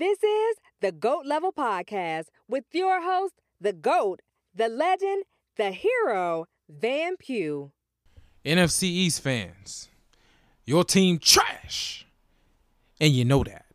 This 0.00 0.24
is 0.24 0.56
the 0.80 0.92
GOAT 0.92 1.26
Level 1.26 1.52
Podcast 1.52 2.28
with 2.48 2.64
your 2.72 3.02
host, 3.02 3.34
the 3.60 3.74
GOAT, 3.74 4.22
the 4.54 4.66
legend, 4.66 5.24
the 5.58 5.72
hero, 5.72 6.46
Van 6.70 7.18
Pugh. 7.18 7.70
NFC 8.42 8.84
East 8.84 9.20
fans, 9.20 9.90
your 10.64 10.84
team 10.84 11.18
trash. 11.18 12.06
And 12.98 13.12
you 13.12 13.26
know 13.26 13.44
that. 13.44 13.66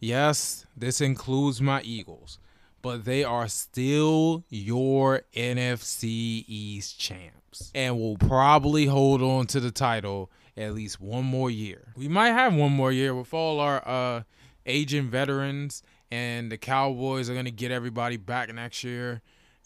Yes, 0.00 0.64
this 0.74 1.02
includes 1.02 1.60
my 1.60 1.82
Eagles, 1.82 2.38
but 2.80 3.04
they 3.04 3.22
are 3.22 3.46
still 3.46 4.46
your 4.48 5.24
NFC 5.36 6.42
East 6.48 6.98
champs 6.98 7.70
and 7.74 7.98
will 7.98 8.16
probably 8.16 8.86
hold 8.86 9.20
on 9.20 9.46
to 9.48 9.60
the 9.60 9.70
title 9.70 10.30
at 10.56 10.72
least 10.72 11.02
one 11.02 11.26
more 11.26 11.50
year. 11.50 11.92
We 11.98 12.08
might 12.08 12.32
have 12.32 12.54
one 12.54 12.72
more 12.72 12.92
year 12.92 13.14
with 13.14 13.34
all 13.34 13.60
our 13.60 13.86
uh, 13.86 14.22
aging 14.66 15.08
veterans, 15.08 15.82
and 16.10 16.50
the 16.50 16.58
Cowboys 16.58 17.30
are 17.30 17.32
going 17.32 17.46
to 17.46 17.50
get 17.50 17.70
everybody 17.70 18.16
back 18.16 18.52
next 18.52 18.84
year. 18.84 19.22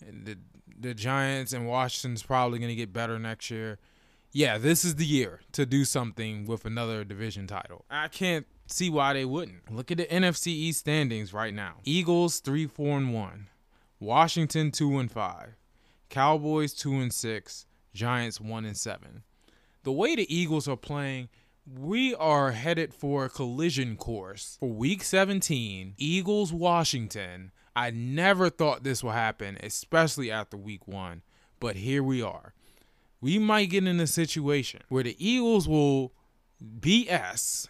And 0.06 0.26
the 0.26 0.38
the 0.78 0.94
Giants 0.94 1.52
and 1.52 1.66
Washington's 1.66 2.22
probably 2.22 2.58
going 2.58 2.70
to 2.70 2.74
get 2.74 2.92
better 2.92 3.18
next 3.18 3.50
year. 3.50 3.78
Yeah, 4.32 4.58
this 4.58 4.84
is 4.84 4.96
the 4.96 5.04
year 5.04 5.40
to 5.52 5.66
do 5.66 5.84
something 5.84 6.46
with 6.46 6.64
another 6.64 7.04
division 7.04 7.46
title. 7.46 7.84
I 7.90 8.08
can't 8.08 8.46
see 8.66 8.88
why 8.88 9.12
they 9.12 9.24
wouldn't. 9.24 9.70
Look 9.70 9.90
at 9.90 9.98
the 9.98 10.06
NFC 10.06 10.48
East 10.48 10.80
standings 10.80 11.34
right 11.34 11.52
now. 11.52 11.74
Eagles 11.84 12.38
3 12.40 12.66
4 12.66 12.98
and 12.98 13.14
1. 13.14 13.48
Washington 13.98 14.70
2 14.70 14.98
and 14.98 15.10
5. 15.10 15.56
Cowboys 16.08 16.72
2 16.72 16.94
and 16.94 17.12
6. 17.12 17.66
Giants 17.92 18.40
1 18.40 18.64
and 18.64 18.76
7. 18.76 19.22
The 19.82 19.92
way 19.92 20.14
the 20.14 20.34
Eagles 20.34 20.68
are 20.68 20.76
playing, 20.76 21.28
we 21.78 22.14
are 22.14 22.52
headed 22.52 22.92
for 22.92 23.24
a 23.24 23.30
collision 23.30 23.96
course 23.96 24.56
for 24.58 24.68
week 24.68 25.02
17, 25.02 25.94
Eagles 25.98 26.52
Washington. 26.52 27.52
I 27.76 27.90
never 27.90 28.50
thought 28.50 28.82
this 28.82 29.04
would 29.04 29.12
happen, 29.12 29.56
especially 29.62 30.30
after 30.30 30.56
week 30.56 30.88
1, 30.88 31.22
but 31.60 31.76
here 31.76 32.02
we 32.02 32.22
are. 32.22 32.54
We 33.20 33.38
might 33.38 33.70
get 33.70 33.86
in 33.86 34.00
a 34.00 34.06
situation 34.06 34.80
where 34.88 35.04
the 35.04 35.16
Eagles 35.24 35.68
will 35.68 36.12
BS 36.80 37.68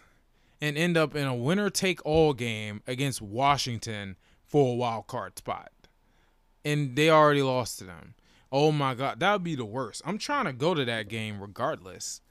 and 0.59 0.77
end 0.77 0.97
up 0.97 1.15
in 1.15 1.27
a 1.27 1.35
winner 1.35 1.69
take 1.69 2.03
all 2.05 2.33
game 2.33 2.81
against 2.87 3.21
Washington 3.21 4.15
for 4.45 4.73
a 4.73 4.75
wild 4.75 5.07
card 5.07 5.37
spot. 5.37 5.71
And 6.63 6.95
they 6.95 7.09
already 7.09 7.41
lost 7.41 7.79
to 7.79 7.85
them. 7.85 8.15
Oh 8.51 8.71
my 8.71 8.95
God, 8.95 9.19
that 9.19 9.33
would 9.33 9.43
be 9.43 9.55
the 9.55 9.65
worst. 9.65 10.01
I'm 10.05 10.17
trying 10.17 10.45
to 10.45 10.53
go 10.53 10.73
to 10.73 10.85
that 10.85 11.07
game 11.07 11.41
regardless. 11.41 12.21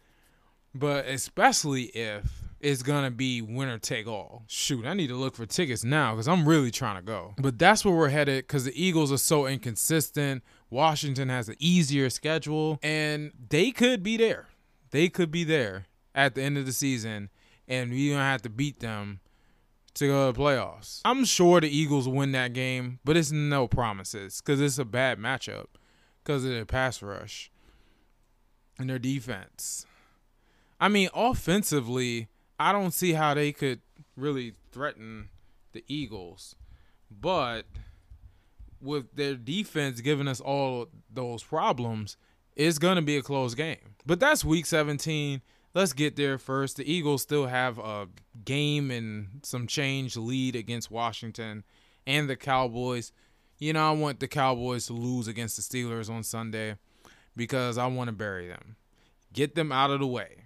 But 0.75 1.07
especially 1.07 1.85
if 1.85 2.51
it's 2.61 2.83
gonna 2.83 3.11
be 3.11 3.43
winner 3.43 3.79
take 3.79 4.07
all. 4.07 4.45
Shoot, 4.47 4.85
I 4.85 4.95
need 4.95 5.09
to 5.09 5.17
look 5.17 5.35
for 5.35 5.47
tickets 5.47 5.83
now 5.83 6.13
because 6.15 6.29
I'm 6.29 6.47
really 6.47 6.71
trying 6.71 6.97
to 6.97 7.03
go. 7.03 7.35
But 7.39 7.59
that's 7.59 7.85
where 7.85 7.95
we're 7.95 8.11
headed 8.11 8.47
because 8.47 8.65
the 8.65 8.83
Eagles 8.83 9.11
are 9.11 9.19
so 9.19 9.47
inconsistent. 9.47 10.45
Washington 10.69 11.29
has 11.29 11.49
an 11.49 11.57
easier 11.59 12.11
schedule, 12.11 12.79
and 12.83 13.33
they 13.49 13.71
could 13.71 14.03
be 14.03 14.17
there. 14.17 14.47
They 14.91 15.09
could 15.09 15.31
be 15.31 15.43
there 15.45 15.87
at 16.15 16.35
the 16.35 16.43
end 16.43 16.59
of 16.59 16.67
the 16.67 16.73
season, 16.73 17.31
and 17.67 17.91
we 17.91 18.11
don't 18.11 18.19
have 18.19 18.43
to 18.43 18.51
beat 18.51 18.81
them 18.81 19.21
to 19.95 20.07
go 20.07 20.27
to 20.27 20.37
the 20.37 20.43
playoffs. 20.43 21.01
I'm 21.05 21.25
sure 21.25 21.61
the 21.61 21.69
Eagles 21.69 22.09
win 22.09 22.33
that 22.33 22.53
game, 22.53 23.01
but 23.05 23.17
it's 23.17 23.33
no 23.33 23.67
promises 23.67 24.41
because 24.41 24.61
it's 24.61 24.79
a 24.79 24.85
bad 24.85 25.19
matchup 25.19 25.67
because 26.23 26.45
of 26.45 26.51
their 26.51 26.67
pass 26.67 27.03
rush 27.03 27.51
and 28.79 28.89
their 28.91 28.99
defense. 28.99 29.87
I 30.81 30.89
mean, 30.89 31.11
offensively, 31.15 32.29
I 32.59 32.73
don't 32.73 32.93
see 32.93 33.13
how 33.13 33.35
they 33.35 33.53
could 33.53 33.81
really 34.17 34.55
threaten 34.73 35.29
the 35.73 35.85
Eagles. 35.87 36.57
But 37.11 37.67
with 38.81 39.15
their 39.15 39.35
defense 39.35 40.01
giving 40.01 40.27
us 40.27 40.41
all 40.41 40.89
those 41.13 41.43
problems, 41.43 42.17
it's 42.57 42.79
going 42.79 42.97
to 42.97 43.03
be 43.03 43.19
a 43.19 43.23
close 43.23 43.55
game. 43.55 43.95
But 44.07 44.21
that's 44.21 44.45
week 44.45 44.65
17. 44.65 45.43
Let's 45.75 45.93
get 45.93 46.17
there 46.17 46.39
first. 46.39 46.79
The 46.79 46.91
Eagles 46.91 47.23
still 47.23 47.47
have 47.47 47.79
a 47.79 48.09
game 48.45 48.91
and 48.91 49.41
some 49.43 49.67
change 49.67 50.17
lead 50.17 50.57
against 50.57 50.91
Washington 50.91 51.63
and 52.07 52.29
the 52.29 52.37
Cowboys. 52.37 53.13
You 53.59 53.75
know, 53.75 53.87
I 53.87 53.93
want 53.93 54.19
the 54.19 54.29
Cowboys 54.29 54.87
to 54.87 54.95
lose 54.95 55.29
against 55.29 55.57
the 55.57 55.63
Steelers 55.63 56.11
on 56.11 56.23
Sunday 56.23 56.77
because 57.37 57.77
I 57.77 57.87
want 57.87 58.09
to 58.09 58.13
bury 58.13 58.49
them. 58.49 58.77
Get 59.33 59.55
them 59.55 59.71
out 59.71 59.91
of 59.91 60.01
the 60.01 60.07
way 60.07 60.40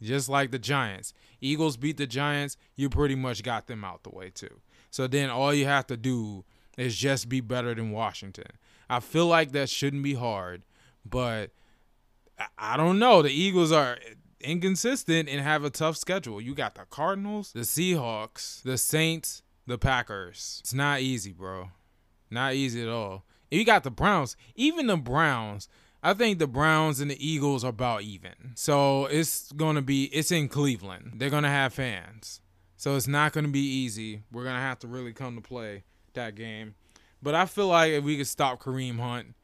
just 0.00 0.28
like 0.28 0.50
the 0.50 0.58
Giants. 0.58 1.12
Eagles 1.40 1.76
beat 1.76 1.96
the 1.96 2.06
Giants, 2.06 2.56
you 2.76 2.88
pretty 2.88 3.14
much 3.14 3.42
got 3.42 3.66
them 3.66 3.84
out 3.84 4.02
the 4.02 4.10
way 4.10 4.30
too. 4.30 4.60
So 4.90 5.06
then 5.06 5.30
all 5.30 5.52
you 5.52 5.66
have 5.66 5.86
to 5.88 5.96
do 5.96 6.44
is 6.76 6.96
just 6.96 7.28
be 7.28 7.40
better 7.40 7.74
than 7.74 7.90
Washington. 7.90 8.52
I 8.88 9.00
feel 9.00 9.26
like 9.26 9.52
that 9.52 9.68
shouldn't 9.68 10.02
be 10.02 10.14
hard, 10.14 10.62
but 11.04 11.50
I 12.56 12.76
don't 12.76 12.98
know. 12.98 13.22
The 13.22 13.30
Eagles 13.30 13.72
are 13.72 13.98
inconsistent 14.40 15.28
and 15.28 15.40
have 15.40 15.64
a 15.64 15.70
tough 15.70 15.96
schedule. 15.96 16.40
You 16.40 16.54
got 16.54 16.74
the 16.74 16.84
Cardinals, 16.88 17.52
the 17.52 17.60
Seahawks, 17.60 18.62
the 18.62 18.78
Saints, 18.78 19.42
the 19.66 19.78
Packers. 19.78 20.58
It's 20.60 20.74
not 20.74 21.00
easy, 21.00 21.32
bro. 21.32 21.70
Not 22.30 22.54
easy 22.54 22.82
at 22.82 22.88
all. 22.88 23.24
And 23.50 23.58
you 23.58 23.64
got 23.64 23.82
the 23.82 23.90
Browns. 23.90 24.36
Even 24.54 24.86
the 24.86 24.96
Browns 24.96 25.68
I 26.02 26.14
think 26.14 26.38
the 26.38 26.46
Browns 26.46 27.00
and 27.00 27.10
the 27.10 27.26
Eagles 27.26 27.64
are 27.64 27.70
about 27.70 28.02
even. 28.02 28.52
So 28.54 29.06
it's 29.06 29.50
to 29.76 29.82
be, 29.82 30.04
it's 30.04 30.30
in 30.30 30.48
Cleveland. 30.48 31.14
They're 31.16 31.30
to 31.42 31.48
have 31.48 31.74
fans. 31.74 32.40
So 32.76 32.94
it's 32.94 33.08
not 33.08 33.32
to 33.46 33.50
be 33.50 33.60
easy. 33.60 34.22
We're 34.30 34.44
to 34.54 34.60
have 34.60 34.78
to 34.80 34.88
really 34.88 35.12
come 35.12 35.34
to 35.34 35.40
play 35.40 35.82
that 36.14 36.36
game. 36.36 36.76
But 37.20 37.34
I 37.34 37.46
feel 37.46 37.68
like 37.68 37.92
if 37.92 38.04
we 38.04 38.16
could 38.16 38.28
stop 38.28 38.62
Kareem 38.62 39.00
Hunt, 39.00 39.34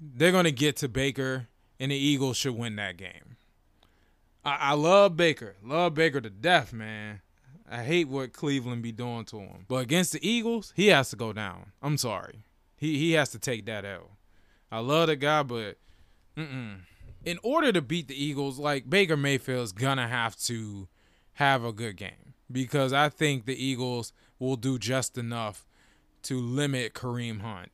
they're 0.00 0.30
to 0.44 0.52
get 0.52 0.76
to 0.76 0.88
Baker, 0.88 1.48
and 1.80 1.90
the 1.90 1.96
Eagles 1.96 2.36
should 2.36 2.56
win 2.56 2.76
that 2.76 2.96
game. 2.96 3.36
I, 4.44 4.56
I 4.60 4.72
love 4.74 5.16
Baker. 5.16 5.56
Love 5.64 5.94
Baker 5.94 6.20
to 6.20 6.30
death, 6.30 6.72
man. 6.72 7.20
I 7.68 7.82
hate 7.82 8.08
what 8.08 8.32
Cleveland 8.32 8.82
be 8.82 8.92
doing 8.92 9.24
to 9.26 9.40
him. 9.40 9.64
But 9.66 9.76
against 9.76 10.12
the 10.12 10.26
Eagles, 10.26 10.72
he 10.76 10.88
has 10.88 11.10
to 11.10 11.16
go 11.16 11.32
down. 11.32 11.72
I'm 11.82 11.98
sorry. 11.98 12.44
He 12.76 12.98
he 12.98 13.12
has 13.12 13.30
to 13.30 13.38
take 13.38 13.66
that 13.66 13.84
L. 13.84 14.10
I 14.70 14.80
love 14.80 15.08
the 15.08 15.16
guy, 15.16 15.42
but 15.42 15.76
mm-mm. 16.36 16.78
in 17.24 17.38
order 17.42 17.72
to 17.72 17.82
beat 17.82 18.08
the 18.08 18.22
Eagles, 18.22 18.58
like 18.58 18.88
Baker 18.88 19.16
Mayfield's 19.16 19.72
gonna 19.72 20.08
have 20.08 20.36
to 20.40 20.88
have 21.34 21.64
a 21.64 21.72
good 21.72 21.96
game 21.96 22.34
because 22.50 22.92
I 22.92 23.08
think 23.08 23.46
the 23.46 23.62
Eagles 23.62 24.12
will 24.38 24.56
do 24.56 24.78
just 24.78 25.18
enough 25.18 25.66
to 26.22 26.40
limit 26.40 26.94
Kareem 26.94 27.40
Hunt, 27.40 27.70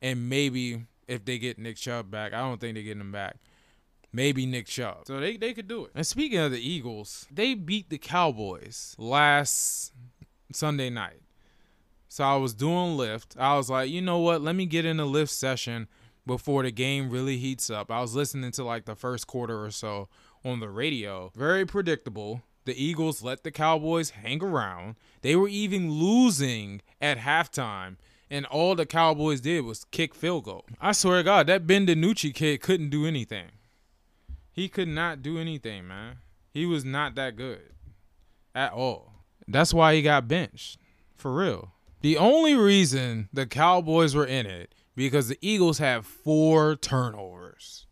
and 0.00 0.28
maybe 0.28 0.86
if 1.06 1.24
they 1.24 1.38
get 1.38 1.58
Nick 1.58 1.76
Chubb 1.76 2.10
back, 2.10 2.32
I 2.32 2.38
don't 2.38 2.60
think 2.60 2.74
they're 2.74 2.82
getting 2.82 3.00
him 3.00 3.12
back. 3.12 3.36
Maybe 4.12 4.46
Nick 4.46 4.66
Chubb. 4.66 5.06
So 5.06 5.20
they, 5.20 5.36
they 5.36 5.54
could 5.54 5.68
do 5.68 5.86
it. 5.86 5.92
And 5.94 6.06
speaking 6.06 6.38
of 6.38 6.52
the 6.52 6.60
Eagles, 6.60 7.26
they 7.30 7.54
beat 7.54 7.88
the 7.88 7.98
Cowboys 7.98 8.94
last 8.98 9.92
Sunday 10.52 10.90
night. 10.90 11.20
So 12.08 12.24
I 12.24 12.36
was 12.36 12.52
doing 12.52 12.96
lift. 12.96 13.36
I 13.38 13.56
was 13.56 13.70
like, 13.70 13.90
you 13.90 14.02
know 14.02 14.18
what? 14.18 14.42
Let 14.42 14.54
me 14.54 14.66
get 14.66 14.84
in 14.84 15.00
a 15.00 15.06
lift 15.06 15.32
session 15.32 15.88
before 16.26 16.62
the 16.62 16.70
game 16.70 17.10
really 17.10 17.36
heats 17.38 17.70
up. 17.70 17.90
I 17.90 18.00
was 18.00 18.14
listening 18.14 18.50
to 18.52 18.64
like 18.64 18.84
the 18.84 18.94
first 18.94 19.26
quarter 19.26 19.64
or 19.64 19.70
so 19.70 20.08
on 20.44 20.60
the 20.60 20.68
radio. 20.68 21.30
Very 21.34 21.66
predictable. 21.66 22.42
The 22.64 22.80
Eagles 22.80 23.22
let 23.22 23.42
the 23.42 23.50
Cowboys 23.50 24.10
hang 24.10 24.42
around. 24.42 24.96
They 25.22 25.34
were 25.34 25.48
even 25.48 25.90
losing 25.90 26.80
at 27.00 27.18
halftime, 27.18 27.96
and 28.30 28.46
all 28.46 28.76
the 28.76 28.86
Cowboys 28.86 29.40
did 29.40 29.64
was 29.64 29.84
kick 29.90 30.14
field 30.14 30.44
goal. 30.44 30.64
I 30.80 30.92
swear 30.92 31.18
to 31.18 31.24
God, 31.24 31.46
that 31.48 31.66
Ben 31.66 31.86
DiNucci 31.86 32.32
kid 32.32 32.60
couldn't 32.60 32.90
do 32.90 33.04
anything. 33.04 33.48
He 34.52 34.68
could 34.68 34.88
not 34.88 35.22
do 35.22 35.38
anything, 35.38 35.88
man. 35.88 36.18
He 36.52 36.66
was 36.66 36.84
not 36.84 37.14
that 37.16 37.36
good 37.36 37.72
at 38.54 38.72
all. 38.72 39.12
That's 39.48 39.74
why 39.74 39.94
he 39.94 40.02
got 40.02 40.28
benched. 40.28 40.78
For 41.16 41.34
real. 41.34 41.72
The 42.00 42.16
only 42.16 42.54
reason 42.54 43.28
the 43.32 43.46
Cowboys 43.46 44.14
were 44.14 44.26
in 44.26 44.46
it 44.46 44.74
because 44.94 45.28
the 45.28 45.38
Eagles 45.40 45.78
have 45.78 46.06
four 46.06 46.76
turnovers. 46.76 47.86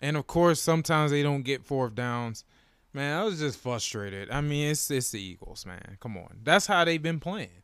And 0.00 0.16
of 0.16 0.26
course, 0.26 0.60
sometimes 0.60 1.10
they 1.10 1.22
don't 1.22 1.42
get 1.42 1.64
fourth 1.64 1.94
downs. 1.94 2.44
Man, 2.92 3.18
I 3.18 3.24
was 3.24 3.40
just 3.40 3.58
frustrated. 3.58 4.30
I 4.30 4.40
mean, 4.40 4.70
it's 4.70 4.90
it's 4.90 5.10
the 5.10 5.20
Eagles, 5.20 5.66
man. 5.66 5.96
Come 6.00 6.16
on. 6.16 6.38
That's 6.42 6.66
how 6.66 6.84
they've 6.84 7.02
been 7.02 7.20
playing. 7.20 7.62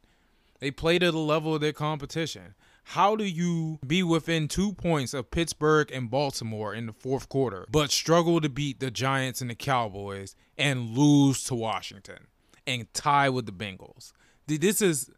They 0.59 0.71
played 0.71 1.03
at 1.03 1.13
the 1.13 1.19
level 1.19 1.55
of 1.55 1.61
their 1.61 1.73
competition. 1.73 2.55
How 2.85 3.15
do 3.15 3.25
you 3.25 3.79
be 3.87 4.03
within 4.03 4.49
two 4.49 4.73
points 4.73 5.15
of 5.15 5.31
Pittsburgh 5.31 5.91
and 5.93 6.11
Baltimore 6.11 6.75
in 6.75 6.87
the 6.87 6.93
fourth 6.93 7.29
quarter, 7.29 7.67
but 7.71 7.91
struggle 7.91 8.41
to 8.41 8.49
beat 8.49 8.81
the 8.81 8.91
Giants 8.91 9.41
and 9.41 9.51
the 9.51 9.55
Cowboys 9.55 10.35
and 10.59 10.97
lose 10.97 11.45
to 11.45 11.55
Washington 11.55 12.27
and 12.67 12.93
tie 12.93 13.29
with 13.29 13.47
the 13.47 13.53
Bengals? 13.53 14.13
This 14.47 14.83
is 14.83 15.11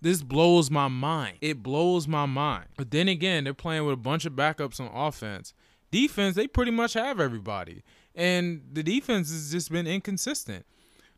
this 0.00 0.22
blows 0.22 0.70
my 0.70 0.88
mind. 0.88 1.38
It 1.40 1.62
blows 1.62 2.06
my 2.06 2.26
mind. 2.26 2.66
But 2.76 2.90
then 2.90 3.08
again, 3.08 3.44
they're 3.44 3.54
playing 3.54 3.84
with 3.84 3.94
a 3.94 3.96
bunch 3.96 4.24
of 4.24 4.34
backups 4.34 4.80
on 4.80 4.90
offense. 4.94 5.54
Defense, 5.90 6.36
they 6.36 6.46
pretty 6.46 6.70
much 6.70 6.94
have 6.94 7.18
everybody. 7.18 7.82
And 8.14 8.62
the 8.72 8.82
defense 8.82 9.30
has 9.30 9.50
just 9.50 9.72
been 9.72 9.86
inconsistent. 9.86 10.66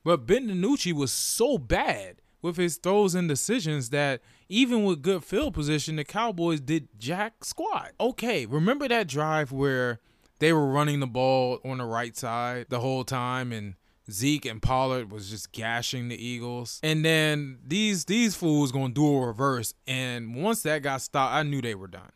But 0.04 0.26
Ben 0.26 0.48
DiNucci 0.48 0.92
was 0.92 1.12
so 1.12 1.58
bad 1.58 2.22
with 2.42 2.56
his 2.56 2.78
throws 2.78 3.14
and 3.14 3.28
decisions 3.28 3.90
that 3.90 4.22
even 4.48 4.84
with 4.84 5.02
good 5.02 5.24
field 5.24 5.54
position, 5.54 5.96
the 5.96 6.04
Cowboys 6.04 6.60
did 6.60 6.88
jack 6.98 7.44
squat. 7.44 7.92
Okay, 8.00 8.46
remember 8.46 8.88
that 8.88 9.08
drive 9.08 9.52
where 9.52 10.00
they 10.38 10.52
were 10.52 10.66
running 10.66 11.00
the 11.00 11.06
ball 11.06 11.58
on 11.64 11.78
the 11.78 11.84
right 11.84 12.16
side 12.16 12.66
the 12.70 12.80
whole 12.80 13.04
time 13.04 13.52
and 13.52 13.74
Zeke 14.12 14.46
and 14.46 14.60
Pollard 14.60 15.10
was 15.10 15.30
just 15.30 15.52
gashing 15.52 16.08
the 16.08 16.24
Eagles. 16.24 16.80
And 16.82 17.04
then 17.04 17.58
these 17.66 18.04
these 18.04 18.34
fools 18.34 18.72
gonna 18.72 18.92
do 18.92 19.16
a 19.16 19.26
reverse. 19.26 19.74
And 19.86 20.34
once 20.34 20.62
that 20.62 20.82
got 20.82 21.02
stopped, 21.02 21.34
I 21.34 21.42
knew 21.42 21.60
they 21.60 21.74
were 21.74 21.88
done. 21.88 22.12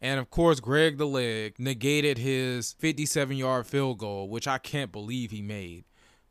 And 0.00 0.20
of 0.20 0.30
course, 0.30 0.60
Greg 0.60 0.98
the 0.98 1.06
Leg 1.06 1.58
negated 1.58 2.18
his 2.18 2.72
57 2.74 3.36
yard 3.36 3.66
field 3.66 3.98
goal, 3.98 4.28
which 4.28 4.46
I 4.46 4.58
can't 4.58 4.92
believe 4.92 5.30
he 5.30 5.42
made 5.42 5.84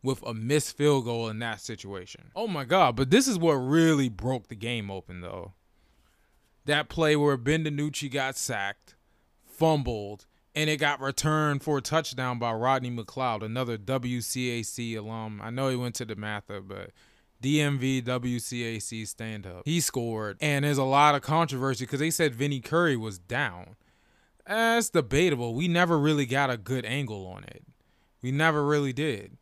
with 0.04 0.24
a 0.24 0.34
missed 0.34 0.78
field 0.78 1.06
goal 1.06 1.28
in 1.28 1.40
that 1.40 1.60
situation. 1.60 2.32
Oh 2.36 2.48
my 2.48 2.64
God. 2.64 2.96
But 2.96 3.10
this 3.10 3.28
is 3.28 3.38
what 3.38 3.54
really 3.54 4.10
broke 4.10 4.48
the 4.48 4.56
game 4.56 4.90
open, 4.90 5.22
though. 5.22 5.54
That 6.66 6.90
play 6.90 7.16
where 7.16 7.38
Ben 7.38 7.64
DiNucci 7.64 8.12
got 8.12 8.38
sacked, 8.38 8.96
fumbled, 9.46 10.26
and 10.58 10.72
it 10.72 10.78
got 10.78 11.00
returned 11.00 11.62
for 11.62 11.78
a 11.78 11.82
touchdown 11.82 12.40
by 12.40 12.52
Rodney 12.52 12.90
McLeod, 12.90 13.44
another 13.44 13.78
WCAC 13.78 14.98
alum. 14.98 15.40
I 15.40 15.52
know 15.52 15.70
he 15.70 15.76
went 15.76 15.94
to 15.96 16.06
DeMatha, 16.06 16.68
but 16.68 16.90
DMV 17.44 18.02
WCAC 18.02 19.08
stand 19.08 19.46
up. 19.46 19.62
He 19.66 19.80
scored, 19.80 20.36
and 20.42 20.66
there's 20.66 20.80
a 20.80 20.84
lot 20.84 21.14
of 21.14 21.22
controversy 21.22 21.86
because 21.86 22.00
they 22.00 22.10
said 22.10 22.34
Vinny 22.34 22.60
Curry 22.60 22.98
was 22.98 23.20
down. 23.20 23.76
That's 24.48 24.90
debatable. 24.90 25.54
We 25.54 25.68
never 25.68 26.00
really 26.00 26.26
got 26.26 26.50
a 26.50 26.58
good 26.58 26.86
angle 26.86 27.28
on 27.28 27.44
it. 27.44 27.64
We 28.24 28.32
never 28.32 28.66
really 28.66 28.94
did. 28.94 29.38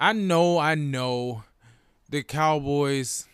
I 0.00 0.12
know, 0.12 0.58
I 0.58 0.74
know 0.74 1.44
the 2.08 2.24
Cowboys, 2.24 3.28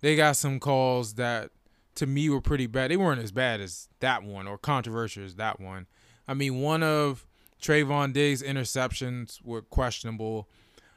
they 0.00 0.16
got 0.16 0.34
some 0.34 0.58
calls 0.58 1.14
that 1.14 1.50
to 1.94 2.06
me 2.06 2.28
were 2.28 2.40
pretty 2.40 2.66
bad. 2.66 2.90
They 2.90 2.96
weren't 2.96 3.22
as 3.22 3.30
bad 3.30 3.60
as 3.60 3.88
that 4.00 4.24
one 4.24 4.48
or 4.48 4.58
controversial 4.58 5.24
as 5.24 5.36
that 5.36 5.60
one. 5.60 5.86
I 6.26 6.34
mean, 6.34 6.60
one 6.60 6.82
of 6.82 7.26
Trevon 7.60 8.12
Diggs' 8.12 8.42
interceptions 8.42 9.42
were 9.42 9.62
questionable. 9.62 10.48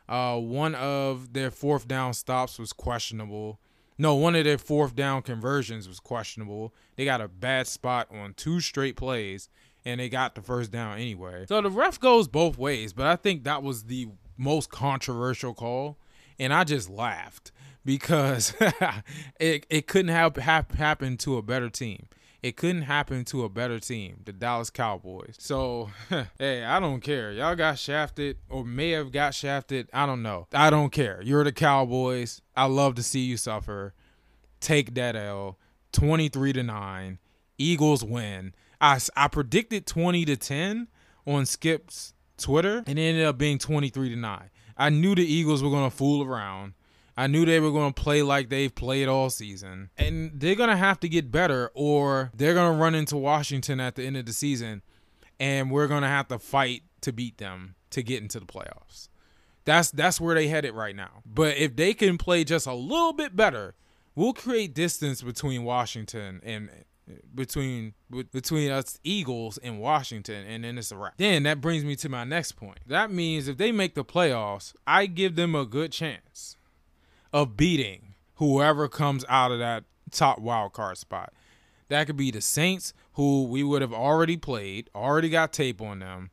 Uh, 0.07 0.38
one 0.38 0.75
of 0.75 1.33
their 1.33 1.51
fourth 1.51 1.88
down 1.88 2.13
stops 2.13 2.60
was 2.60 2.74
questionable. 2.74 3.60
No, 3.98 4.16
one 4.16 4.36
of 4.36 4.44
their 4.44 4.57
fourth 4.57 4.95
down 4.95 5.22
conversions 5.22 5.88
was 5.88 6.00
questionable. 6.00 6.74
They 6.95 7.06
got 7.06 7.22
a 7.22 7.27
bad 7.27 7.68
spot 7.68 8.07
on 8.12 8.33
two 8.33 8.60
straight 8.60 8.98
plays, 8.98 9.50
and 9.86 10.00
they 10.00 10.10
got 10.10 10.36
the 10.36 10.42
first 10.42 10.72
down 10.72 10.98
anyway. 10.98 11.45
So 11.48 11.62
the 11.62 11.69
ref 11.69 12.00
goes 12.00 12.27
both 12.27 12.57
ways, 12.57 12.94
but 12.94 13.07
I 13.07 13.16
think 13.16 13.44
that 13.44 13.63
was 13.63 13.83
the 13.83 14.10
most 14.38 14.69
controversial 14.69 15.54
call, 15.54 15.98
and 16.38 16.54
I 16.54 16.66
just 16.66 16.89
laughed 16.89 17.51
because 17.86 18.54
it 19.39 19.66
it 19.69 19.88
couldn't 19.88 20.13
have, 20.13 20.36
have 20.38 20.72
happened 20.72 21.19
to 21.22 21.38
a 21.38 21.42
better 21.42 21.69
team. 21.69 22.07
It 22.46 22.58
couldn't 22.58 22.84
happen 22.84 23.26
to 23.26 23.44
a 23.44 23.50
better 23.50 23.80
team, 23.80 24.22
the 24.24 24.32
Dallas 24.32 24.70
Cowboys. 24.70 25.36
So, 25.40 25.90
hey, 26.38 26.64
I 26.64 26.80
don't 26.80 27.02
care. 27.02 27.32
Y'all 27.32 27.56
got 27.56 27.80
shafted 27.80 28.38
or 28.52 28.64
may 28.64 28.92
have 28.92 29.12
got 29.12 29.34
shafted. 29.34 29.90
I 29.92 30.06
don't 30.06 30.22
know. 30.22 30.46
I 30.54 30.70
don't 30.70 30.92
care. 30.92 31.24
You're 31.24 31.44
the 31.44 31.52
Cowboys. 31.52 32.44
I 32.56 32.66
love 32.66 32.94
to 32.96 33.04
see 33.04 33.22
you 33.22 33.36
suffer. 33.38 33.96
Take 34.60 34.94
that 34.94 35.16
L. 35.16 35.58
23 35.94 36.54
to 36.54 36.62
9. 36.62 37.18
Eagles 37.58 38.04
win. 38.04 38.54
I, 38.80 39.00
I 39.16 39.28
predicted 39.28 39.88
20 39.88 40.26
to 40.26 40.38
10 40.38 40.88
on 41.26 41.48
Skip's 41.48 42.14
Twitter 42.38 42.84
and 42.86 43.00
it 43.00 43.02
ended 43.02 43.26
up 43.26 43.40
being 43.40 43.58
23 43.58 44.10
to 44.10 44.16
9. 44.16 44.50
I 44.78 44.90
knew 44.92 45.16
the 45.16 45.26
Eagles 45.26 45.64
were 45.64 45.72
going 45.72 45.90
to 45.90 45.98
fool 45.98 46.24
around. 46.24 46.74
I 47.18 47.28
knew 47.28 47.46
they 47.46 47.60
were 47.60 47.72
going 47.72 47.94
to 47.94 48.02
play 48.02 48.22
like 48.24 48.50
they've 48.50 48.74
played 48.74 49.08
all 49.08 49.30
season. 49.30 49.90
And 49.98 50.32
they're 50.36 50.56
going 50.56 50.70
to 50.70 50.76
have 50.76 51.00
to 51.02 51.10
get 51.10 51.32
better, 51.32 51.72
or 51.74 52.32
they're 52.36 52.54
going 52.54 52.74
to 52.74 52.78
run 52.78 52.96
into 52.96 53.16
Washington 53.16 53.80
at 53.80 53.96
the 53.96 54.04
end 54.04 54.18
of 54.18 54.26
the 54.26 54.34
season, 54.34 54.82
and 55.40 55.72
we're 55.72 55.88
going 55.88 56.02
to 56.02 56.10
have 56.10 56.28
to 56.28 56.40
fight 56.40 56.84
to 57.02 57.14
beat 57.14 57.38
them 57.38 57.76
to 57.92 58.04
get 58.04 58.22
into 58.22 58.40
the 58.40 58.46
playoffs. 58.46 59.08
That's 59.64 59.90
that's 59.90 60.22
where 60.22 60.36
they 60.36 60.48
headed 60.48 60.74
right 60.74 60.96
now. 60.96 61.24
But 61.26 61.58
if 61.58 61.76
they 61.76 61.94
can 61.94 62.18
play 62.18 62.44
just 62.44 62.68
a 62.68 62.74
little 62.74 63.14
bit 63.14 63.36
better, 63.36 63.74
we'll 64.14 64.34
create 64.34 64.76
distance 64.76 65.24
between 65.24 65.64
Washington 65.64 66.40
and 66.44 66.70
between 67.34 67.94
between 68.32 68.70
us 68.70 69.00
Eagles 69.04 69.58
and 69.58 69.80
Washington, 69.80 70.46
and 70.46 70.64
then 70.64 70.78
it's 70.78 70.92
a 70.92 70.98
wrap. 70.98 71.14
Then 71.18 71.44
that 71.44 71.62
brings 71.62 71.84
me 71.84 71.96
to 71.98 72.10
my 72.10 72.26
next 72.26 72.54
point. 72.54 72.80
That 72.86 73.12
means 73.12 73.48
if 73.48 73.58
they 73.58 73.72
make 73.72 73.96
the 73.96 74.06
playoffs, 74.06 74.74
I 74.86 75.08
give 75.08 75.36
them 75.36 75.56
a 75.56 75.66
good 75.66 75.92
chance 75.92 76.55
of 77.36 77.58
beating 77.58 78.14
whoever 78.36 78.88
comes 78.88 79.26
out 79.28 79.52
of 79.52 79.60
that 79.60 79.84
top 80.10 80.40
wild 80.40 80.72
card 80.72 80.98
spot. 80.98 81.34
That 81.90 82.08
could 82.08 82.16
be 82.16 82.32
the 82.32 82.40
Saints, 82.40 82.94
who 83.16 83.44
we 83.44 83.62
would 83.62 83.82
have 83.82 83.92
already 83.92 84.38
played, 84.38 84.90
already 84.96 85.28
got 85.28 85.52
tape 85.52 85.82
on 85.82 86.00
them. 86.00 86.32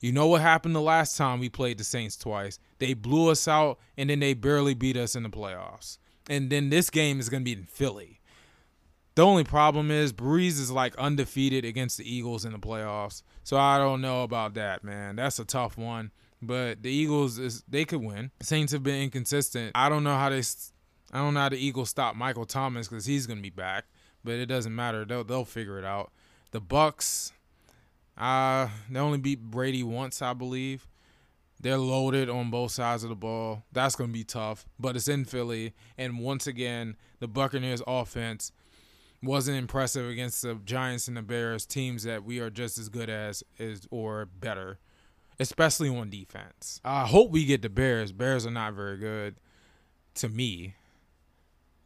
You 0.00 0.12
know 0.12 0.26
what 0.26 0.42
happened 0.42 0.74
the 0.74 0.82
last 0.82 1.16
time 1.16 1.40
we 1.40 1.48
played 1.48 1.78
the 1.78 1.84
Saints 1.84 2.14
twice? 2.18 2.58
They 2.78 2.92
blew 2.92 3.30
us 3.30 3.48
out 3.48 3.78
and 3.96 4.10
then 4.10 4.20
they 4.20 4.34
barely 4.34 4.74
beat 4.74 4.98
us 4.98 5.16
in 5.16 5.22
the 5.22 5.30
playoffs. 5.30 5.96
And 6.28 6.50
then 6.50 6.68
this 6.68 6.90
game 6.90 7.20
is 7.20 7.30
going 7.30 7.40
to 7.40 7.44
be 7.44 7.58
in 7.58 7.64
Philly. 7.64 8.20
The 9.14 9.24
only 9.24 9.44
problem 9.44 9.90
is 9.90 10.12
Brees 10.12 10.60
is 10.60 10.70
like 10.70 10.94
undefeated 10.96 11.64
against 11.64 11.96
the 11.96 12.14
Eagles 12.14 12.44
in 12.44 12.52
the 12.52 12.58
playoffs. 12.58 13.22
So 13.44 13.56
I 13.56 13.78
don't 13.78 14.02
know 14.02 14.24
about 14.24 14.52
that, 14.54 14.84
man. 14.84 15.16
That's 15.16 15.38
a 15.38 15.46
tough 15.46 15.78
one. 15.78 16.10
But 16.46 16.82
the 16.82 16.90
Eagles 16.90 17.38
is 17.38 17.62
they 17.68 17.84
could 17.84 18.02
win. 18.02 18.30
Saints 18.40 18.72
have 18.72 18.82
been 18.82 19.02
inconsistent. 19.02 19.72
I 19.74 19.88
don't 19.88 20.04
know 20.04 20.16
how 20.16 20.30
they. 20.30 20.42
I 21.12 21.18
don't 21.18 21.34
know 21.34 21.40
how 21.40 21.48
the 21.48 21.56
Eagles 21.56 21.90
stop 21.90 22.16
Michael 22.16 22.44
Thomas 22.44 22.88
because 22.88 23.06
he's 23.06 23.26
gonna 23.26 23.40
be 23.40 23.50
back. 23.50 23.84
But 24.22 24.34
it 24.34 24.46
doesn't 24.46 24.74
matter. 24.74 25.04
They'll 25.04 25.24
they'll 25.24 25.44
figure 25.44 25.78
it 25.78 25.84
out. 25.84 26.12
The 26.50 26.60
Bucks. 26.60 27.32
Uh, 28.16 28.68
they 28.88 29.00
only 29.00 29.18
beat 29.18 29.40
Brady 29.42 29.82
once, 29.82 30.22
I 30.22 30.34
believe. 30.34 30.86
They're 31.60 31.78
loaded 31.78 32.28
on 32.28 32.50
both 32.50 32.72
sides 32.72 33.04
of 33.04 33.08
the 33.08 33.16
ball. 33.16 33.64
That's 33.72 33.96
going 33.96 34.10
to 34.10 34.14
be 34.14 34.22
tough, 34.22 34.66
but 34.78 34.96
it's 34.96 35.08
in 35.08 35.24
Philly. 35.24 35.72
And 35.96 36.20
once 36.20 36.46
again, 36.46 36.96
the 37.20 37.26
Buccaneers 37.26 37.82
offense 37.86 38.52
wasn't 39.22 39.56
impressive 39.56 40.08
against 40.08 40.42
the 40.42 40.56
Giants 40.64 41.08
and 41.08 41.16
the 41.16 41.22
Bears, 41.22 41.64
teams 41.64 42.02
that 42.04 42.22
we 42.22 42.38
are 42.38 42.50
just 42.50 42.78
as 42.78 42.88
good 42.88 43.08
as 43.08 43.42
is 43.58 43.88
or 43.90 44.26
better 44.26 44.78
especially 45.38 45.88
on 45.88 46.10
defense. 46.10 46.80
I 46.84 47.06
hope 47.06 47.30
we 47.30 47.44
get 47.44 47.62
the 47.62 47.68
Bears. 47.68 48.12
Bears 48.12 48.46
are 48.46 48.50
not 48.50 48.74
very 48.74 48.98
good 48.98 49.36
to 50.16 50.28
me. 50.28 50.74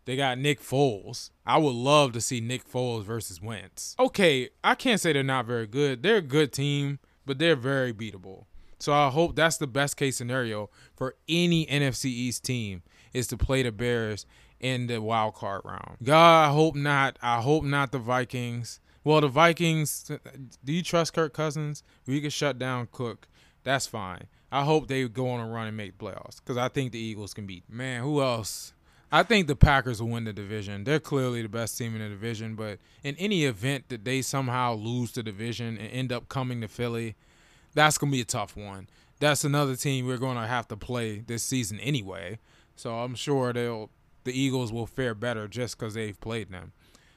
They 0.04 0.16
got 0.16 0.38
Nick 0.38 0.62
Foles. 0.62 1.30
I 1.44 1.58
would 1.58 1.74
love 1.74 2.12
to 2.12 2.20
see 2.20 2.40
Nick 2.40 2.66
Foles 2.66 3.04
versus 3.04 3.42
Wentz. 3.42 3.94
Okay, 3.98 4.48
I 4.64 4.74
can't 4.74 5.00
say 5.00 5.12
they're 5.12 5.22
not 5.22 5.46
very 5.46 5.66
good. 5.66 6.02
They're 6.02 6.16
a 6.16 6.22
good 6.22 6.52
team, 6.52 6.98
but 7.26 7.38
they're 7.38 7.56
very 7.56 7.92
beatable. 7.92 8.46
So 8.78 8.92
I 8.92 9.10
hope 9.10 9.36
that's 9.36 9.58
the 9.58 9.66
best 9.66 9.96
case 9.96 10.16
scenario 10.16 10.70
for 10.96 11.16
any 11.28 11.66
NFC 11.66 12.06
East 12.06 12.44
team 12.44 12.82
is 13.12 13.26
to 13.26 13.36
play 13.36 13.62
the 13.62 13.72
Bears 13.72 14.24
in 14.60 14.86
the 14.86 15.02
wild 15.02 15.34
card 15.34 15.62
round. 15.64 15.98
God, 16.02 16.48
I 16.48 16.52
hope 16.52 16.74
not. 16.74 17.18
I 17.20 17.40
hope 17.40 17.64
not 17.64 17.92
the 17.92 17.98
Vikings. 17.98 18.80
Well, 19.04 19.20
the 19.20 19.28
Vikings. 19.28 20.10
Do 20.64 20.72
you 20.72 20.82
trust 20.82 21.12
Kirk 21.12 21.32
Cousins? 21.32 21.82
We 22.06 22.20
could 22.20 22.32
shut 22.32 22.58
down 22.58 22.88
Cook. 22.92 23.28
That's 23.64 23.86
fine. 23.86 24.24
I 24.50 24.64
hope 24.64 24.88
they 24.88 25.06
go 25.08 25.28
on 25.30 25.40
a 25.40 25.52
run 25.52 25.66
and 25.66 25.76
make 25.76 25.98
playoffs 25.98 26.36
because 26.36 26.56
I 26.56 26.68
think 26.68 26.92
the 26.92 26.98
Eagles 26.98 27.34
can 27.34 27.46
beat. 27.46 27.64
Man, 27.68 28.02
who 28.02 28.22
else? 28.22 28.72
I 29.10 29.22
think 29.22 29.46
the 29.46 29.56
Packers 29.56 30.02
will 30.02 30.10
win 30.10 30.24
the 30.24 30.32
division. 30.32 30.84
They're 30.84 31.00
clearly 31.00 31.42
the 31.42 31.48
best 31.48 31.78
team 31.78 31.94
in 31.94 32.02
the 32.02 32.08
division, 32.08 32.54
but 32.54 32.78
in 33.02 33.16
any 33.16 33.44
event 33.44 33.88
that 33.88 34.04
they 34.04 34.20
somehow 34.22 34.74
lose 34.74 35.12
the 35.12 35.22
division 35.22 35.78
and 35.78 35.90
end 35.90 36.12
up 36.12 36.28
coming 36.28 36.60
to 36.60 36.68
Philly, 36.68 37.14
that's 37.74 37.96
going 37.96 38.10
to 38.10 38.16
be 38.16 38.20
a 38.20 38.26
tough 38.26 38.56
one. 38.56 38.88
That's 39.18 39.44
another 39.44 39.76
team 39.76 40.06
we're 40.06 40.18
going 40.18 40.36
to 40.36 40.46
have 40.46 40.68
to 40.68 40.76
play 40.76 41.20
this 41.20 41.42
season 41.42 41.80
anyway. 41.80 42.38
So 42.76 42.98
I'm 42.98 43.14
sure 43.14 43.52
they'll 43.52 43.90
the 44.24 44.38
Eagles 44.38 44.72
will 44.72 44.86
fare 44.86 45.14
better 45.14 45.48
just 45.48 45.78
because 45.78 45.94
they've 45.94 46.20
played 46.20 46.50
them. 46.50 46.72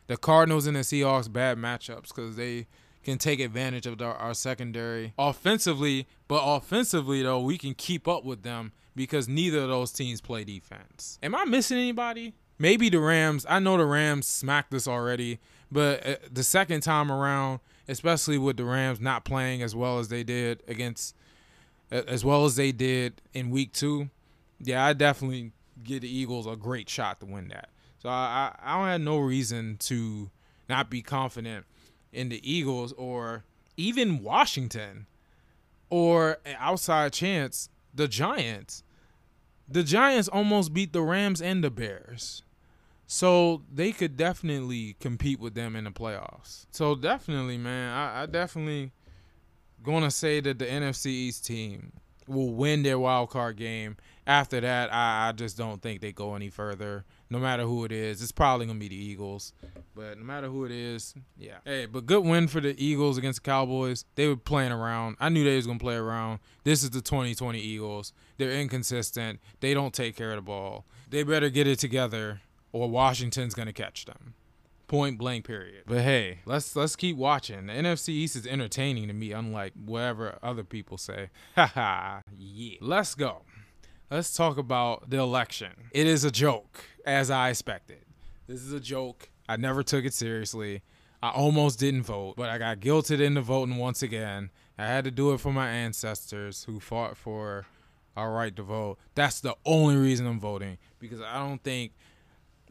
The 0.08 0.16
Cardinals 0.16 0.66
and 0.66 0.78
the 0.78 0.82
Seahawks 0.82 1.32
bad 1.32 1.58
matchups 1.58 2.08
because 2.08 2.38
they 2.38 2.68
can 3.04 3.18
take 3.18 3.40
advantage 3.40 3.86
of 3.86 4.02
our 4.02 4.34
secondary 4.34 5.14
offensively. 5.18 6.08
But 6.28 6.44
offensively, 6.46 7.24
though, 7.24 7.42
we 7.42 7.58
can 7.58 7.74
keep 7.74 8.08
up 8.08 8.24
with 8.24 8.44
them 8.44 8.72
because 8.96 9.28
neither 9.28 9.60
of 9.60 9.70
those 9.70 9.92
teams 9.92 10.22
play 10.22 10.44
defense. 10.44 11.18
Am 11.24 11.36
I 11.36 11.46
missing 11.46 11.78
anybody? 11.78 12.34
Maybe 12.60 12.90
the 12.90 13.00
Rams. 13.00 13.46
I 13.50 13.60
know 13.60 13.78
the 13.78 13.86
Rams 13.86 14.28
smacked 14.28 14.74
us 14.74 14.88
already, 14.88 15.40
but 15.72 16.06
uh, 16.06 16.16
the 16.32 16.44
second 16.44 16.82
time 16.82 17.12
around, 17.12 17.60
especially 17.88 18.38
with 18.38 18.58
the 18.58 18.66
Rams 18.66 19.00
not 19.00 19.26
playing 19.26 19.64
as 19.64 19.76
well 19.76 19.98
as 19.98 20.10
they 20.10 20.24
did 20.24 20.62
against, 20.68 21.16
as 21.90 22.24
well 22.24 22.46
as 22.46 22.56
they 22.56 22.72
did 22.72 23.22
in 23.34 23.50
Week 23.50 23.74
Two, 23.74 24.10
yeah, 24.60 24.86
I 24.86 24.94
definitely 24.94 25.54
give 25.84 26.02
the 26.02 26.16
Eagles 26.16 26.46
a 26.46 26.56
great 26.56 26.88
shot 26.88 27.20
to 27.22 27.26
win 27.26 27.48
that. 27.48 27.70
So 28.00 28.10
I, 28.10 28.56
I 28.62 28.78
don't 28.78 28.88
have 28.88 29.02
no 29.02 29.18
reason 29.18 29.78
to 29.82 30.30
not 30.70 30.90
be 30.90 31.02
confident 31.02 31.66
in 32.12 32.30
the 32.30 32.42
Eagles 32.50 32.94
or 32.94 33.44
even 33.78 34.22
Washington 34.22 35.08
or 35.90 36.38
an 36.46 36.56
outside 36.60 37.14
chance, 37.14 37.70
the 37.94 38.08
Giants. 38.08 38.84
The 39.68 39.84
Giants 39.84 40.28
almost 40.28 40.74
beat 40.74 40.94
the 40.94 41.02
Rams 41.02 41.42
and 41.42 41.64
the 41.64 41.70
Bears. 41.72 42.44
So 43.08 43.64
they 43.72 43.92
could 43.92 44.16
definitely 44.16 44.96
compete 45.00 45.40
with 45.40 45.54
them 45.54 45.76
in 45.76 45.84
the 45.84 45.92
playoffs. 45.92 46.66
So 46.72 46.96
definitely, 46.96 47.58
man, 47.58 47.92
I, 47.94 48.24
I 48.24 48.26
definitely 48.26 48.92
gonna 49.84 50.12
say 50.12 50.40
that 50.40 50.60
the 50.60 50.66
NFC 50.66 51.08
East 51.08 51.46
team 51.46 51.92
will 52.28 52.54
win 52.54 52.84
their 52.84 53.00
wild 53.00 53.30
card 53.30 53.58
game. 53.58 53.98
After 54.26 54.62
that, 54.62 54.94
I, 54.94 55.28
I 55.28 55.32
just 55.34 55.58
don't 55.58 55.82
think 55.82 56.00
they 56.02 56.14
go 56.14 56.36
any 56.36 56.50
further. 56.50 57.04
No 57.32 57.40
matter 57.40 57.64
who 57.64 57.86
it 57.86 57.94
is, 57.94 58.22
it's 58.22 58.34
probably 58.34 58.66
gonna 58.66 58.78
be 58.78 58.90
the 58.90 58.96
Eagles. 58.96 59.54
But 59.96 60.18
no 60.18 60.24
matter 60.26 60.48
who 60.48 60.66
it 60.66 60.72
is, 60.72 61.16
yeah. 61.38 61.60
Hey, 61.64 61.86
but 61.86 62.06
good 62.06 62.26
win 62.26 62.50
for 62.50 62.60
the 62.60 62.76
Eagles 62.78 63.18
against 63.18 63.42
the 63.42 63.50
Cowboys. 63.50 64.04
They 64.16 64.28
were 64.28 64.36
playing 64.36 64.74
around. 64.74 65.16
I 65.18 65.30
knew 65.30 65.46
they 65.46 65.56
was 65.56 65.66
gonna 65.66 65.80
play 65.80 65.96
around. 65.96 66.42
This 66.66 66.84
is 66.84 66.90
the 66.90 67.00
2020 67.00 67.58
Eagles. 67.58 68.12
They're 68.38 68.52
inconsistent. 68.52 69.40
They 69.62 69.74
don't 69.74 69.94
take 69.94 70.18
care 70.18 70.32
of 70.32 70.36
the 70.36 70.42
ball. 70.42 70.84
They 71.10 71.24
better 71.24 71.50
get 71.50 71.68
it 71.68 71.80
together, 71.80 72.42
or 72.74 72.90
Washington's 72.90 73.54
gonna 73.54 73.72
catch 73.72 74.04
them. 74.04 74.34
Point 74.88 75.18
blank 75.18 75.46
period. 75.46 75.84
But 75.88 76.02
hey, 76.02 76.40
let's 76.46 76.76
let's 76.76 76.98
keep 76.98 77.16
watching. 77.16 77.68
The 77.68 77.74
NFC 77.74 78.10
East 78.10 78.36
is 78.36 78.46
entertaining 78.46 79.08
to 79.08 79.14
me, 79.14 79.32
unlike 79.32 79.72
whatever 79.86 80.38
other 80.44 80.66
people 80.66 80.98
say. 80.98 81.30
Haha, 81.56 82.24
yeah. 82.38 82.76
Let's 82.82 83.16
go. 83.16 83.44
Let's 84.12 84.36
talk 84.36 84.58
about 84.58 85.10
the 85.10 85.20
election. 85.20 85.72
It 85.94 86.06
is 86.06 86.26
a 86.26 86.32
joke, 86.32 86.84
as 87.06 87.30
I 87.32 87.50
expected. 87.50 88.00
This 88.48 88.62
is 88.62 88.74
a 88.74 88.80
joke. 88.80 89.30
I 89.48 89.58
never 89.58 89.84
took 89.84 90.06
it 90.06 90.14
seriously. 90.14 90.82
I 91.24 91.30
almost 91.30 91.80
didn't 91.80 92.04
vote, 92.04 92.36
but 92.36 92.50
I 92.50 92.58
got 92.58 92.80
guilted 92.80 93.22
into 93.22 93.42
voting 93.42 93.78
once 93.78 94.02
again. 94.02 94.50
I 94.78 94.86
had 94.88 95.04
to 95.04 95.12
do 95.12 95.34
it 95.34 95.40
for 95.40 95.54
my 95.54 95.70
ancestors 95.70 96.64
who 96.64 96.80
fought 96.80 97.16
for 97.16 97.66
our 98.18 98.32
right 98.32 98.56
to 98.56 98.64
vote. 98.64 98.98
That's 99.14 99.40
the 99.40 99.56
only 99.66 99.96
reason 99.96 100.26
I'm 100.26 100.40
voting 100.40 100.78
because 101.00 101.22
I 101.22 101.38
don't 101.48 101.64
think, 101.64 101.92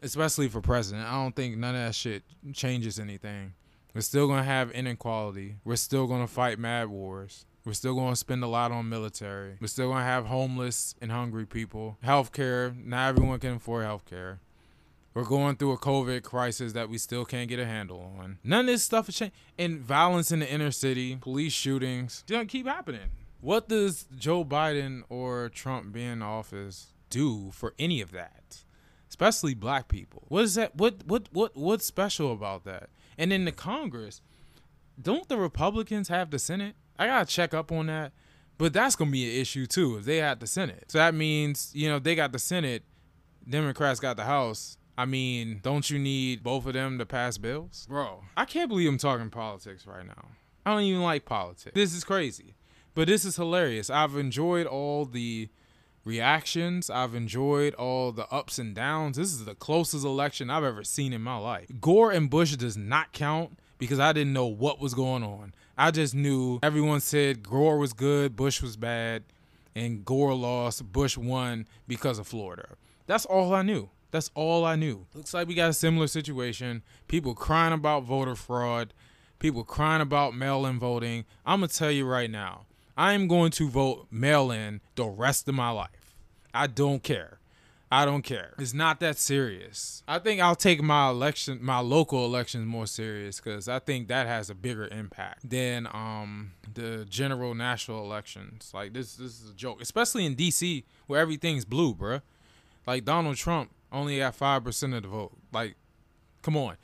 especially 0.01 0.49
for 0.49 0.61
president, 0.61 1.07
I 1.07 1.13
don't 1.13 1.35
think 1.35 1.57
none 1.57 1.75
of 1.75 1.81
that 1.81 1.95
shit 1.95 2.23
changes 2.53 2.99
anything. 2.99 3.53
We're 3.93 4.01
still 4.01 4.27
gonna 4.27 4.43
have 4.43 4.71
inequality. 4.71 5.55
We're 5.63 5.75
still 5.77 6.07
gonna 6.07 6.27
fight 6.27 6.59
mad 6.59 6.89
wars. 6.89 7.45
We're 7.63 7.73
still 7.73 7.93
going 7.93 8.11
to 8.11 8.15
spend 8.15 8.43
a 8.43 8.47
lot 8.47 8.71
on 8.71 8.89
military. 8.89 9.57
We're 9.61 9.67
still 9.67 9.89
going 9.89 9.99
to 9.99 10.03
have 10.03 10.25
homeless 10.25 10.95
and 10.99 11.11
hungry 11.11 11.45
people. 11.45 11.97
Healthcare, 12.03 12.75
not 12.83 13.09
everyone 13.09 13.39
can 13.39 13.55
afford 13.55 13.85
healthcare. 13.85 14.39
We're 15.13 15.25
going 15.25 15.57
through 15.57 15.73
a 15.73 15.77
COVID 15.77 16.23
crisis 16.23 16.73
that 16.73 16.89
we 16.89 16.97
still 16.97 17.25
can't 17.25 17.49
get 17.49 17.59
a 17.59 17.65
handle 17.65 18.15
on. 18.17 18.39
None 18.43 18.61
of 18.61 18.67
this 18.67 18.83
stuff 18.83 19.09
is 19.09 19.15
changing. 19.15 19.37
And 19.59 19.79
violence 19.81 20.31
in 20.31 20.39
the 20.39 20.49
inner 20.49 20.71
city, 20.71 21.17
police 21.17 21.53
shootings, 21.53 22.23
don't 22.25 22.47
keep 22.47 22.65
happening. 22.65 23.09
What 23.41 23.67
does 23.67 24.07
Joe 24.17 24.45
Biden 24.45 25.03
or 25.09 25.49
Trump 25.49 25.91
being 25.91 26.13
in 26.13 26.21
office 26.21 26.93
do 27.09 27.51
for 27.51 27.73
any 27.77 28.01
of 28.01 28.11
that? 28.11 28.63
Especially 29.09 29.53
black 29.53 29.87
people. 29.87 30.23
What 30.29 30.45
is 30.45 30.55
that? 30.55 30.75
What 30.75 31.03
what 31.05 31.27
what 31.33 31.57
what's 31.57 31.85
special 31.85 32.31
about 32.31 32.63
that? 32.63 32.89
And 33.17 33.33
in 33.33 33.43
the 33.43 33.51
Congress, 33.51 34.21
don't 34.99 35.27
the 35.27 35.37
Republicans 35.37 36.07
have 36.07 36.31
the 36.31 36.39
Senate? 36.39 36.75
I 37.01 37.07
gotta 37.07 37.25
check 37.25 37.55
up 37.55 37.71
on 37.71 37.87
that. 37.87 38.11
But 38.59 38.73
that's 38.73 38.95
gonna 38.95 39.09
be 39.09 39.27
an 39.27 39.41
issue 39.41 39.65
too 39.65 39.97
if 39.97 40.05
they 40.05 40.17
had 40.17 40.39
the 40.39 40.45
Senate. 40.45 40.85
So 40.89 40.99
that 40.99 41.15
means 41.15 41.71
you 41.73 41.89
know 41.89 41.97
they 41.97 42.13
got 42.13 42.31
the 42.31 42.37
Senate, 42.37 42.83
Democrats 43.49 43.99
got 43.99 44.17
the 44.17 44.25
House. 44.25 44.77
I 44.97 45.05
mean, 45.05 45.61
don't 45.63 45.89
you 45.89 45.97
need 45.97 46.43
both 46.43 46.67
of 46.67 46.73
them 46.73 46.99
to 46.99 47.05
pass 47.07 47.39
bills, 47.39 47.87
bro? 47.89 48.21
I 48.37 48.45
can't 48.45 48.69
believe 48.69 48.87
I'm 48.87 48.99
talking 48.99 49.31
politics 49.31 49.87
right 49.87 50.05
now. 50.05 50.27
I 50.63 50.73
don't 50.73 50.83
even 50.83 51.01
like 51.01 51.25
politics. 51.25 51.73
This 51.73 51.95
is 51.95 52.03
crazy, 52.03 52.53
but 52.93 53.07
this 53.07 53.25
is 53.25 53.35
hilarious. 53.35 53.89
I've 53.89 54.15
enjoyed 54.15 54.67
all 54.67 55.05
the 55.05 55.49
reactions. 56.05 56.91
I've 56.91 57.15
enjoyed 57.15 57.73
all 57.73 58.11
the 58.11 58.27
ups 58.31 58.59
and 58.59 58.75
downs. 58.75 59.17
This 59.17 59.33
is 59.33 59.45
the 59.45 59.55
closest 59.55 60.05
election 60.05 60.51
I've 60.51 60.63
ever 60.63 60.83
seen 60.83 61.13
in 61.13 61.23
my 61.23 61.37
life. 61.37 61.71
Gore 61.79 62.11
and 62.11 62.29
Bush 62.29 62.55
does 62.57 62.77
not 62.77 63.11
count 63.11 63.57
because 63.79 63.99
I 63.99 64.13
didn't 64.13 64.33
know 64.33 64.45
what 64.45 64.79
was 64.79 64.93
going 64.93 65.23
on. 65.23 65.55
I 65.77 65.91
just 65.91 66.13
knew 66.15 66.59
everyone 66.63 66.99
said 66.99 67.43
Gore 67.43 67.77
was 67.77 67.93
good, 67.93 68.35
Bush 68.35 68.61
was 68.61 68.77
bad, 68.77 69.23
and 69.75 70.05
Gore 70.05 70.33
lost, 70.33 70.91
Bush 70.91 71.17
won 71.17 71.67
because 71.87 72.19
of 72.19 72.27
Florida. 72.27 72.75
That's 73.07 73.25
all 73.25 73.53
I 73.53 73.61
knew. 73.61 73.89
That's 74.11 74.29
all 74.35 74.65
I 74.65 74.75
knew. 74.75 75.05
Looks 75.13 75.33
like 75.33 75.47
we 75.47 75.55
got 75.55 75.69
a 75.69 75.73
similar 75.73 76.07
situation. 76.07 76.83
People 77.07 77.33
crying 77.33 77.73
about 77.73 78.03
voter 78.03 78.35
fraud, 78.35 78.93
people 79.39 79.63
crying 79.63 80.01
about 80.01 80.35
mail 80.35 80.65
in 80.65 80.79
voting. 80.79 81.25
I'm 81.45 81.61
going 81.61 81.69
to 81.69 81.75
tell 81.75 81.91
you 81.91 82.05
right 82.05 82.29
now, 82.29 82.65
I 82.97 83.13
am 83.13 83.27
going 83.27 83.51
to 83.51 83.69
vote 83.69 84.07
mail 84.11 84.51
in 84.51 84.81
the 84.95 85.05
rest 85.05 85.47
of 85.47 85.55
my 85.55 85.69
life. 85.71 86.15
I 86.53 86.67
don't 86.67 87.01
care. 87.01 87.39
I 87.93 88.05
don't 88.05 88.21
care. 88.21 88.53
It's 88.57 88.73
not 88.73 89.01
that 89.01 89.17
serious. 89.17 90.01
I 90.07 90.17
think 90.19 90.39
I'll 90.39 90.55
take 90.55 90.81
my 90.81 91.09
election, 91.09 91.59
my 91.61 91.79
local 91.79 92.23
elections 92.23 92.65
more 92.65 92.87
serious 92.87 93.41
because 93.41 93.67
I 93.67 93.79
think 93.79 94.07
that 94.07 94.27
has 94.27 94.49
a 94.49 94.55
bigger 94.55 94.87
impact 94.87 95.49
than 95.49 95.87
um 95.87 96.53
the 96.73 97.05
general 97.09 97.53
national 97.53 98.01
elections. 98.01 98.71
Like 98.73 98.93
this, 98.93 99.15
this 99.15 99.41
is 99.41 99.51
a 99.51 99.53
joke, 99.53 99.81
especially 99.81 100.25
in 100.25 100.35
D.C. 100.35 100.85
where 101.07 101.19
everything's 101.19 101.65
blue, 101.65 101.93
bruh. 101.93 102.21
Like 102.87 103.03
Donald 103.03 103.35
Trump 103.35 103.71
only 103.91 104.19
got 104.19 104.35
five 104.35 104.63
percent 104.63 104.93
of 104.93 105.03
the 105.03 105.09
vote. 105.09 105.33
Like, 105.51 105.75
come 106.41 106.55
on. 106.55 106.77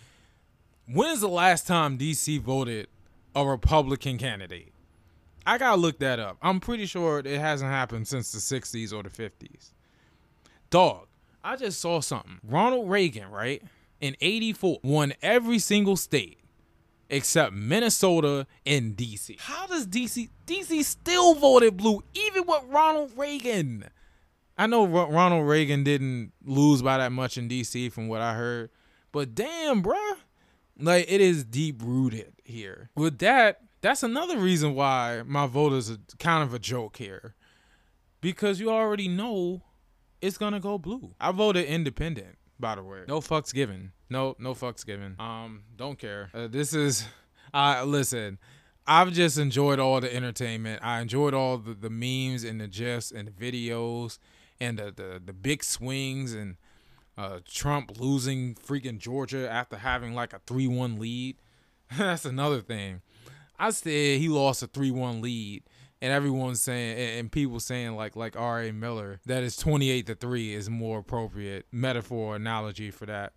When 0.91 1.09
is 1.11 1.21
the 1.21 1.29
last 1.29 1.67
time 1.67 1.95
D.C. 1.95 2.37
voted 2.39 2.87
a 3.33 3.45
Republican 3.45 4.17
candidate? 4.17 4.73
I 5.45 5.57
gotta 5.57 5.79
look 5.79 5.99
that 5.99 6.19
up. 6.19 6.37
I'm 6.41 6.59
pretty 6.59 6.85
sure 6.85 7.19
it 7.19 7.25
hasn't 7.27 7.71
happened 7.71 8.09
since 8.09 8.33
the 8.33 8.39
60s 8.39 8.91
or 8.91 9.03
the 9.03 9.09
50s. 9.09 9.71
Dog, 10.69 11.07
I 11.43 11.55
just 11.55 11.79
saw 11.79 12.01
something. 12.01 12.39
Ronald 12.43 12.89
Reagan, 12.89 13.29
right, 13.29 13.61
in 14.01 14.15
84, 14.21 14.79
won 14.83 15.13
every 15.21 15.59
single 15.59 15.95
state 15.95 16.39
except 17.09 17.53
Minnesota 17.53 18.47
and 18.65 18.95
DC. 18.95 19.39
How 19.39 19.67
does 19.67 19.87
DC 19.87 20.29
DC 20.45 20.83
still 20.83 21.33
voted 21.35 21.77
blue 21.77 22.03
even 22.13 22.45
with 22.45 22.63
Ronald 22.67 23.11
Reagan? 23.15 23.85
I 24.57 24.67
know 24.67 24.85
Ronald 24.85 25.47
Reagan 25.47 25.83
didn't 25.83 26.33
lose 26.43 26.81
by 26.81 26.97
that 26.97 27.11
much 27.11 27.37
in 27.37 27.47
DC 27.47 27.91
from 27.91 28.07
what 28.07 28.21
I 28.21 28.33
heard, 28.33 28.69
but 29.11 29.35
damn, 29.35 29.83
bruh. 29.83 30.15
Like 30.79 31.05
it 31.07 31.21
is 31.21 31.43
deep 31.43 31.81
rooted 31.83 32.33
here. 32.43 32.89
With 32.95 33.19
that, 33.19 33.61
that's 33.81 34.03
another 34.03 34.37
reason 34.37 34.75
why 34.75 35.23
my 35.25 35.47
vote 35.47 35.73
is 35.73 35.89
a, 35.89 35.97
kind 36.19 36.43
of 36.43 36.53
a 36.53 36.59
joke 36.59 36.97
here. 36.97 37.35
Because 38.21 38.59
you 38.59 38.69
already 38.69 39.07
know 39.07 39.61
it's 40.21 40.37
gonna 40.37 40.59
go 40.59 40.77
blue. 40.77 41.13
I 41.19 41.31
voted 41.31 41.65
independent, 41.65 42.37
by 42.59 42.75
the 42.75 42.83
way. 42.83 43.03
No 43.07 43.19
fucks 43.19 43.53
given. 43.53 43.91
No, 44.09 44.35
no 44.39 44.53
fucks 44.53 44.85
given. 44.85 45.15
Um, 45.19 45.63
don't 45.75 45.99
care. 45.99 46.29
Uh, 46.33 46.47
this 46.47 46.73
is, 46.73 47.05
uh, 47.53 47.83
listen. 47.85 48.39
I've 48.89 49.11
just 49.11 49.37
enjoyed 49.37 49.79
all 49.79 49.99
the 49.99 50.13
entertainment. 50.15 50.81
I 50.81 51.01
enjoyed 51.01 51.33
all 51.33 51.57
the, 51.57 51.73
the 51.73 51.89
memes 51.89 52.45
and 52.45 52.61
the 52.61 52.67
gifs 52.67 53.11
and 53.11 53.27
the 53.27 53.31
videos 53.31 54.17
and 54.61 54.79
the 54.79 54.91
the, 54.95 55.21
the 55.23 55.33
big 55.33 55.63
swings 55.63 56.33
and 56.33 56.55
uh, 57.17 57.39
Trump 57.45 57.99
losing 57.99 58.55
freaking 58.55 58.97
Georgia 58.97 59.49
after 59.49 59.77
having 59.77 60.13
like 60.13 60.33
a 60.33 60.39
three 60.47 60.67
one 60.67 60.99
lead. 60.99 61.35
That's 61.97 62.25
another 62.25 62.61
thing. 62.61 63.01
I 63.59 63.71
said 63.71 64.19
he 64.19 64.29
lost 64.29 64.63
a 64.63 64.67
three 64.67 64.91
one 64.91 65.21
lead 65.21 65.63
and 66.01 66.13
everyone's 66.13 66.61
saying 66.61 67.19
and 67.19 67.31
people 67.31 67.59
saying 67.59 67.95
like 67.95 68.15
like 68.15 68.35
R.A. 68.35 68.71
Miller 68.71 69.19
that 69.25 69.43
is 69.43 69.55
28 69.57 70.05
to 70.07 70.15
3 70.15 70.53
is 70.53 70.69
more 70.69 70.99
appropriate 70.99 71.65
metaphor 71.71 72.35
analogy 72.35 72.91
for 72.91 73.05
that. 73.05 73.33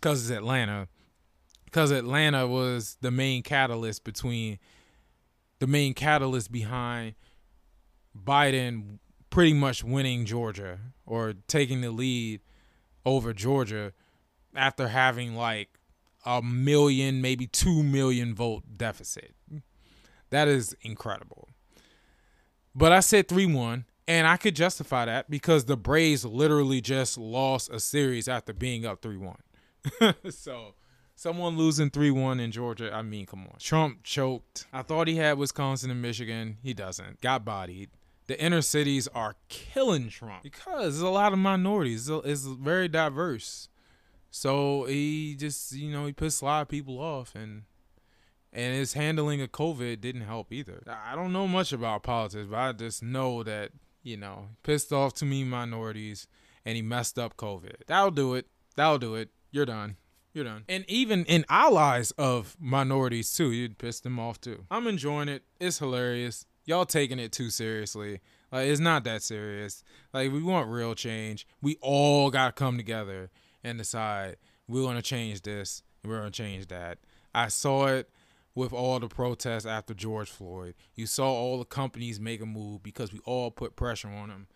Cuz 0.00 0.28
it's 0.28 0.36
Atlanta. 0.36 0.88
Cuz 1.70 1.90
Atlanta 1.90 2.46
was 2.46 2.96
the 3.00 3.10
main 3.10 3.42
catalyst 3.42 4.04
between 4.04 4.58
the 5.58 5.66
main 5.66 5.94
catalyst 5.94 6.50
behind 6.50 7.14
Biden 8.16 8.98
pretty 9.30 9.54
much 9.54 9.84
winning 9.84 10.26
Georgia 10.26 10.78
or 11.06 11.34
taking 11.46 11.80
the 11.80 11.90
lead 11.90 12.40
over 13.06 13.32
Georgia 13.32 13.92
after 14.54 14.88
having 14.88 15.34
like 15.34 15.78
a 16.26 16.42
million 16.42 17.20
maybe 17.20 17.46
2 17.46 17.82
million 17.82 18.34
vote 18.34 18.64
deficit. 18.76 19.34
That 20.30 20.48
is 20.48 20.76
incredible 20.82 21.48
but 22.74 22.92
I 22.92 23.00
said 23.00 23.28
3 23.28 23.46
1, 23.46 23.84
and 24.08 24.26
I 24.26 24.36
could 24.36 24.56
justify 24.56 25.04
that 25.04 25.30
because 25.30 25.64
the 25.64 25.76
Braves 25.76 26.24
literally 26.24 26.80
just 26.80 27.18
lost 27.18 27.70
a 27.70 27.80
series 27.80 28.28
after 28.28 28.52
being 28.52 28.86
up 28.86 29.02
3 29.02 29.16
1. 29.16 30.14
so, 30.30 30.74
someone 31.14 31.56
losing 31.56 31.90
3 31.90 32.10
1 32.10 32.40
in 32.40 32.50
Georgia, 32.50 32.92
I 32.92 33.02
mean, 33.02 33.26
come 33.26 33.40
on. 33.40 33.58
Trump 33.58 34.02
choked. 34.02 34.66
I 34.72 34.82
thought 34.82 35.08
he 35.08 35.16
had 35.16 35.38
Wisconsin 35.38 35.90
and 35.90 36.02
Michigan. 36.02 36.58
He 36.62 36.74
doesn't. 36.74 37.20
Got 37.20 37.44
bodied. 37.44 37.90
The 38.26 38.40
inner 38.40 38.62
cities 38.62 39.08
are 39.08 39.34
killing 39.48 40.08
Trump 40.08 40.42
because 40.42 40.94
there's 40.94 41.00
a 41.00 41.08
lot 41.08 41.32
of 41.32 41.38
minorities. 41.38 42.08
It's 42.08 42.44
very 42.44 42.88
diverse. 42.88 43.68
So 44.30 44.84
he 44.84 45.34
just, 45.34 45.72
you 45.72 45.92
know, 45.92 46.06
he 46.06 46.12
pissed 46.12 46.40
a 46.40 46.46
lot 46.46 46.62
of 46.62 46.68
people 46.68 46.98
off 46.98 47.34
and 47.34 47.64
and 48.52 48.74
his 48.74 48.92
handling 48.92 49.40
of 49.40 49.52
COVID 49.52 50.00
didn't 50.00 50.22
help 50.22 50.52
either. 50.52 50.82
I 50.86 51.14
don't 51.14 51.32
know 51.32 51.48
much 51.48 51.72
about 51.72 52.02
politics, 52.02 52.48
but 52.50 52.58
I 52.58 52.72
just 52.72 53.02
know 53.02 53.42
that 53.42 53.72
you 54.02 54.16
know, 54.16 54.48
pissed 54.62 54.92
off 54.92 55.14
too 55.14 55.26
many 55.26 55.44
minorities, 55.44 56.26
and 56.64 56.76
he 56.76 56.82
messed 56.82 57.18
up 57.18 57.36
COVID. 57.36 57.86
That'll 57.86 58.10
do 58.10 58.34
it. 58.34 58.46
That'll 58.76 58.98
do 58.98 59.14
it. 59.14 59.30
You're 59.50 59.66
done. 59.66 59.96
You're 60.32 60.44
done. 60.44 60.64
And 60.68 60.84
even 60.88 61.24
in 61.26 61.44
allies 61.48 62.10
of 62.12 62.56
minorities 62.58 63.32
too, 63.32 63.52
you'd 63.52 63.78
piss 63.78 64.00
them 64.00 64.18
off 64.18 64.40
too. 64.40 64.64
I'm 64.70 64.86
enjoying 64.86 65.28
it. 65.28 65.42
It's 65.60 65.78
hilarious. 65.78 66.46
Y'all 66.64 66.86
taking 66.86 67.18
it 67.18 67.32
too 67.32 67.50
seriously. 67.50 68.20
Like 68.50 68.68
it's 68.68 68.80
not 68.80 69.04
that 69.04 69.22
serious. 69.22 69.84
Like 70.14 70.32
we 70.32 70.42
want 70.42 70.70
real 70.70 70.94
change. 70.94 71.46
We 71.60 71.76
all 71.82 72.30
gotta 72.30 72.52
come 72.52 72.78
together 72.78 73.30
and 73.62 73.76
decide 73.76 74.36
we're 74.66 74.84
gonna 74.84 75.02
change 75.02 75.42
this. 75.42 75.82
We're 76.02 76.18
gonna 76.18 76.30
change 76.30 76.68
that. 76.68 76.98
I 77.34 77.48
saw 77.48 77.88
it 77.88 78.08
with 78.54 78.72
all 78.72 79.00
the 79.00 79.08
protests 79.08 79.66
after 79.66 79.94
George 79.94 80.30
Floyd. 80.30 80.74
You 80.94 81.06
saw 81.06 81.32
all 81.32 81.58
the 81.58 81.64
companies 81.64 82.20
make 82.20 82.40
a 82.40 82.46
move 82.46 82.82
because 82.82 83.12
we 83.12 83.20
all 83.24 83.50
put 83.50 83.76
pressure 83.76 84.08
on 84.08 84.28
them 84.28 84.46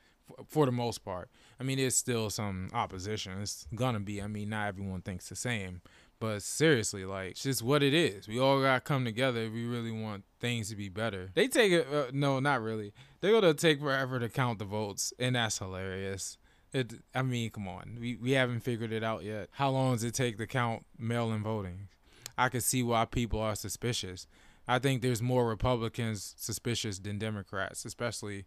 for, 0.48 0.66
the 0.66 0.72
most 0.72 1.04
part. 1.04 1.30
I 1.60 1.62
mean, 1.62 1.78
there's 1.78 1.96
still 1.96 2.30
some 2.30 2.68
opposition. 2.72 3.40
It's 3.40 3.66
gonna 3.74 4.00
be. 4.00 4.20
I 4.20 4.26
mean, 4.26 4.50
not 4.50 4.68
everyone 4.68 5.02
thinks 5.02 5.28
the 5.28 5.36
same. 5.36 5.82
But 6.18 6.42
seriously, 6.42 7.04
like, 7.04 7.32
it's 7.32 7.42
just 7.42 7.62
what 7.62 7.82
it 7.82 7.92
is. 7.92 8.26
We 8.26 8.40
all 8.40 8.60
gotta 8.62 8.80
come 8.80 9.04
together 9.04 9.42
if 9.42 9.52
we 9.52 9.66
really 9.66 9.90
want 9.90 10.24
things 10.40 10.70
to 10.70 10.76
be 10.76 10.88
better. 10.88 11.30
They 11.34 11.46
take 11.46 11.72
it. 11.72 11.86
Uh, 11.92 12.06
no, 12.12 12.40
not 12.40 12.62
really. 12.62 12.92
They're 13.20 13.32
gonna 13.32 13.54
take 13.54 13.80
forever 13.80 14.18
to 14.18 14.28
count 14.28 14.58
the 14.58 14.64
votes, 14.64 15.12
and 15.18 15.36
that's 15.36 15.58
hilarious. 15.58 16.38
It. 16.72 16.94
I 17.14 17.22
mean, 17.22 17.50
come 17.50 17.68
on. 17.68 17.98
We 18.00 18.16
we 18.16 18.32
haven't 18.32 18.60
figured 18.60 18.92
it 18.92 19.04
out 19.04 19.24
yet. 19.24 19.48
How 19.52 19.70
long 19.70 19.92
does 19.92 20.04
it 20.04 20.14
take 20.14 20.38
to 20.38 20.46
count 20.46 20.86
mail-in 20.98 21.42
voting? 21.42 21.88
I 22.38 22.48
can 22.48 22.60
see 22.60 22.82
why 22.82 23.04
people 23.04 23.40
are 23.40 23.54
suspicious. 23.54 24.26
I 24.68 24.78
think 24.78 25.00
there's 25.00 25.22
more 25.22 25.48
Republicans 25.48 26.34
suspicious 26.36 26.98
than 26.98 27.18
Democrats, 27.18 27.84
especially 27.84 28.46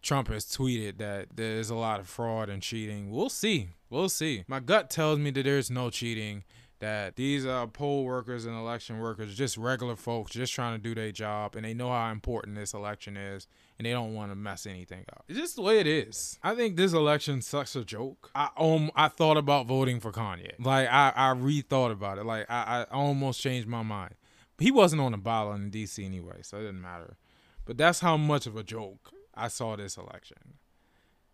Trump 0.00 0.28
has 0.28 0.44
tweeted 0.44 0.98
that 0.98 1.28
there's 1.36 1.70
a 1.70 1.74
lot 1.74 2.00
of 2.00 2.08
fraud 2.08 2.48
and 2.48 2.62
cheating. 2.62 3.10
We'll 3.10 3.28
see. 3.28 3.70
We'll 3.88 4.08
see. 4.08 4.44
My 4.48 4.60
gut 4.60 4.90
tells 4.90 5.18
me 5.18 5.30
that 5.30 5.44
there's 5.44 5.70
no 5.70 5.90
cheating, 5.90 6.44
that 6.82 7.14
these 7.14 7.46
uh, 7.46 7.64
poll 7.68 8.04
workers 8.04 8.44
and 8.44 8.56
election 8.56 8.98
workers, 8.98 9.36
just 9.36 9.56
regular 9.56 9.94
folks, 9.94 10.32
just 10.32 10.52
trying 10.52 10.76
to 10.76 10.82
do 10.82 10.96
their 10.96 11.12
job, 11.12 11.54
and 11.54 11.64
they 11.64 11.74
know 11.74 11.90
how 11.90 12.10
important 12.10 12.56
this 12.56 12.74
election 12.74 13.16
is, 13.16 13.46
and 13.78 13.86
they 13.86 13.92
don't 13.92 14.14
want 14.14 14.32
to 14.32 14.34
mess 14.34 14.66
anything 14.66 15.04
up. 15.12 15.24
It's 15.28 15.38
just 15.38 15.54
the 15.54 15.62
way 15.62 15.78
it 15.78 15.86
is. 15.86 16.40
I 16.42 16.56
think 16.56 16.74
this 16.74 16.92
election 16.92 17.40
sucks 17.40 17.76
a 17.76 17.84
joke. 17.84 18.32
I 18.34 18.48
um 18.56 18.90
I 18.96 19.06
thought 19.06 19.36
about 19.36 19.66
voting 19.66 20.00
for 20.00 20.10
Kanye. 20.10 20.54
Like 20.58 20.88
I 20.88 21.12
I 21.14 21.34
rethought 21.34 21.92
about 21.92 22.18
it. 22.18 22.26
Like 22.26 22.50
I, 22.50 22.84
I 22.90 22.94
almost 22.94 23.40
changed 23.40 23.68
my 23.68 23.84
mind. 23.84 24.16
He 24.58 24.72
wasn't 24.72 25.02
on 25.02 25.12
the 25.12 25.18
ballot 25.18 25.60
in 25.60 25.70
D.C. 25.70 26.04
anyway, 26.04 26.38
so 26.42 26.56
it 26.56 26.62
didn't 26.62 26.82
matter. 26.82 27.16
But 27.64 27.78
that's 27.78 28.00
how 28.00 28.16
much 28.16 28.48
of 28.48 28.56
a 28.56 28.64
joke 28.64 29.12
I 29.36 29.46
saw 29.46 29.76
this 29.76 29.96
election. 29.96 30.54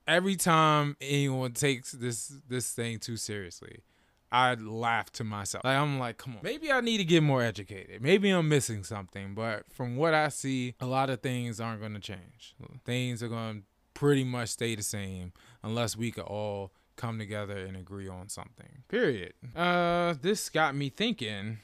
Every 0.07 0.37
time 0.37 0.99
anyone 1.01 1.53
takes 1.53 1.93
this 1.93 2.35
this 2.47 2.71
thing 2.73 2.99
too 2.99 3.17
seriously, 3.17 3.81
I 4.31 4.55
laugh 4.55 5.11
to 5.13 5.25
myself. 5.25 5.65
Like 5.65 5.77
I'm 5.77 5.99
like, 5.99 6.19
come 6.19 6.35
on. 6.35 6.41
Maybe 6.43 6.71
I 6.71 6.81
need 6.81 6.99
to 6.99 7.05
get 7.05 7.23
more 7.23 7.43
educated. 7.43 8.03
Maybe 8.03 8.31
I'm 8.31 8.49
missing 8.49 8.85
something. 8.85 9.35
But 9.35 9.65
from 9.73 9.97
what 9.97 10.15
I 10.15 10.29
see, 10.29 10.75
a 10.81 10.87
lot 10.87 11.11
of 11.11 11.21
things 11.23 11.61
aren't 11.61 11.81
gonna 11.81 12.01
change. 12.01 12.55
Things 12.85 13.23
are 13.23 13.29
gonna 13.29 13.61
pretty 13.95 14.25
much 14.25 14.51
stay 14.51 14.75
the 14.75 14.83
same 14.83 15.33
unless 15.63 15.97
we 15.97 16.11
could 16.11 16.25
all 16.25 16.73
come 16.97 17.19
together 17.19 17.57
and 17.57 17.77
agree 17.77 18.09
on 18.09 18.29
something. 18.29 18.83
Period. 18.89 19.33
Uh 19.57 20.15
this 20.21 20.51
got 20.51 20.75
me 20.75 20.91
thinking. 20.91 21.59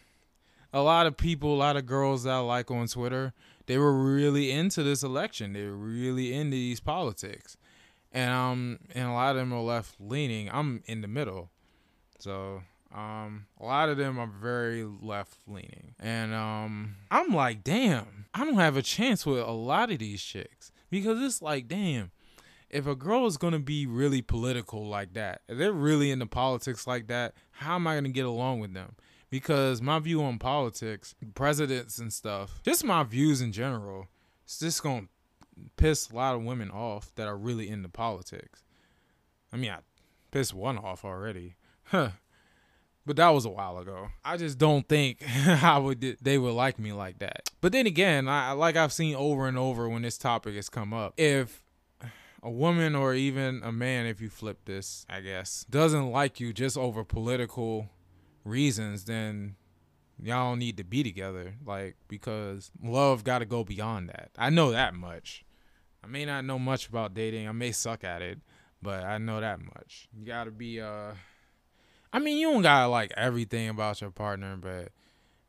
A 0.72 0.80
lot 0.80 1.06
of 1.06 1.16
people, 1.16 1.54
a 1.54 1.56
lot 1.56 1.76
of 1.76 1.86
girls 1.86 2.24
that 2.24 2.32
I 2.32 2.38
like 2.38 2.70
on 2.70 2.88
Twitter, 2.88 3.32
they 3.66 3.78
were 3.78 3.92
really 3.92 4.50
into 4.50 4.82
this 4.82 5.02
election. 5.04 5.52
They 5.52 5.64
were 5.64 5.76
really 5.76 6.32
into 6.34 6.56
these 6.56 6.80
politics. 6.80 7.56
And 8.10 8.32
um 8.32 8.78
and 8.94 9.08
a 9.08 9.12
lot 9.12 9.32
of 9.32 9.36
them 9.36 9.52
are 9.52 9.60
left 9.60 9.96
leaning. 10.00 10.48
I'm 10.50 10.82
in 10.86 11.02
the 11.02 11.08
middle. 11.08 11.50
So 12.24 12.62
um, 12.90 13.44
a 13.60 13.66
lot 13.66 13.90
of 13.90 13.98
them 13.98 14.18
are 14.18 14.26
very 14.26 14.82
left 14.82 15.36
leaning. 15.46 15.94
And 16.00 16.32
um, 16.32 16.96
I'm 17.10 17.34
like, 17.34 17.62
damn, 17.62 18.24
I 18.32 18.46
don't 18.46 18.54
have 18.54 18.78
a 18.78 18.82
chance 18.82 19.26
with 19.26 19.40
a 19.40 19.50
lot 19.50 19.90
of 19.90 19.98
these 19.98 20.22
chicks 20.22 20.72
because 20.88 21.20
it's 21.20 21.42
like, 21.42 21.68
damn, 21.68 22.12
if 22.70 22.86
a 22.86 22.96
girl 22.96 23.26
is 23.26 23.36
gonna 23.36 23.58
be 23.58 23.86
really 23.86 24.22
political 24.22 24.86
like 24.88 25.12
that, 25.12 25.42
if 25.50 25.58
they're 25.58 25.70
really 25.70 26.10
into 26.10 26.24
politics 26.24 26.86
like 26.86 27.08
that, 27.08 27.34
how 27.50 27.74
am 27.74 27.86
I 27.86 27.94
gonna 27.94 28.08
get 28.08 28.24
along 28.24 28.60
with 28.60 28.72
them? 28.72 28.96
Because 29.28 29.82
my 29.82 29.98
view 29.98 30.22
on 30.22 30.38
politics, 30.38 31.14
presidents 31.34 31.98
and 31.98 32.10
stuff, 32.10 32.62
just 32.64 32.86
my 32.86 33.02
views 33.02 33.42
in 33.42 33.52
general, 33.52 34.08
it's 34.44 34.58
just 34.58 34.82
gonna 34.82 35.08
piss 35.76 36.08
a 36.08 36.14
lot 36.14 36.36
of 36.36 36.42
women 36.42 36.70
off 36.70 37.14
that 37.16 37.28
are 37.28 37.36
really 37.36 37.68
into 37.68 37.90
politics. 37.90 38.64
I 39.52 39.58
mean, 39.58 39.70
I 39.70 39.80
pissed 40.30 40.54
one 40.54 40.78
off 40.78 41.04
already. 41.04 41.56
Huh. 41.84 42.10
But 43.06 43.16
that 43.16 43.28
was 43.30 43.44
a 43.44 43.50
while 43.50 43.78
ago. 43.78 44.08
I 44.24 44.36
just 44.36 44.56
don't 44.56 44.88
think 44.88 45.18
I 45.46 45.78
would 45.78 46.00
they 46.20 46.38
would 46.38 46.54
like 46.54 46.78
me 46.78 46.92
like 46.92 47.18
that. 47.18 47.50
But 47.60 47.72
then 47.72 47.86
again, 47.86 48.28
I 48.28 48.52
like 48.52 48.76
I've 48.76 48.92
seen 48.92 49.14
over 49.14 49.46
and 49.46 49.58
over 49.58 49.88
when 49.88 50.02
this 50.02 50.16
topic 50.16 50.54
has 50.54 50.68
come 50.68 50.94
up. 50.94 51.14
If 51.18 51.62
a 52.42 52.50
woman 52.50 52.94
or 52.94 53.14
even 53.14 53.62
a 53.62 53.72
man, 53.72 54.06
if 54.06 54.20
you 54.20 54.30
flip 54.30 54.64
this, 54.64 55.04
I 55.08 55.20
guess, 55.20 55.66
doesn't 55.68 56.10
like 56.10 56.40
you 56.40 56.52
just 56.52 56.76
over 56.78 57.04
political 57.04 57.90
reasons, 58.44 59.04
then 59.04 59.56
y'all 60.22 60.50
don't 60.50 60.58
need 60.58 60.78
to 60.78 60.84
be 60.84 61.02
together. 61.02 61.56
Like 61.64 61.96
because 62.08 62.70
love 62.82 63.22
got 63.22 63.40
to 63.40 63.46
go 63.46 63.64
beyond 63.64 64.08
that. 64.08 64.30
I 64.38 64.48
know 64.48 64.70
that 64.70 64.94
much. 64.94 65.44
I 66.02 66.06
may 66.06 66.24
not 66.24 66.44
know 66.44 66.58
much 66.58 66.88
about 66.88 67.14
dating. 67.14 67.48
I 67.48 67.52
may 67.52 67.72
suck 67.72 68.04
at 68.04 68.22
it, 68.22 68.38
but 68.80 69.04
I 69.04 69.18
know 69.18 69.40
that 69.40 69.60
much. 69.60 70.08
You 70.18 70.26
got 70.26 70.44
to 70.44 70.50
be 70.50 70.80
uh 70.80 71.12
I 72.14 72.20
mean, 72.20 72.38
you 72.38 72.52
don't 72.52 72.62
gotta 72.62 72.86
like 72.86 73.12
everything 73.16 73.68
about 73.68 74.00
your 74.00 74.12
partner, 74.12 74.56
but 74.56 74.92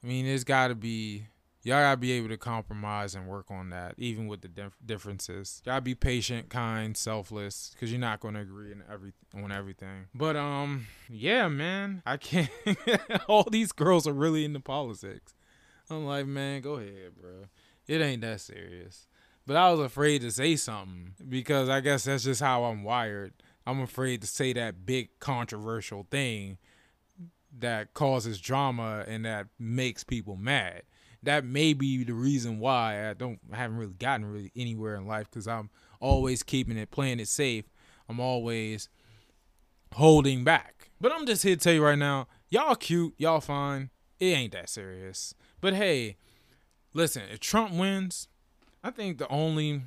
I 0.03 0.07
mean, 0.07 0.25
it's 0.25 0.43
gotta 0.43 0.73
be 0.73 1.27
y'all 1.61 1.79
gotta 1.79 1.97
be 1.97 2.11
able 2.13 2.29
to 2.29 2.37
compromise 2.37 3.13
and 3.13 3.27
work 3.27 3.51
on 3.51 3.69
that, 3.69 3.93
even 3.99 4.25
with 4.25 4.41
the 4.41 4.47
dif- 4.47 4.75
differences. 4.83 5.61
Y'all 5.63 5.79
be 5.79 5.93
patient, 5.93 6.49
kind, 6.49 6.97
selfless, 6.97 7.69
because 7.73 7.91
you're 7.91 8.01
not 8.01 8.19
gonna 8.19 8.41
agree 8.41 8.71
in 8.71 8.81
every 8.91 9.13
on 9.35 9.51
everything. 9.51 10.07
But 10.15 10.35
um, 10.35 10.87
yeah, 11.07 11.47
man, 11.49 12.01
I 12.03 12.17
can't. 12.17 12.49
all 13.27 13.43
these 13.43 13.71
girls 13.71 14.07
are 14.07 14.13
really 14.13 14.43
into 14.43 14.59
politics. 14.59 15.35
I'm 15.87 16.07
like, 16.07 16.25
man, 16.25 16.61
go 16.61 16.77
ahead, 16.77 17.11
bro. 17.21 17.45
It 17.87 18.01
ain't 18.01 18.21
that 18.21 18.41
serious. 18.41 19.07
But 19.45 19.55
I 19.55 19.69
was 19.69 19.81
afraid 19.81 20.21
to 20.21 20.31
say 20.31 20.55
something 20.55 21.13
because 21.29 21.69
I 21.69 21.79
guess 21.81 22.05
that's 22.05 22.23
just 22.23 22.41
how 22.41 22.63
I'm 22.63 22.83
wired. 22.83 23.33
I'm 23.65 23.81
afraid 23.81 24.21
to 24.21 24.27
say 24.27 24.53
that 24.53 24.85
big 24.85 25.09
controversial 25.19 26.05
thing 26.09 26.57
that 27.57 27.93
causes 27.93 28.39
drama 28.39 29.03
and 29.07 29.25
that 29.25 29.47
makes 29.57 30.03
people 30.03 30.35
mad. 30.35 30.83
That 31.23 31.43
may 31.45 31.73
be 31.73 32.03
the 32.03 32.13
reason 32.13 32.59
why 32.59 33.09
I 33.09 33.13
don't 33.13 33.39
I 33.51 33.57
haven't 33.57 33.77
really 33.77 33.93
gotten 33.93 34.25
really 34.25 34.51
anywhere 34.55 34.95
in 34.95 35.07
life 35.07 35.27
because 35.29 35.47
I'm 35.47 35.69
always 35.99 36.43
keeping 36.43 36.77
it 36.77 36.91
playing 36.91 37.19
it 37.19 37.27
safe. 37.27 37.65
I'm 38.07 38.19
always 38.19 38.89
holding 39.93 40.43
back. 40.43 40.91
But 41.01 41.11
I'm 41.11 41.25
just 41.25 41.43
here 41.43 41.55
to 41.55 41.61
tell 41.61 41.73
you 41.73 41.83
right 41.83 41.97
now, 41.97 42.27
y'all 42.49 42.75
cute, 42.75 43.15
y'all 43.17 43.41
fine. 43.41 43.89
It 44.19 44.25
ain't 44.25 44.53
that 44.53 44.69
serious. 44.69 45.33
But 45.61 45.73
hey, 45.73 46.17
listen, 46.93 47.23
if 47.31 47.39
Trump 47.39 47.73
wins, 47.73 48.27
I 48.83 48.91
think 48.91 49.17
the 49.17 49.27
only 49.29 49.81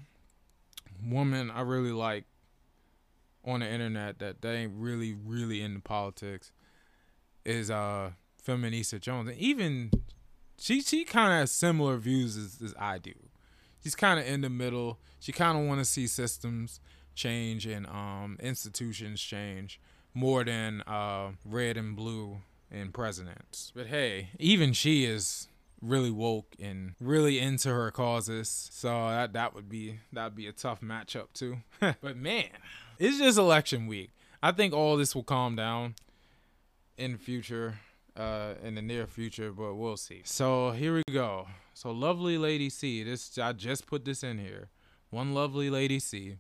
woman 1.05 1.51
I 1.51 1.61
really 1.61 1.93
like 1.93 2.25
on 3.48 3.61
the 3.61 3.68
internet 3.68 4.18
that 4.18 4.42
they 4.42 4.56
ain't 4.56 4.72
really 4.76 5.14
really 5.14 5.62
into 5.62 5.80
politics 5.80 6.52
is 7.44 7.70
uh 7.70 8.11
Feminista 8.46 9.00
Jones, 9.00 9.28
and 9.28 9.38
even 9.38 9.90
she 10.58 10.82
she 10.82 11.04
kind 11.04 11.32
of 11.32 11.40
has 11.40 11.50
similar 11.50 11.96
views 11.96 12.37
as, 12.37 12.58
as 12.62 12.74
I 12.78 12.98
do. 12.98 13.14
She's 13.82 13.94
kind 13.94 14.18
of 14.18 14.26
in 14.26 14.40
the 14.40 14.50
middle. 14.50 14.98
She 15.20 15.32
kind 15.32 15.58
of 15.58 15.64
want 15.64 15.80
to 15.80 15.84
see 15.84 16.06
systems 16.06 16.80
change 17.14 17.66
and 17.66 17.87
um 17.87 18.37
institutions 18.40 19.20
change 19.20 19.80
more 20.14 20.44
than 20.44 20.82
uh 20.82 21.30
red 21.44 21.76
and 21.76 21.96
blue 21.96 22.38
in 22.70 22.92
presidents. 22.92 23.72
But 23.74 23.87
hey, 23.87 24.30
even 24.38 24.72
she 24.72 25.04
is 25.04 25.48
really 25.80 26.11
woke 26.11 26.54
and 26.61 26.94
really 27.00 27.38
into 27.38 27.68
her 27.68 27.90
causes. 27.90 28.68
So 28.72 28.88
that 28.88 29.32
that 29.32 29.54
would 29.54 29.68
be 29.68 30.00
that'd 30.12 30.34
be 30.34 30.46
a 30.46 30.52
tough 30.52 30.80
matchup 30.80 31.28
too. 31.34 31.58
but 31.80 32.16
man, 32.16 32.48
it's 32.98 33.18
just 33.18 33.38
election 33.38 33.87
week. 33.87 34.11
I 34.42 34.52
think 34.52 34.72
all 34.72 34.96
this 34.96 35.14
will 35.14 35.24
calm 35.24 35.56
down 35.56 35.94
in 36.96 37.16
future, 37.16 37.78
uh, 38.16 38.54
in 38.62 38.74
the 38.74 38.82
near 38.82 39.06
future, 39.06 39.52
but 39.52 39.74
we'll 39.74 39.96
see. 39.96 40.22
So 40.24 40.70
here 40.70 40.94
we 40.94 41.02
go. 41.12 41.48
So 41.74 41.90
lovely 41.90 42.38
lady 42.38 42.70
C. 42.70 43.02
This 43.02 43.38
I 43.38 43.52
just 43.52 43.87
put 43.87 44.04
this 44.04 44.22
in 44.22 44.38
here. 44.38 44.68
One 45.11 45.34
lovely 45.34 45.70
lady 45.70 45.98
C. 45.98 46.38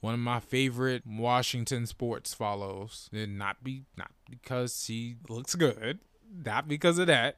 One 0.00 0.14
of 0.14 0.20
my 0.20 0.40
favorite 0.40 1.04
Washington 1.06 1.86
sports 1.86 2.34
follows. 2.34 3.08
And 3.12 3.38
not 3.38 3.62
be 3.62 3.84
not 3.96 4.10
because 4.28 4.82
she 4.84 5.16
looks 5.28 5.54
good, 5.54 6.00
not 6.44 6.68
because 6.68 6.98
of 6.98 7.06
that, 7.06 7.36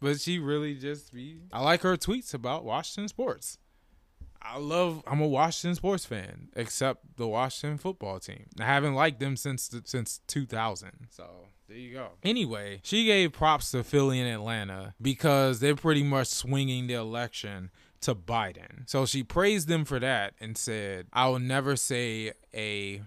but 0.00 0.20
she 0.20 0.38
really 0.38 0.74
just 0.74 1.12
be. 1.12 1.40
I 1.52 1.60
like 1.62 1.82
her 1.82 1.96
tweets 1.96 2.32
about 2.34 2.64
Washington 2.64 3.08
sports. 3.08 3.58
I 4.42 4.58
love. 4.58 5.02
I'm 5.06 5.20
a 5.20 5.26
Washington 5.26 5.74
sports 5.74 6.04
fan, 6.04 6.48
except 6.54 7.16
the 7.16 7.26
Washington 7.26 7.78
football 7.78 8.18
team. 8.20 8.46
I 8.60 8.64
haven't 8.64 8.94
liked 8.94 9.20
them 9.20 9.36
since 9.36 9.74
since 9.84 10.20
2000. 10.26 11.08
So 11.10 11.28
there 11.68 11.76
you 11.76 11.92
go. 11.94 12.10
Anyway, 12.22 12.80
she 12.82 13.04
gave 13.04 13.32
props 13.32 13.70
to 13.72 13.82
Philly 13.82 14.20
and 14.20 14.28
Atlanta 14.28 14.94
because 15.00 15.60
they're 15.60 15.76
pretty 15.76 16.02
much 16.02 16.28
swinging 16.28 16.86
the 16.86 16.94
election 16.94 17.70
to 18.02 18.14
Biden. 18.14 18.88
So 18.88 19.06
she 19.06 19.22
praised 19.22 19.68
them 19.68 19.84
for 19.84 19.98
that 19.98 20.34
and 20.40 20.56
said, 20.56 21.06
"I 21.12 21.28
will 21.28 21.38
never 21.38 21.76
say 21.76 22.32
a 22.54 23.02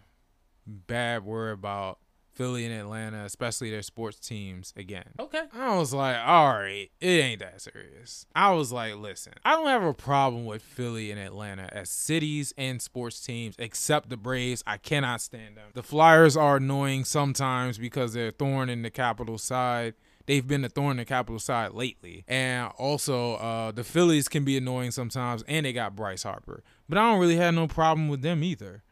bad 0.65 1.23
word 1.23 1.51
about 1.51 1.99
Philly 2.39 2.63
and 2.63 2.73
Atlanta, 2.73 3.25
especially 3.25 3.69
their 3.69 3.81
sports 3.81 4.17
teams, 4.17 4.73
again. 4.77 5.09
Okay. 5.19 5.43
I 5.51 5.75
was 5.75 5.93
like, 5.93 6.15
all 6.25 6.53
right, 6.53 6.89
it 7.01 7.05
ain't 7.05 7.41
that 7.41 7.59
serious. 7.59 8.25
I 8.33 8.51
was 8.51 8.71
like, 8.71 8.95
listen, 8.95 9.33
I 9.43 9.57
don't 9.57 9.67
have 9.67 9.83
a 9.83 9.93
problem 9.93 10.45
with 10.45 10.61
Philly 10.61 11.11
and 11.11 11.19
Atlanta 11.19 11.67
as 11.73 11.89
cities 11.89 12.53
and 12.57 12.81
sports 12.81 13.19
teams, 13.19 13.55
except 13.59 14.07
the 14.07 14.15
Braves. 14.15 14.63
I 14.65 14.77
cannot 14.77 15.19
stand 15.19 15.57
them. 15.57 15.71
The 15.73 15.83
Flyers 15.83 16.37
are 16.37 16.55
annoying 16.55 17.03
sometimes 17.03 17.77
because 17.77 18.13
they're 18.13 18.31
thorn 18.31 18.69
in 18.69 18.83
the 18.83 18.89
capital 18.89 19.37
side 19.37 19.95
they've 20.25 20.47
been 20.47 20.63
a 20.63 20.69
thorn 20.69 20.91
in 20.91 20.97
the 20.97 21.05
capital 21.05 21.39
side 21.39 21.71
lately. 21.71 22.23
And 22.27 22.71
also, 22.77 23.33
uh, 23.33 23.71
the 23.71 23.83
Phillies 23.83 24.29
can 24.29 24.45
be 24.45 24.55
annoying 24.57 24.91
sometimes, 24.91 25.43
and 25.47 25.65
they 25.65 25.73
got 25.73 25.95
Bryce 25.95 26.21
Harper. 26.21 26.63
But 26.87 26.99
I 26.99 27.09
don't 27.09 27.19
really 27.19 27.37
have 27.37 27.55
no 27.55 27.67
problem 27.67 28.09
with 28.09 28.21
them 28.21 28.43
either. 28.43 28.83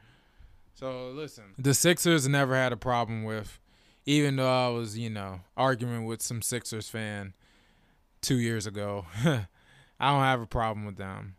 So 0.77 1.09
listen, 1.09 1.55
the 1.57 1.73
Sixers 1.73 2.27
never 2.27 2.53
had 2.53 2.71
a 2.71 2.77
problem 2.77 3.23
with, 3.23 3.59
even 4.05 4.35
though 4.35 4.67
I 4.67 4.69
was, 4.69 4.95
you 4.95 5.09
know, 5.09 5.39
arguing 5.55 6.05
with 6.05 6.21
some 6.21 6.43
Sixers 6.43 6.87
fan 6.87 7.33
two 8.21 8.37
years 8.37 8.67
ago. 8.67 9.05
I 9.25 10.11
don't 10.11 10.21
have 10.21 10.39
a 10.39 10.45
problem 10.45 10.85
with 10.85 10.97
them. 10.97 11.35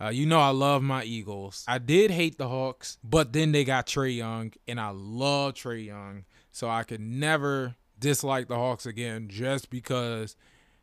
Uh, 0.00 0.08
you 0.08 0.24
know 0.24 0.40
I 0.40 0.48
love 0.48 0.82
my 0.82 1.04
Eagles. 1.04 1.66
I 1.68 1.76
did 1.76 2.10
hate 2.10 2.38
the 2.38 2.48
Hawks, 2.48 2.96
but 3.04 3.34
then 3.34 3.52
they 3.52 3.62
got 3.64 3.86
Trae 3.86 4.16
Young, 4.16 4.54
and 4.66 4.80
I 4.80 4.88
love 4.88 5.52
Trae 5.52 5.84
Young, 5.84 6.24
so 6.50 6.70
I 6.70 6.82
could 6.82 7.00
never 7.00 7.76
dislike 7.98 8.48
the 8.48 8.56
Hawks 8.56 8.86
again 8.86 9.28
just 9.28 9.68
because 9.68 10.34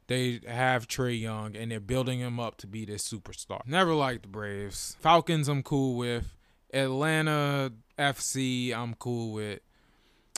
they 0.05 0.41
have 0.47 0.87
Trae 0.87 1.19
Young 1.19 1.55
and 1.55 1.71
they're 1.71 1.79
building 1.79 2.19
him 2.19 2.39
up 2.39 2.57
to 2.57 2.67
be 2.67 2.85
this 2.85 3.11
superstar. 3.11 3.61
Never 3.65 3.95
liked 3.95 4.21
the 4.21 4.29
Braves. 4.29 4.95
Falcons 4.99 5.47
I'm 5.47 5.63
cool 5.63 5.97
with. 5.97 6.35
Atlanta 6.73 7.71
FC, 7.97 8.73
I'm 8.73 8.93
cool 8.95 9.33
with. 9.33 9.59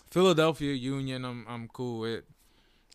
Philadelphia 0.10 0.74
Union, 0.74 1.24
I'm 1.26 1.46
I'm 1.48 1.68
cool 1.70 2.00
with. 2.00 2.24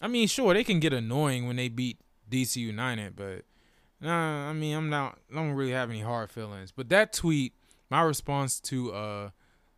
I 0.00 0.08
mean, 0.08 0.28
sure, 0.28 0.52
they 0.52 0.64
can 0.64 0.80
get 0.80 0.92
annoying 0.92 1.46
when 1.46 1.56
they 1.56 1.68
beat 1.68 1.98
DC 2.30 2.56
United, 2.56 3.16
but 3.16 3.42
nah, 4.00 4.50
I 4.50 4.52
mean, 4.52 4.76
I'm 4.76 4.90
not. 4.90 5.18
I 5.32 5.36
don't 5.36 5.52
really 5.52 5.72
have 5.72 5.90
any 5.90 6.02
hard 6.02 6.30
feelings. 6.30 6.72
But 6.72 6.88
that 6.90 7.12
tweet, 7.12 7.54
my 7.90 8.02
response 8.02 8.60
to 8.60 8.92
uh, 8.92 9.30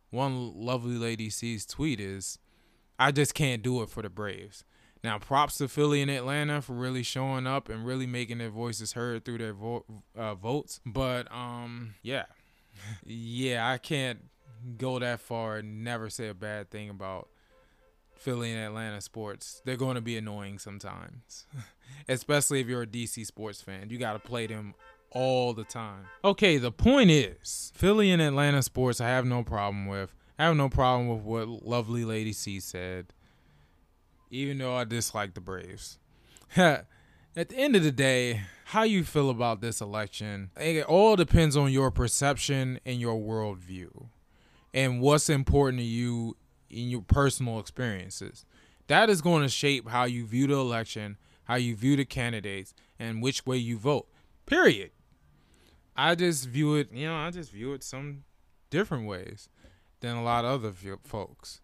one 0.09 0.53
lovely 0.55 0.95
lady 0.95 1.29
sees 1.29 1.65
tweet 1.65 1.99
is, 1.99 2.39
I 2.97 3.11
just 3.11 3.33
can't 3.33 3.61
do 3.61 3.81
it 3.81 3.89
for 3.89 4.01
the 4.01 4.09
Braves. 4.09 4.65
Now, 5.01 5.17
props 5.17 5.57
to 5.59 5.69
Philly 5.69 6.01
and 6.01 6.11
Atlanta 6.11 6.61
for 6.61 6.73
really 6.73 7.03
showing 7.03 7.47
up 7.47 7.69
and 7.69 7.85
really 7.85 8.05
making 8.05 8.39
their 8.39 8.49
voices 8.49 8.93
heard 8.93 9.23
through 9.23 9.37
their 9.37 9.53
vo- 9.53 9.85
uh, 10.17 10.35
votes. 10.35 10.81
But 10.85 11.31
um, 11.31 11.95
yeah, 12.01 12.25
yeah, 13.05 13.69
I 13.69 13.77
can't 13.77 14.19
go 14.77 14.99
that 14.99 15.19
far 15.19 15.57
and 15.57 15.83
never 15.83 16.09
say 16.09 16.27
a 16.27 16.33
bad 16.33 16.69
thing 16.69 16.89
about 16.89 17.29
Philly 18.15 18.51
and 18.51 18.59
Atlanta 18.59 19.01
sports. 19.01 19.61
They're 19.65 19.77
going 19.77 19.95
to 19.95 20.01
be 20.01 20.17
annoying 20.17 20.59
sometimes, 20.59 21.45
especially 22.07 22.59
if 22.59 22.67
you're 22.67 22.83
a 22.83 22.87
DC 22.87 23.25
sports 23.25 23.61
fan. 23.61 23.89
You 23.89 23.97
got 23.97 24.13
to 24.13 24.19
play 24.19 24.47
them 24.47 24.75
all 25.11 25.53
the 25.53 25.63
time. 25.63 26.05
Okay, 26.23 26.57
the 26.57 26.71
point 26.71 27.09
is 27.11 27.71
Philly 27.75 28.11
and 28.11 28.21
Atlanta 28.21 28.61
sports, 28.61 29.01
I 29.01 29.07
have 29.07 29.25
no 29.25 29.43
problem 29.43 29.87
with. 29.87 30.13
I 30.37 30.45
have 30.45 30.55
no 30.55 30.69
problem 30.69 31.09
with 31.09 31.21
what 31.23 31.65
lovely 31.65 32.05
Lady 32.05 32.31
C 32.31 32.59
said, 32.59 33.07
even 34.29 34.57
though 34.57 34.75
I 34.75 34.83
dislike 34.83 35.33
the 35.33 35.41
Braves. 35.41 35.97
At 37.39 37.47
the 37.47 37.55
end 37.55 37.77
of 37.77 37.83
the 37.83 37.91
day, 37.93 38.41
how 38.65 38.83
you 38.83 39.05
feel 39.05 39.29
about 39.29 39.61
this 39.61 39.79
election, 39.79 40.51
it 40.59 40.83
all 40.83 41.15
depends 41.15 41.55
on 41.55 41.71
your 41.71 41.89
perception 41.89 42.81
and 42.85 42.99
your 42.99 43.15
worldview 43.15 44.07
and 44.73 44.99
what's 44.99 45.29
important 45.29 45.79
to 45.79 45.85
you 45.85 46.35
in 46.69 46.89
your 46.89 47.01
personal 47.01 47.57
experiences. 47.57 48.43
That 48.87 49.09
is 49.09 49.21
going 49.21 49.43
to 49.43 49.47
shape 49.47 49.87
how 49.87 50.03
you 50.03 50.25
view 50.25 50.47
the 50.47 50.55
election, 50.55 51.15
how 51.45 51.55
you 51.55 51.77
view 51.77 51.95
the 51.95 52.03
candidates, 52.03 52.73
and 52.99 53.23
which 53.23 53.45
way 53.45 53.55
you 53.55 53.77
vote. 53.77 54.09
Period. 54.45 54.91
I 55.95 56.15
just 56.15 56.45
view 56.45 56.75
it, 56.75 56.91
you 56.91 57.07
know, 57.07 57.15
I 57.15 57.31
just 57.31 57.53
view 57.53 57.71
it 57.71 57.85
some 57.85 58.25
different 58.69 59.07
ways 59.07 59.47
than 60.01 60.17
a 60.17 60.23
lot 60.23 60.43
of 60.43 60.65
other 60.65 60.97
folks. 61.05 61.61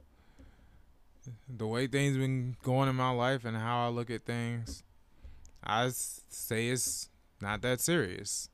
The 1.50 1.68
way 1.68 1.88
things 1.88 2.16
been 2.16 2.56
going 2.64 2.88
in 2.88 2.96
my 2.96 3.12
life 3.12 3.44
and 3.44 3.58
how 3.58 3.86
I 3.86 3.90
look 3.90 4.10
at 4.10 4.24
things, 4.24 4.82
I 5.65 5.89
say 5.89 6.69
it's 6.69 7.10
not 7.41 7.62
that 7.62 7.82
serious. 7.82 8.49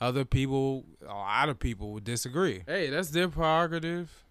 Other 0.00 0.24
people, 0.24 0.84
a 1.02 1.12
lot 1.12 1.48
of 1.48 1.58
people 1.58 1.92
would 1.92 2.04
disagree. 2.04 2.62
Hey, 2.66 2.90
that's 2.90 3.10
their 3.10 3.28
prerogative. 3.28 4.24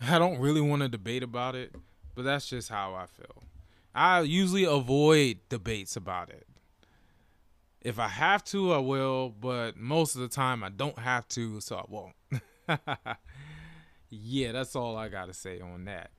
I 0.00 0.18
don't 0.18 0.38
really 0.38 0.60
want 0.60 0.82
to 0.82 0.88
debate 0.88 1.22
about 1.22 1.54
it, 1.54 1.74
but 2.14 2.24
that's 2.24 2.48
just 2.48 2.68
how 2.68 2.94
I 2.94 3.06
feel. 3.06 3.44
I 3.94 4.20
usually 4.20 4.64
avoid 4.64 5.38
debates 5.48 5.96
about 5.96 6.30
it. 6.30 6.46
If 7.80 7.98
I 7.98 8.08
have 8.08 8.42
to, 8.44 8.72
I 8.72 8.78
will, 8.78 9.28
but 9.28 9.76
most 9.76 10.14
of 10.14 10.22
the 10.22 10.28
time 10.28 10.64
I 10.64 10.70
don't 10.70 10.98
have 10.98 11.28
to, 11.28 11.60
so 11.60 11.76
I 11.76 11.84
won't. 11.88 12.14
yeah, 14.10 14.52
that's 14.52 14.74
all 14.74 14.96
I 14.96 15.08
got 15.08 15.26
to 15.26 15.34
say 15.34 15.60
on 15.60 15.84
that. 15.84 16.10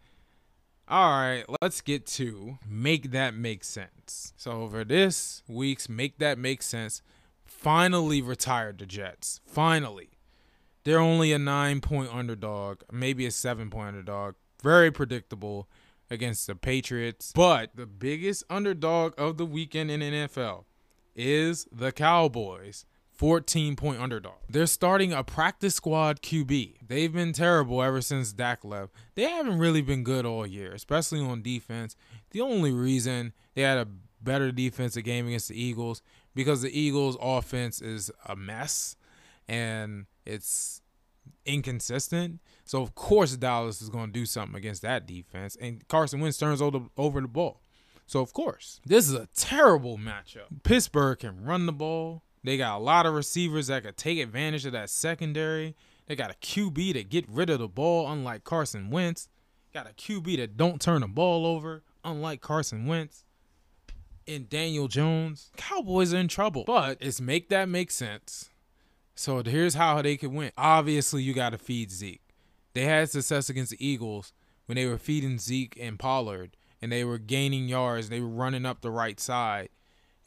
All 0.88 1.10
right, 1.10 1.44
let's 1.62 1.82
get 1.82 2.06
to 2.08 2.60
make 2.68 3.12
that 3.12 3.34
make 3.34 3.64
sense. 3.64 4.34
So, 4.38 4.68
for 4.68 4.84
this 4.84 5.42
week's 5.48 5.90
Make 5.90 6.20
That 6.20 6.38
Make 6.38 6.62
Sense, 6.62 7.02
finally 7.44 8.22
retired 8.22 8.78
the 8.78 8.86
Jets. 8.86 9.42
Finally. 9.48 10.10
They're 10.84 11.00
only 11.00 11.34
a 11.34 11.40
nine 11.40 11.82
point 11.82 12.14
underdog, 12.14 12.82
maybe 12.92 13.26
a 13.26 13.32
seven 13.32 13.72
point 13.72 13.90
underdog. 13.90 14.36
Very 14.62 14.92
predictable 14.92 15.68
against 16.12 16.46
the 16.46 16.56
Patriots. 16.56 17.32
But 17.36 17.76
the 17.76 17.88
biggest 17.88 18.44
underdog 18.52 19.14
of 19.18 19.38
the 19.38 19.46
weekend 19.46 19.90
in 19.90 20.02
NFL 20.02 20.66
is 21.16 21.68
the 21.72 21.92
Cowboys. 21.92 22.86
14 23.16 23.76
point 23.76 24.00
underdog. 24.00 24.36
They're 24.50 24.66
starting 24.66 25.14
a 25.14 25.24
practice 25.24 25.76
squad 25.76 26.22
QB. 26.22 26.76
They've 26.88 27.12
been 27.12 27.34
terrible 27.34 27.82
ever 27.82 28.02
since 28.02 28.34
Dak 28.34 28.64
left. 28.64 28.94
They 29.16 29.24
haven't 29.24 29.60
really 29.60 29.82
been 29.82 30.04
good 30.04 30.26
all 30.26 30.46
year, 30.46 30.74
especially 30.74 31.22
on 31.22 31.42
defense. 31.42 31.96
The 32.32 32.42
only 32.42 32.72
reason 32.72 33.34
they 33.54 33.62
had 33.62 33.78
a 33.78 33.88
better 34.22 34.52
defensive 34.52 35.04
game 35.04 35.28
against 35.28 35.50
the 35.50 35.62
Eagles 35.62 36.02
because 36.34 36.62
the 36.62 36.78
Eagles' 36.78 37.18
offense 37.22 37.82
is 37.82 38.12
a 38.26 38.36
mess 38.36 38.96
and 39.48 40.06
it's 40.26 40.82
inconsistent. 41.46 42.40
So 42.66 42.82
of 42.82 42.96
course 42.96 43.36
Dallas 43.38 43.82
is 43.82 43.90
going 43.90 44.08
to 44.08 44.12
do 44.12 44.26
something 44.26 44.58
against 44.58 44.82
that 44.82 45.06
defense, 45.06 45.56
and 45.62 45.88
Carson 45.88 46.20
Wentz 46.20 46.38
turns 46.38 46.62
over, 46.62 46.82
over 46.98 47.22
the 47.22 47.28
ball. 47.28 47.62
So 48.08 48.20
of 48.20 48.34
course 48.34 48.82
this 48.86 49.08
is 49.08 49.14
a 49.14 49.28
terrible 49.36 49.98
matchup. 49.98 50.64
Pittsburgh 50.64 51.20
can 51.20 51.44
run 51.44 51.66
the 51.66 51.74
ball. 51.74 52.24
They 52.46 52.58
got 52.58 52.78
a 52.78 52.84
lot 52.84 53.06
of 53.06 53.14
receivers 53.14 53.68
that 53.68 53.84
could 53.84 53.98
take 53.98 54.20
advantage 54.20 54.66
of 54.66 54.72
that 54.74 54.90
secondary. 54.90 55.76
They 56.08 56.16
got 56.16 56.32
a 56.32 56.36
QB 56.36 56.94
to 56.94 57.04
get 57.04 57.28
rid 57.30 57.50
of 57.50 57.60
the 57.60 57.68
ball, 57.68 58.10
unlike 58.12 58.44
Carson 58.44 58.90
Wentz. 58.90 59.28
Got 59.74 59.90
a 59.90 59.94
QB 59.94 60.38
that 60.38 60.56
don't 60.56 60.80
turn 60.80 61.02
the 61.02 61.08
ball 61.08 61.46
over, 61.46 61.84
unlike 62.04 62.42
Carson 62.42 62.86
Wentz 62.86 63.26
and 64.28 64.50
Daniel 64.50 64.88
Jones, 64.88 65.52
Cowboys 65.56 66.14
are 66.14 66.18
in 66.18 66.28
trouble. 66.28 66.64
But 66.66 66.98
it's 67.00 67.22
make 67.22 67.50
that 67.50 67.70
make 67.70 67.92
sense. 67.92 68.50
So 69.16 69.42
here's 69.44 69.76
how 69.76 70.02
they 70.02 70.18
could 70.18 70.32
win. 70.34 70.52
Obviously, 70.58 71.24
you 71.24 71.34
got 71.34 71.52
to 71.52 71.58
feed 71.58 71.92
Zeke. 71.92 72.22
They 72.74 72.84
had 72.84 73.10
success 73.10 73.50
against 73.50 73.72
the 73.72 73.86
Eagles 73.86 74.34
when 74.66 74.76
they 74.76 74.86
were 74.86 74.98
feeding 74.98 75.38
Zeke 75.38 75.78
and 75.80 75.98
Pollard, 75.98 76.58
and 76.82 76.92
they 76.92 77.04
were 77.04 77.18
gaining 77.18 77.70
yards. 77.70 78.10
They 78.10 78.20
were 78.20 78.28
running 78.28 78.66
up 78.66 78.82
the 78.82 78.92
right 78.92 79.20
side, 79.20 79.70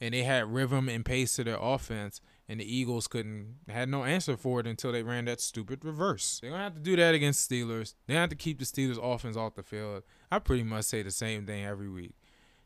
and 0.01 0.13
they 0.13 0.23
had 0.23 0.53
rhythm 0.53 0.89
and 0.89 1.05
pace 1.05 1.35
to 1.35 1.43
their 1.43 1.57
offense. 1.59 2.21
And 2.47 2.59
the 2.59 2.75
Eagles 2.75 3.07
couldn't 3.07 3.57
had 3.67 3.89
no 3.89 4.05
answer 4.05 4.35
for 4.35 4.59
it 4.59 4.65
until 4.65 4.91
they 4.91 5.03
ran 5.03 5.25
that 5.25 5.39
stupid 5.39 5.85
reverse. 5.85 6.39
They're 6.39 6.49
gonna 6.49 6.63
have 6.63 6.73
to 6.73 6.81
do 6.81 6.95
that 6.95 7.13
against 7.13 7.47
Steelers. 7.47 7.93
They 8.07 8.15
have 8.15 8.29
to 8.29 8.35
keep 8.35 8.57
the 8.57 8.65
Steelers 8.65 8.97
offense 9.01 9.37
off 9.37 9.53
the 9.53 9.61
field. 9.61 10.01
I 10.31 10.39
pretty 10.39 10.63
much 10.63 10.85
say 10.85 11.03
the 11.03 11.11
same 11.11 11.45
thing 11.45 11.63
every 11.63 11.89
week 11.89 12.15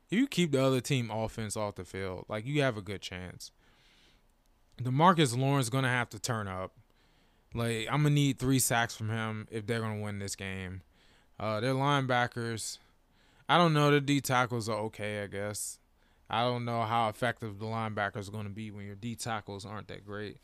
if 0.05 0.19
you 0.19 0.27
keep 0.27 0.51
the 0.51 0.63
other 0.63 0.81
team 0.81 1.09
offense 1.09 1.55
off 1.55 1.75
the 1.75 1.83
field, 1.83 2.25
like 2.27 2.45
you 2.45 2.61
have 2.61 2.77
a 2.77 2.81
good 2.81 3.01
chance. 3.01 3.51
DeMarcus 4.81 5.37
Lawrence 5.37 5.69
gonna 5.69 5.89
have 5.89 6.09
to 6.09 6.19
turn 6.19 6.47
up. 6.47 6.73
Like 7.53 7.87
I'm 7.89 8.03
gonna 8.03 8.15
need 8.15 8.39
three 8.39 8.59
sacks 8.59 8.95
from 8.95 9.09
him 9.09 9.47
if 9.51 9.65
they're 9.65 9.79
gonna 9.79 10.01
win 10.01 10.19
this 10.19 10.35
game. 10.35 10.81
Uh, 11.39 11.59
their 11.59 11.73
linebackers, 11.73 12.79
I 13.47 13.57
don't 13.57 13.73
know. 13.73 13.91
The 13.91 14.01
D 14.01 14.21
tackles 14.21 14.69
are 14.69 14.77
okay, 14.81 15.23
I 15.23 15.27
guess. 15.27 15.79
I 16.29 16.41
don't 16.43 16.65
know 16.65 16.83
how 16.83 17.09
effective 17.09 17.59
the 17.59 17.65
linebackers 17.65 18.27
are 18.27 18.31
gonna 18.31 18.49
be 18.49 18.71
when 18.71 18.85
your 18.85 18.95
D 18.95 19.15
tackles 19.15 19.65
aren't 19.65 19.87
that 19.89 20.05
great. 20.05 20.37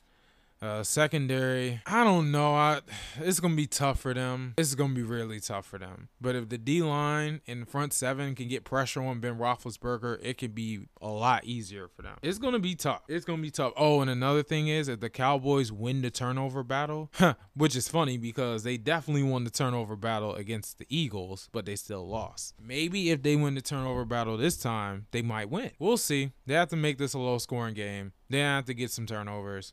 Uh, 0.61 0.83
secondary, 0.83 1.81
I 1.85 2.03
don't 2.03 2.31
know. 2.31 2.53
I, 2.53 2.81
it's 3.19 3.39
gonna 3.39 3.55
be 3.55 3.65
tough 3.67 3.99
for 3.99 4.13
them. 4.13 4.55
It's 4.57 4.75
gonna 4.75 4.93
be 4.93 5.03
really 5.03 5.39
tough 5.39 5.65
for 5.65 5.79
them. 5.79 6.09
But 6.19 6.35
if 6.35 6.49
the 6.49 6.57
D 6.57 6.81
line 6.81 7.39
and 7.47 7.65
front 7.65 7.93
seven 7.93 8.35
can 8.35 8.49
get 8.49 8.65
pressure 8.65 9.01
on 9.01 9.21
Ben 9.21 9.37
Roethlisberger, 9.37 10.19
it 10.21 10.37
could 10.37 10.53
be 10.53 10.81
a 11.01 11.07
lot 11.07 11.45
easier 11.45 11.87
for 11.87 12.01
them. 12.01 12.17
It's 12.21 12.39
gonna 12.39 12.59
be 12.59 12.75
tough. 12.75 13.03
It's 13.07 13.23
gonna 13.23 13.41
be 13.41 13.51
tough. 13.51 13.71
Oh, 13.77 14.01
and 14.01 14.09
another 14.09 14.43
thing 14.43 14.67
is 14.67 14.89
if 14.89 14.99
the 14.99 15.09
Cowboys 15.09 15.71
win 15.71 16.01
the 16.01 16.11
turnover 16.11 16.63
battle, 16.63 17.09
which 17.53 17.77
is 17.77 17.87
funny 17.87 18.17
because 18.17 18.63
they 18.63 18.75
definitely 18.75 19.23
won 19.23 19.45
the 19.45 19.49
turnover 19.49 19.95
battle 19.95 20.35
against 20.35 20.77
the 20.77 20.85
Eagles, 20.89 21.47
but 21.53 21.65
they 21.65 21.77
still 21.77 22.05
lost. 22.05 22.53
Maybe 22.61 23.11
if 23.11 23.23
they 23.23 23.37
win 23.37 23.55
the 23.55 23.61
turnover 23.61 24.03
battle 24.03 24.35
this 24.35 24.57
time, 24.57 25.05
they 25.11 25.21
might 25.21 25.49
win. 25.49 25.71
We'll 25.79 25.95
see. 25.95 26.33
They 26.45 26.55
have 26.55 26.67
to 26.69 26.75
make 26.75 26.97
this 26.97 27.13
a 27.13 27.19
low 27.19 27.37
scoring 27.37 27.75
game. 27.75 28.11
They 28.29 28.39
have 28.39 28.65
to 28.65 28.73
get 28.73 28.91
some 28.91 29.05
turnovers. 29.05 29.71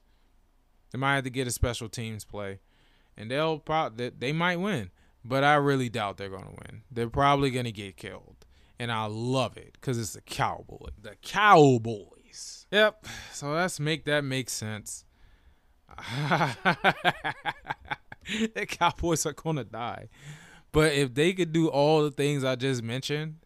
They 0.96 1.00
might 1.00 1.16
have 1.16 1.24
to 1.24 1.30
get 1.30 1.46
a 1.46 1.50
special 1.50 1.90
teams 1.90 2.24
play, 2.24 2.58
and 3.18 3.30
they'll 3.30 3.58
probably 3.58 4.08
they 4.18 4.32
might 4.32 4.56
win, 4.56 4.90
but 5.22 5.44
I 5.44 5.56
really 5.56 5.90
doubt 5.90 6.16
they're 6.16 6.30
gonna 6.30 6.56
win. 6.64 6.84
They're 6.90 7.10
probably 7.10 7.50
gonna 7.50 7.70
get 7.70 7.98
killed, 7.98 8.46
and 8.78 8.90
I 8.90 9.04
love 9.04 9.58
it 9.58 9.74
because 9.74 9.98
it's 9.98 10.14
the 10.14 10.22
Cowboy, 10.22 10.88
the 10.98 11.16
Cowboys. 11.20 12.66
Yep. 12.70 13.04
So 13.30 13.50
let's 13.50 13.78
make 13.78 14.06
that 14.06 14.24
make 14.24 14.48
sense. 14.48 15.04
the 18.54 18.64
Cowboys 18.66 19.26
are 19.26 19.34
gonna 19.34 19.64
die, 19.64 20.08
but 20.72 20.94
if 20.94 21.12
they 21.12 21.34
could 21.34 21.52
do 21.52 21.68
all 21.68 22.04
the 22.04 22.10
things 22.10 22.42
I 22.42 22.56
just 22.56 22.82
mentioned, 22.82 23.36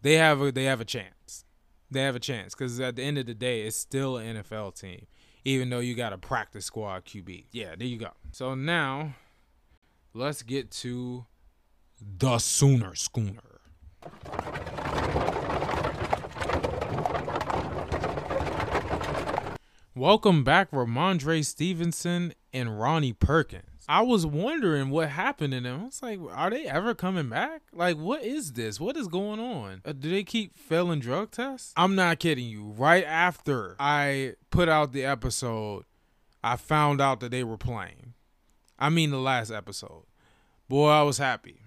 they 0.00 0.14
have 0.14 0.40
a 0.40 0.50
they 0.50 0.64
have 0.64 0.80
a 0.80 0.86
chance. 0.86 1.44
They 1.90 2.00
have 2.00 2.16
a 2.16 2.20
chance 2.20 2.54
because 2.54 2.80
at 2.80 2.96
the 2.96 3.02
end 3.02 3.18
of 3.18 3.26
the 3.26 3.34
day, 3.34 3.66
it's 3.66 3.76
still 3.76 4.16
an 4.16 4.36
NFL 4.36 4.80
team 4.80 5.04
even 5.44 5.70
though 5.70 5.80
you 5.80 5.94
got 5.94 6.12
a 6.12 6.18
practice 6.18 6.66
squad 6.66 7.04
QB. 7.04 7.46
Yeah, 7.52 7.74
there 7.76 7.86
you 7.86 7.98
go. 7.98 8.10
So 8.32 8.54
now 8.54 9.14
let's 10.14 10.42
get 10.42 10.70
to 10.72 11.26
the 12.00 12.38
Sooner 12.38 12.94
Schooner. 12.94 13.60
Welcome 19.94 20.44
back, 20.44 20.70
Rhamondre 20.70 21.44
Stevenson 21.44 22.32
and 22.52 22.78
Ronnie 22.78 23.12
Perkins. 23.12 23.67
I 23.90 24.02
was 24.02 24.26
wondering 24.26 24.90
what 24.90 25.08
happened 25.08 25.54
to 25.54 25.60
them. 25.60 25.80
I 25.80 25.84
was 25.84 26.02
like, 26.02 26.20
are 26.30 26.50
they 26.50 26.66
ever 26.66 26.94
coming 26.94 27.30
back? 27.30 27.62
Like, 27.72 27.96
what 27.96 28.22
is 28.22 28.52
this? 28.52 28.78
What 28.78 28.98
is 28.98 29.08
going 29.08 29.40
on? 29.40 29.80
Uh, 29.82 29.92
do 29.92 30.10
they 30.10 30.24
keep 30.24 30.58
failing 30.58 31.00
drug 31.00 31.30
tests? 31.30 31.72
I'm 31.74 31.94
not 31.94 32.18
kidding 32.18 32.46
you. 32.46 32.74
Right 32.76 33.04
after 33.04 33.76
I 33.80 34.34
put 34.50 34.68
out 34.68 34.92
the 34.92 35.06
episode, 35.06 35.84
I 36.44 36.56
found 36.56 37.00
out 37.00 37.20
that 37.20 37.30
they 37.30 37.42
were 37.42 37.56
playing. 37.56 38.12
I 38.78 38.90
mean, 38.90 39.10
the 39.10 39.18
last 39.18 39.50
episode. 39.50 40.04
Boy, 40.68 40.90
I 40.90 41.02
was 41.02 41.16
happy. 41.16 41.62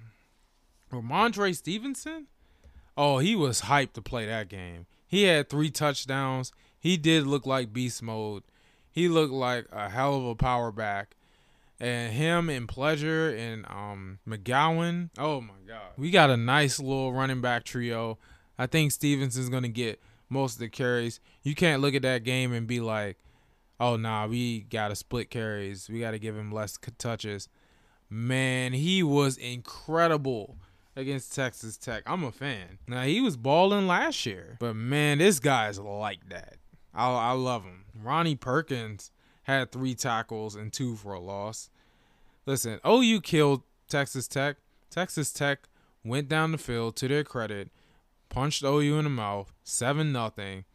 Rhamondre 0.94 1.56
Stevenson? 1.56 2.28
Oh, 2.96 3.18
he 3.18 3.36
was 3.36 3.62
hyped 3.62 3.94
to 3.94 4.02
play 4.02 4.28
that 4.28 4.48
game. 4.48 4.86
He 5.08 5.24
had 5.24 5.50
three 5.50 5.72
touchdowns. 5.72 6.52
He 6.80 6.98
did 6.98 7.26
look 7.26 7.48
like 7.48 7.74
beast 7.74 8.04
mode. 8.04 8.44
He 8.92 9.08
looked 9.08 9.34
like 9.34 9.66
a 9.72 9.90
hell 9.90 10.16
of 10.16 10.26
a 10.26 10.36
power 10.36 10.72
back 10.72 11.16
and 11.82 12.14
him 12.14 12.48
and 12.48 12.68
Pledger 12.68 13.38
and 13.38 13.66
um 13.66 14.20
McGowan. 14.28 15.10
Oh 15.18 15.42
my 15.42 15.56
God, 15.68 15.94
we 15.98 16.12
got 16.12 16.30
a 16.30 16.38
nice 16.38 16.80
little 16.80 17.12
running 17.12 17.42
back 17.42 17.64
trio. 17.64 18.20
I 18.58 18.68
think 18.68 18.92
Stevenson's 18.92 19.50
gonna 19.50 19.68
get 19.68 20.00
most 20.30 20.54
of 20.54 20.60
the 20.60 20.70
carries. 20.70 21.20
You 21.42 21.56
can't 21.56 21.82
look 21.82 21.96
at 21.96 22.04
that 22.04 22.24
game 22.24 22.54
and 22.54 22.68
be 22.68 22.80
like, 22.80 23.18
"Oh 23.80 23.96
nah, 23.96 24.28
we 24.28 24.62
gotta 24.62 24.96
split 24.96 25.32
carries. 25.32 25.90
We 25.90 26.00
gotta 26.00 26.20
give 26.20 26.38
him 26.38 26.52
less 26.52 26.78
touches." 26.98 27.50
Man, 28.10 28.74
he 28.74 29.02
was 29.02 29.38
incredible 29.38 30.58
against 30.96 31.34
Texas 31.34 31.78
Tech. 31.78 32.04
I'm 32.06 32.24
a 32.24 32.32
fan. 32.32 32.78
Now 32.88 33.04
he 33.04 33.22
was 33.22 33.38
balling 33.38 33.88
last 33.88 34.26
year, 34.26 34.58
but 34.60 34.76
man, 34.76 35.18
this 35.18 35.40
guy's 35.40 35.80
like 35.80 36.30
that. 36.30 36.58
I 36.94 37.10
I 37.10 37.32
love 37.32 37.64
him. 37.64 37.86
Ronnie 37.96 38.36
Perkins 38.36 39.10
had 39.52 39.72
three 39.72 39.96
tackles 39.96 40.56
and 40.56 40.72
two 40.72 40.96
for 40.96 41.14
a 41.14 41.20
loss. 41.20 41.70
Listen, 42.46 42.80
OU 42.88 43.22
killed 43.22 43.62
Texas 43.88 44.28
Tech. 44.28 44.58
Texas 44.90 45.32
Tech 45.32 45.68
went 46.04 46.28
down 46.28 46.52
the 46.52 46.58
field 46.58 46.96
to 46.98 47.08
their 47.08 47.24
credit, 47.24 47.70
punched 48.30 48.64
OU 48.64 48.98
in 48.98 49.04
the 49.04 49.10
mouth, 49.10 49.52
seven 49.64 50.12
nothing. 50.12 50.66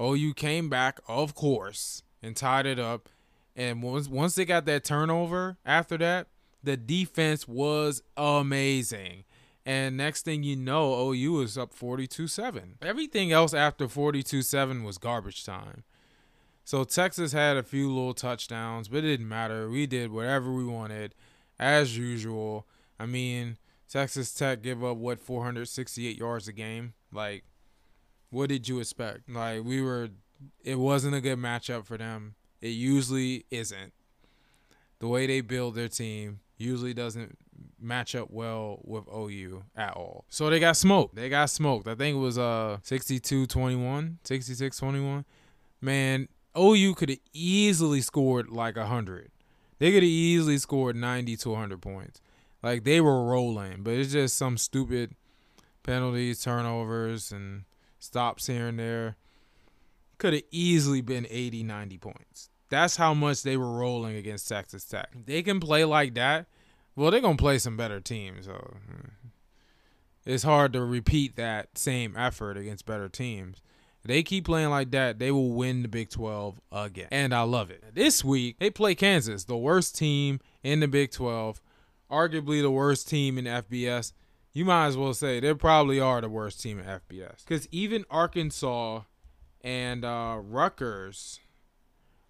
OU 0.00 0.34
came 0.34 0.68
back, 0.68 1.00
of 1.08 1.34
course, 1.34 2.02
and 2.22 2.36
tied 2.36 2.66
it 2.66 2.78
up. 2.78 3.08
And 3.54 3.82
once 3.82 4.08
once 4.08 4.34
they 4.34 4.44
got 4.44 4.66
that 4.66 4.84
turnover 4.84 5.56
after 5.64 5.96
that, 5.98 6.28
the 6.62 6.76
defense 6.76 7.48
was 7.48 8.02
amazing. 8.16 9.24
And 9.64 9.96
next 9.96 10.24
thing 10.24 10.44
you 10.44 10.54
know, 10.54 11.10
OU 11.10 11.32
was 11.32 11.58
up 11.58 11.72
42 11.72 12.28
7. 12.28 12.76
Everything 12.82 13.32
else 13.32 13.54
after 13.54 13.88
42 13.88 14.42
7 14.42 14.84
was 14.84 14.98
garbage 14.98 15.44
time. 15.44 15.84
So 16.66 16.82
Texas 16.82 17.30
had 17.30 17.56
a 17.56 17.62
few 17.62 17.94
little 17.94 18.12
touchdowns, 18.12 18.88
but 18.88 18.98
it 18.98 19.02
didn't 19.02 19.28
matter. 19.28 19.70
We 19.70 19.86
did 19.86 20.10
whatever 20.10 20.52
we 20.52 20.64
wanted, 20.64 21.14
as 21.60 21.96
usual. 21.96 22.66
I 22.98 23.06
mean, 23.06 23.56
Texas 23.88 24.34
Tech 24.34 24.62
give 24.62 24.82
up 24.82 24.96
what 24.96 25.20
468 25.20 26.18
yards 26.18 26.48
a 26.48 26.52
game. 26.52 26.94
Like, 27.12 27.44
what 28.30 28.48
did 28.48 28.68
you 28.68 28.80
expect? 28.80 29.30
Like, 29.30 29.62
we 29.62 29.80
were. 29.80 30.08
It 30.64 30.80
wasn't 30.80 31.14
a 31.14 31.20
good 31.20 31.38
matchup 31.38 31.86
for 31.86 31.96
them. 31.96 32.34
It 32.60 32.70
usually 32.70 33.46
isn't. 33.52 33.92
The 34.98 35.06
way 35.06 35.28
they 35.28 35.42
build 35.42 35.76
their 35.76 35.88
team 35.88 36.40
usually 36.58 36.94
doesn't 36.94 37.38
match 37.80 38.16
up 38.16 38.28
well 38.32 38.80
with 38.82 39.04
OU 39.06 39.62
at 39.76 39.92
all. 39.92 40.24
So 40.30 40.50
they 40.50 40.58
got 40.58 40.76
smoked. 40.76 41.14
They 41.14 41.28
got 41.28 41.48
smoked. 41.48 41.86
I 41.86 41.94
think 41.94 42.16
it 42.16 42.18
was 42.18 42.38
uh 42.38 42.78
62-21, 42.82 44.16
66-21. 44.24 45.24
Man, 45.80 46.26
OU 46.56 46.94
could 46.94 47.10
have 47.10 47.18
easily 47.32 48.00
scored 48.00 48.48
like 48.48 48.76
100. 48.76 49.30
They 49.78 49.92
could 49.92 50.02
have 50.02 50.10
easily 50.10 50.58
scored 50.58 50.96
90 50.96 51.36
to 51.36 51.50
100 51.50 51.82
points. 51.82 52.20
Like 52.62 52.84
they 52.84 53.00
were 53.00 53.24
rolling, 53.24 53.82
but 53.82 53.94
it's 53.94 54.12
just 54.12 54.36
some 54.36 54.56
stupid 54.56 55.14
penalties, 55.82 56.42
turnovers, 56.42 57.30
and 57.30 57.64
stops 57.98 58.46
here 58.46 58.68
and 58.68 58.78
there. 58.78 59.16
Could 60.18 60.32
have 60.32 60.42
easily 60.50 61.02
been 61.02 61.26
80, 61.28 61.62
90 61.62 61.98
points. 61.98 62.50
That's 62.68 62.96
how 62.96 63.14
much 63.14 63.42
they 63.42 63.56
were 63.56 63.70
rolling 63.70 64.16
against 64.16 64.48
Texas 64.48 64.84
Tech. 64.84 65.10
They 65.26 65.42
can 65.42 65.60
play 65.60 65.84
like 65.84 66.14
that. 66.14 66.46
Well, 66.96 67.10
they're 67.10 67.20
to 67.20 67.36
play 67.36 67.58
some 67.58 67.76
better 67.76 68.00
teams. 68.00 68.46
So 68.46 68.54
hmm. 68.54 69.08
it's 70.24 70.42
hard 70.42 70.72
to 70.72 70.82
repeat 70.82 71.36
that 71.36 71.76
same 71.78 72.16
effort 72.16 72.56
against 72.56 72.86
better 72.86 73.08
teams 73.08 73.60
they 74.06 74.22
keep 74.22 74.44
playing 74.44 74.70
like 74.70 74.90
that, 74.92 75.18
they 75.18 75.30
will 75.30 75.50
win 75.50 75.82
the 75.82 75.88
Big 75.88 76.10
12 76.10 76.60
again. 76.72 77.08
And 77.10 77.34
I 77.34 77.42
love 77.42 77.70
it. 77.70 77.82
This 77.94 78.24
week, 78.24 78.58
they 78.58 78.70
play 78.70 78.94
Kansas, 78.94 79.44
the 79.44 79.56
worst 79.56 79.96
team 79.96 80.40
in 80.62 80.80
the 80.80 80.88
Big 80.88 81.12
12, 81.12 81.60
arguably 82.10 82.62
the 82.62 82.70
worst 82.70 83.08
team 83.08 83.38
in 83.38 83.44
FBS. 83.44 84.12
You 84.52 84.64
might 84.64 84.86
as 84.86 84.96
well 84.96 85.14
say 85.14 85.40
they 85.40 85.52
probably 85.54 86.00
are 86.00 86.20
the 86.20 86.28
worst 86.28 86.60
team 86.60 86.78
in 86.78 86.86
FBS. 86.86 87.44
Because 87.44 87.68
even 87.70 88.04
Arkansas 88.10 89.02
and 89.62 90.04
uh, 90.04 90.38
Rutgers 90.40 91.40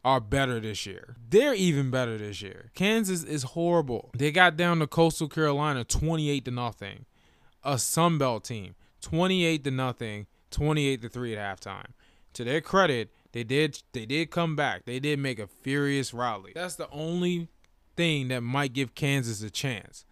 are 0.05 0.21
better 0.21 0.61
this 0.61 0.87
year. 0.87 1.17
They're 1.29 1.55
even 1.55 1.91
better 1.91 2.17
this 2.17 2.41
year. 2.41 2.71
Kansas 2.75 3.25
is 3.25 3.43
horrible. 3.43 4.11
They 4.17 4.31
got 4.31 4.57
down 4.57 4.79
to 4.79 4.87
Coastal 4.87 5.29
Carolina 5.29 5.85
28 5.85 6.45
to 6.45 6.51
nothing. 6.51 7.07
A 7.65 7.79
Sun 7.79 8.19
Belt 8.19 8.45
team, 8.45 8.77
28 9.01 9.65
to 9.65 9.71
nothing 9.73 10.27
28 10.51 11.03
to 11.03 11.09
3 11.09 11.37
at 11.37 11.61
halftime. 11.61 11.89
To 12.35 12.45
their 12.45 12.61
credit, 12.61 13.11
they 13.33 13.45
did 13.45 13.83
they 13.93 14.07
did 14.07 14.31
come 14.31 14.57
back. 14.57 14.85
They 14.85 15.01
did 15.01 15.19
make 15.19 15.39
a 15.39 15.47
furious 15.47 16.13
rally. 16.13 16.53
That's 16.55 16.77
the 16.77 16.91
only 16.91 17.49
thing 17.97 18.29
that 18.29 18.43
might 18.43 18.75
give 18.75 18.95
Kansas 18.95 19.43
a 19.43 19.51
chance. 19.51 20.05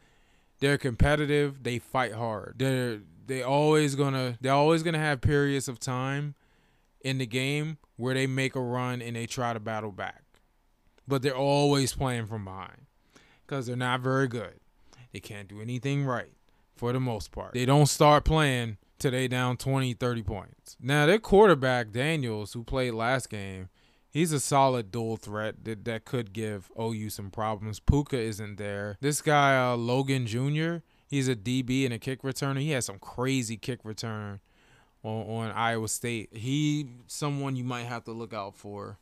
They're 0.60 0.78
competitive, 0.78 1.62
they 1.62 1.78
fight 1.78 2.14
hard. 2.14 2.54
They're 2.56 3.00
they 3.26 3.42
always 3.42 3.94
gonna 3.94 4.38
they're 4.40 4.52
always 4.52 4.82
gonna 4.82 4.98
have 4.98 5.20
periods 5.20 5.68
of 5.68 5.78
time 5.78 6.34
in 7.00 7.18
the 7.18 7.26
game 7.26 7.78
where 7.96 8.14
they 8.14 8.26
make 8.26 8.56
a 8.56 8.60
run 8.60 9.02
and 9.02 9.16
they 9.16 9.26
try 9.26 9.52
to 9.52 9.60
battle 9.60 9.92
back. 9.92 10.22
But 11.06 11.22
they're 11.22 11.36
always 11.36 11.92
playing 11.92 12.26
from 12.26 12.44
behind 12.44 12.86
because 13.46 13.66
they're 13.66 13.76
not 13.76 14.00
very 14.00 14.26
good. 14.26 14.54
They 15.12 15.20
can't 15.20 15.48
do 15.48 15.60
anything 15.60 16.04
right 16.04 16.32
for 16.74 16.92
the 16.92 17.00
most 17.00 17.30
part. 17.30 17.52
They 17.52 17.66
don't 17.66 17.86
start 17.86 18.24
playing 18.24 18.78
today 18.98 19.28
down 19.28 19.56
20, 19.56 19.94
30 19.94 20.22
points. 20.22 20.76
Now, 20.80 21.06
their 21.06 21.18
quarterback, 21.18 21.92
Daniels, 21.92 22.52
who 22.52 22.64
played 22.64 22.92
last 22.92 23.30
game, 23.30 23.68
he's 24.10 24.32
a 24.32 24.40
solid 24.40 24.90
dual 24.90 25.16
threat 25.16 25.64
that, 25.64 25.84
that 25.84 26.04
could 26.04 26.32
give 26.32 26.70
OU 26.80 27.10
some 27.10 27.30
problems. 27.30 27.80
Pooka 27.80 28.14
isn't 28.14 28.56
there. 28.56 28.96
This 29.00 29.20
guy, 29.20 29.56
uh, 29.56 29.76
Logan 29.76 30.26
Jr., 30.26 30.76
he's 31.06 31.28
a 31.28 31.36
DB 31.36 31.84
and 31.84 31.94
a 31.94 31.98
kick 31.98 32.22
returner. 32.22 32.60
He 32.60 32.70
has 32.70 32.86
some 32.86 32.98
crazy 32.98 33.56
kick 33.56 33.80
return 33.84 34.40
on, 35.02 35.26
on 35.26 35.50
Iowa 35.50 35.88
State. 35.88 36.30
He 36.36 36.86
someone 37.06 37.56
you 37.56 37.64
might 37.64 37.84
have 37.84 38.04
to 38.04 38.12
look 38.12 38.32
out 38.32 38.56
for. 38.56 38.98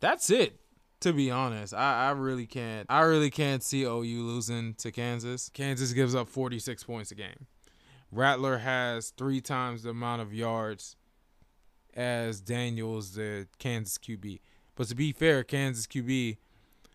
That's 0.00 0.30
it. 0.30 0.60
to 1.00 1.12
be 1.12 1.30
honest, 1.30 1.74
I, 1.74 2.08
I 2.08 2.10
really 2.12 2.46
can't. 2.46 2.86
I 2.90 3.02
really 3.02 3.30
can't 3.30 3.62
see 3.62 3.84
OU 3.84 4.22
losing 4.22 4.74
to 4.74 4.90
Kansas. 4.90 5.50
Kansas 5.52 5.92
gives 5.92 6.14
up 6.14 6.28
46 6.28 6.84
points 6.84 7.10
a 7.10 7.14
game. 7.14 7.46
Rattler 8.16 8.58
has 8.58 9.10
three 9.10 9.40
times 9.40 9.82
the 9.82 9.90
amount 9.90 10.22
of 10.22 10.32
yards 10.32 10.94
as 11.94 12.40
Daniels, 12.40 13.14
the 13.14 13.48
Kansas 13.58 13.98
QB. 13.98 14.38
But 14.74 14.88
to 14.88 14.94
be 14.94 15.12
fair, 15.12 15.44
Kansas 15.44 15.86
QB 15.86 16.38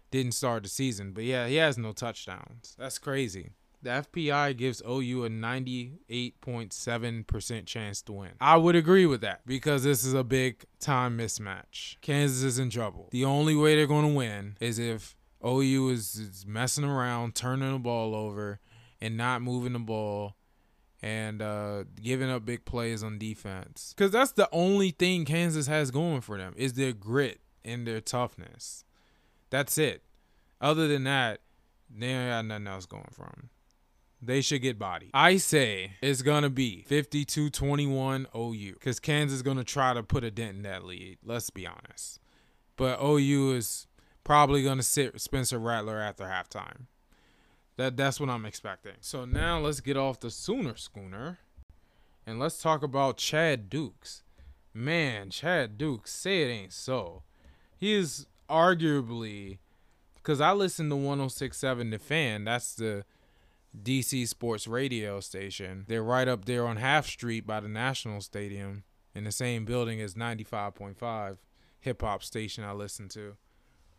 didn't 0.10 0.32
start 0.34 0.64
the 0.64 0.70
season. 0.70 1.12
But 1.14 1.26
yeah, 1.26 1.46
he 1.48 1.58
has 1.58 1.78
no 1.78 1.92
touchdowns. 1.92 2.76
That's 2.78 2.98
crazy. 2.98 3.52
The 3.84 3.90
FPI 3.90 4.58
gives 4.58 4.82
OU 4.88 5.26
a 5.26 5.30
98.7% 5.30 7.66
chance 7.66 8.04
to 8.04 8.14
win. 8.14 8.30
I 8.40 8.56
would 8.58 8.76
agree 8.76 9.08
with 9.08 9.22
that 9.22 9.42
because 9.46 9.84
this 9.84 10.06
is 10.06 10.14
a 10.14 10.24
big 10.24 10.66
time 10.80 11.18
mismatch. 11.18 11.96
Kansas 12.02 12.44
is 12.44 12.60
in 12.60 12.70
trouble. 12.70 13.10
The 13.12 13.26
only 13.26 13.56
way 13.56 13.76
they're 13.76 13.88
going 13.88 14.08
to 14.08 14.14
win 14.14 14.56
is 14.60 14.78
if 14.78 15.16
OU 15.44 15.90
is, 15.90 16.14
is 16.16 16.46
messing 16.46 16.84
around, 16.84 17.34
turning 17.34 17.74
the 17.74 17.80
ball 17.80 18.14
over, 18.14 18.60
and 19.00 19.18
not 19.18 19.42
moving 19.42 19.74
the 19.74 19.80
ball 19.80 20.36
and 21.02 21.42
uh, 21.42 21.84
giving 22.02 22.30
up 22.30 22.46
big 22.46 22.66
plays 22.66 23.04
on 23.04 23.18
defense. 23.18 23.94
Because 23.96 24.12
that's 24.12 24.34
the 24.34 24.50
only 24.52 24.92
thing 24.92 25.26
Kansas 25.26 25.68
has 25.68 25.92
going 25.92 26.22
for 26.22 26.38
them 26.38 26.54
is 26.56 26.74
their 26.74 26.94
grit 26.94 27.40
and 27.66 27.88
their 27.88 28.02
toughness. 28.02 28.86
That's 29.50 29.78
it. 29.78 30.04
Other 30.60 30.88
than 30.88 31.04
that, 31.06 31.42
they 31.94 32.08
ain't 32.08 32.30
got 32.30 32.46
nothing 32.46 32.68
else 32.68 32.86
going 32.86 33.10
for 33.12 33.26
them. 33.26 33.50
They 34.22 34.42
should 34.42 34.62
get 34.62 34.78
body. 34.78 35.10
I 35.16 35.38
say 35.38 35.94
it's 36.02 36.22
going 36.22 36.44
to 36.44 36.50
be 36.52 36.84
52 36.88 37.50
21 37.50 38.28
OU 38.36 38.74
because 38.74 39.00
Kansas 39.00 39.38
is 39.38 39.42
going 39.42 39.58
to 39.58 39.64
try 39.64 39.96
to 39.96 40.04
put 40.04 40.24
a 40.24 40.30
dent 40.30 40.58
in 40.58 40.62
that 40.64 40.86
lead. 40.86 41.18
Let's 41.26 41.50
be 41.50 41.66
honest. 41.66 42.20
But 42.78 43.00
OU 43.02 43.54
is 43.54 43.88
probably 44.24 44.62
going 44.62 44.78
to 44.78 44.84
sit 44.84 45.20
Spencer 45.20 45.58
Rattler 45.58 46.00
after 46.00 46.26
halftime. 46.26 46.86
That 47.82 47.98
that's 47.98 48.20
what 48.20 48.30
I'm 48.30 48.46
expecting. 48.46 48.94
So 49.02 49.26
now 49.26 49.58
let's 49.58 49.80
get 49.80 49.98
off 49.98 50.20
the 50.20 50.30
Sooner 50.30 50.76
schooner, 50.76 51.39
and 52.28 52.38
let's 52.38 52.62
talk 52.62 52.84
about 52.84 53.17
Chad 53.17 53.72
Dukes. 53.72 54.22
Man, 54.72 55.32
Chad 55.32 55.80
Dukes, 55.80 56.12
say 56.13 56.44
it 56.44 56.54
ain't 56.54 56.74
so. 56.74 57.24
He 57.76 57.94
is 57.94 58.28
arguably, 58.48 59.58
because 60.13 60.39
I 60.39 60.52
listen 60.52 60.91
to 60.91 60.96
106.7 60.96 61.89
The 61.89 61.98
Fan. 61.98 62.44
That's 62.44 62.76
the 62.76 63.04
DC 63.84 64.28
Sports 64.28 64.67
Radio 64.67 65.20
station. 65.20 65.86
They're 65.88 66.04
right 66.04 66.28
up 66.28 66.46
there 66.46 66.67
on 66.67 66.78
Half 66.78 67.08
Street 67.08 67.48
by 67.48 67.62
the 67.62 67.67
National 67.67 68.22
Stadium, 68.22 68.84
in 69.15 69.24
the 69.24 69.32
same 69.32 69.65
building 69.65 70.00
as 70.00 70.13
95.5 70.13 71.38
hip 71.80 72.02
hop 72.04 72.22
station 72.22 72.63
I 72.63 72.74
listen 72.74 73.10
to. 73.10 73.38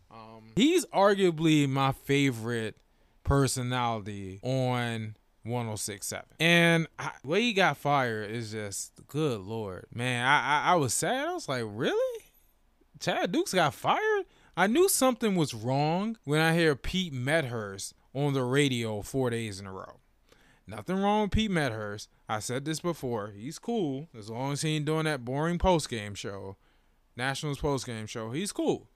Um, 0.09 0.53
he's 0.55 0.87
arguably 0.87 1.69
my 1.69 1.91
favorite 1.91 2.77
personality 3.25 4.41
on 4.43 5.17
1067 5.45 6.25
and 6.39 6.87
I, 6.99 7.11
way 7.25 7.43
he 7.43 7.53
got 7.53 7.77
fired 7.77 8.31
is 8.31 8.53
just 8.53 8.93
good 9.09 9.41
lord 9.41 9.87
man. 9.93 10.25
I, 10.25 10.41
I, 10.41 10.73
I 10.73 10.75
was 10.77 10.95
sad. 10.95 11.29
I 11.29 11.35
was 11.35 11.49
like 11.49 11.65
really? 11.67 12.25
Chad 13.01 13.33
dukes 13.33 13.53
got 13.53 13.75
fired? 13.75 14.27
I 14.57 14.67
knew 14.67 14.89
something 14.89 15.35
was 15.35 15.55
wrong 15.55 16.17
when 16.25 16.41
i 16.41 16.55
hear 16.55 16.77
pete 16.77 17.13
medhurst 17.13 17.95
on 18.15 18.35
the 18.35 18.45
radio 18.45 19.03
four 19.03 19.31
days 19.31 19.59
in 19.59 19.67
a 19.67 19.73
row. 19.73 20.01
Nothing 20.67 21.03
wrong 21.03 21.23
with 21.23 21.33
pete 21.33 21.51
medhurst 21.51 22.09
i 22.29 22.39
said 22.39 22.65
this 22.65 22.81
before. 22.81 23.33
He's 23.37 23.59
cool 23.59 24.09
as 24.17 24.31
long 24.31 24.53
as 24.53 24.63
he 24.63 24.77
ain't 24.77 24.85
doing 24.85 25.05
that 25.05 25.25
boring 25.25 25.59
post-game 25.59 26.15
show 26.15 26.57
nationals 27.17 27.59
post-game 27.59 28.07
show. 28.07 28.31
He's 28.31 28.53
cool. 28.53 28.89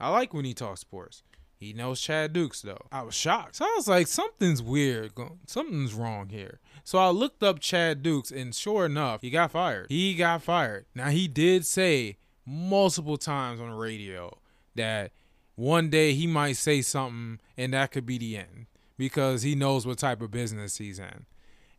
I 0.00 0.08
like 0.10 0.34
when 0.34 0.44
he 0.44 0.54
talks 0.54 0.80
sports 0.80 1.22
he 1.64 1.72
knows 1.72 2.00
Chad 2.00 2.32
Dukes 2.32 2.62
though. 2.62 2.86
I 2.92 3.02
was 3.02 3.14
shocked. 3.14 3.56
So 3.56 3.64
I 3.64 3.74
was 3.76 3.88
like, 3.88 4.06
something's 4.06 4.62
weird. 4.62 5.12
Something's 5.46 5.94
wrong 5.94 6.28
here. 6.28 6.60
So 6.84 6.98
I 6.98 7.08
looked 7.08 7.42
up 7.42 7.60
Chad 7.60 8.02
Dukes, 8.02 8.30
and 8.30 8.54
sure 8.54 8.86
enough, 8.86 9.22
he 9.22 9.30
got 9.30 9.52
fired. 9.52 9.86
He 9.88 10.14
got 10.14 10.42
fired. 10.42 10.86
Now 10.94 11.08
he 11.08 11.26
did 11.26 11.64
say 11.64 12.18
multiple 12.44 13.16
times 13.16 13.60
on 13.60 13.70
the 13.70 13.76
radio 13.76 14.36
that 14.74 15.12
one 15.54 15.88
day 15.88 16.12
he 16.12 16.26
might 16.26 16.56
say 16.56 16.82
something, 16.82 17.40
and 17.56 17.72
that 17.72 17.92
could 17.92 18.04
be 18.04 18.18
the 18.18 18.36
end 18.36 18.66
because 18.98 19.42
he 19.42 19.54
knows 19.54 19.86
what 19.86 19.98
type 19.98 20.20
of 20.20 20.30
business 20.30 20.78
he's 20.78 20.98
in, 20.98 21.26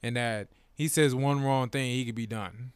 and 0.02 0.16
that 0.18 0.48
he 0.74 0.88
says 0.88 1.14
one 1.14 1.44
wrong 1.44 1.70
thing, 1.70 1.92
he 1.92 2.06
could 2.06 2.16
be 2.16 2.28
done. 2.28 2.72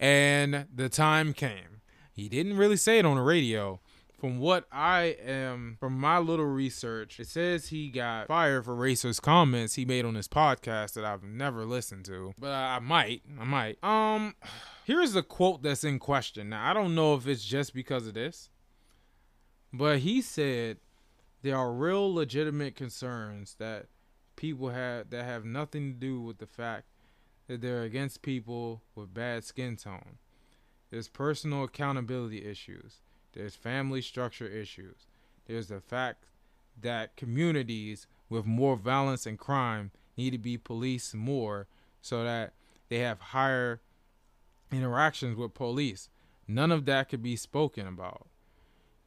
And 0.00 0.66
the 0.74 0.88
time 0.88 1.32
came. 1.32 1.82
He 2.12 2.28
didn't 2.28 2.56
really 2.56 2.76
say 2.76 2.98
it 2.98 3.04
on 3.06 3.16
the 3.16 3.22
radio, 3.22 3.80
from 4.18 4.38
what 4.38 4.66
I 4.72 5.16
am, 5.22 5.76
from 5.78 5.98
my 5.98 6.18
little 6.18 6.46
research, 6.46 7.20
it 7.20 7.28
says 7.28 7.68
he 7.68 7.90
got 7.90 8.28
fired 8.28 8.64
for 8.64 8.74
racist 8.74 9.20
comments 9.22 9.74
he 9.74 9.84
made 9.84 10.04
on 10.04 10.14
his 10.14 10.28
podcast 10.28 10.94
that 10.94 11.04
I've 11.04 11.22
never 11.22 11.64
listened 11.64 12.06
to, 12.06 12.32
but 12.38 12.50
I, 12.50 12.78
might, 12.78 13.22
I 13.38 13.44
might. 13.44 13.84
Um, 13.84 14.34
here's 14.84 15.12
the 15.12 15.22
quote 15.22 15.62
that's 15.62 15.84
in 15.84 15.98
question. 15.98 16.48
Now 16.50 16.70
I 16.70 16.72
don't 16.72 16.94
know 16.94 17.14
if 17.14 17.26
it's 17.26 17.44
just 17.44 17.74
because 17.74 18.06
of 18.06 18.14
this, 18.14 18.48
but 19.72 19.98
he 19.98 20.22
said 20.22 20.78
there 21.42 21.56
are 21.56 21.72
real 21.72 22.12
legitimate 22.12 22.74
concerns 22.74 23.56
that 23.58 23.86
people 24.34 24.70
have 24.70 25.10
that 25.10 25.24
have 25.24 25.44
nothing 25.44 25.92
to 25.92 25.98
do 25.98 26.20
with 26.20 26.38
the 26.38 26.46
fact 26.46 26.84
that 27.48 27.60
they're 27.60 27.82
against 27.82 28.22
people 28.22 28.82
with 28.94 29.12
bad 29.14 29.44
skin 29.44 29.76
tone. 29.76 30.18
There's 30.90 31.08
personal 31.08 31.64
accountability 31.64 32.44
issues 32.44 33.00
there's 33.36 33.54
family 33.54 34.00
structure 34.00 34.46
issues. 34.46 35.06
There's 35.46 35.68
the 35.68 35.80
fact 35.80 36.24
that 36.80 37.16
communities 37.16 38.06
with 38.28 38.46
more 38.46 38.76
violence 38.76 39.26
and 39.26 39.38
crime 39.38 39.90
need 40.16 40.30
to 40.30 40.38
be 40.38 40.56
policed 40.56 41.14
more 41.14 41.68
so 42.00 42.24
that 42.24 42.54
they 42.88 42.98
have 42.98 43.20
higher 43.20 43.80
interactions 44.72 45.36
with 45.36 45.54
police. 45.54 46.08
None 46.48 46.72
of 46.72 46.86
that 46.86 47.08
could 47.08 47.22
be 47.22 47.36
spoken 47.36 47.86
about. 47.86 48.26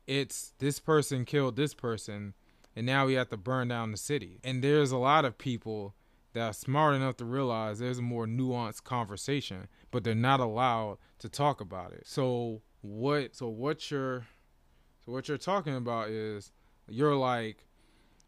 It's 0.05 0.53
this 0.59 0.79
person 0.79 1.25
killed 1.25 1.55
this 1.55 1.73
person, 1.73 2.33
and 2.75 2.85
now 2.85 3.05
we 3.05 3.13
have 3.13 3.29
to 3.29 3.37
burn 3.37 3.67
down 3.67 3.91
the 3.91 3.97
city. 3.97 4.39
And 4.43 4.63
there's 4.63 4.91
a 4.91 4.97
lot 4.97 5.25
of 5.25 5.37
people 5.37 5.95
that 6.33 6.41
are 6.41 6.53
smart 6.53 6.95
enough 6.95 7.17
to 7.17 7.25
realize 7.25 7.79
there's 7.79 7.99
a 7.99 8.03
more 8.03 8.27
nuanced 8.27 8.83
conversation, 8.83 9.67
but 9.91 10.03
they're 10.03 10.15
not 10.15 10.39
allowed 10.39 10.97
to 11.19 11.29
talk 11.29 11.61
about 11.61 11.93
it. 11.93 12.03
So 12.05 12.61
what 12.81 13.35
so 13.35 13.47
what 13.47 13.91
you're 13.91 14.25
so 15.05 15.11
what 15.11 15.27
you're 15.27 15.37
talking 15.37 15.75
about 15.75 16.09
is 16.09 16.51
you're 16.87 17.15
like 17.15 17.65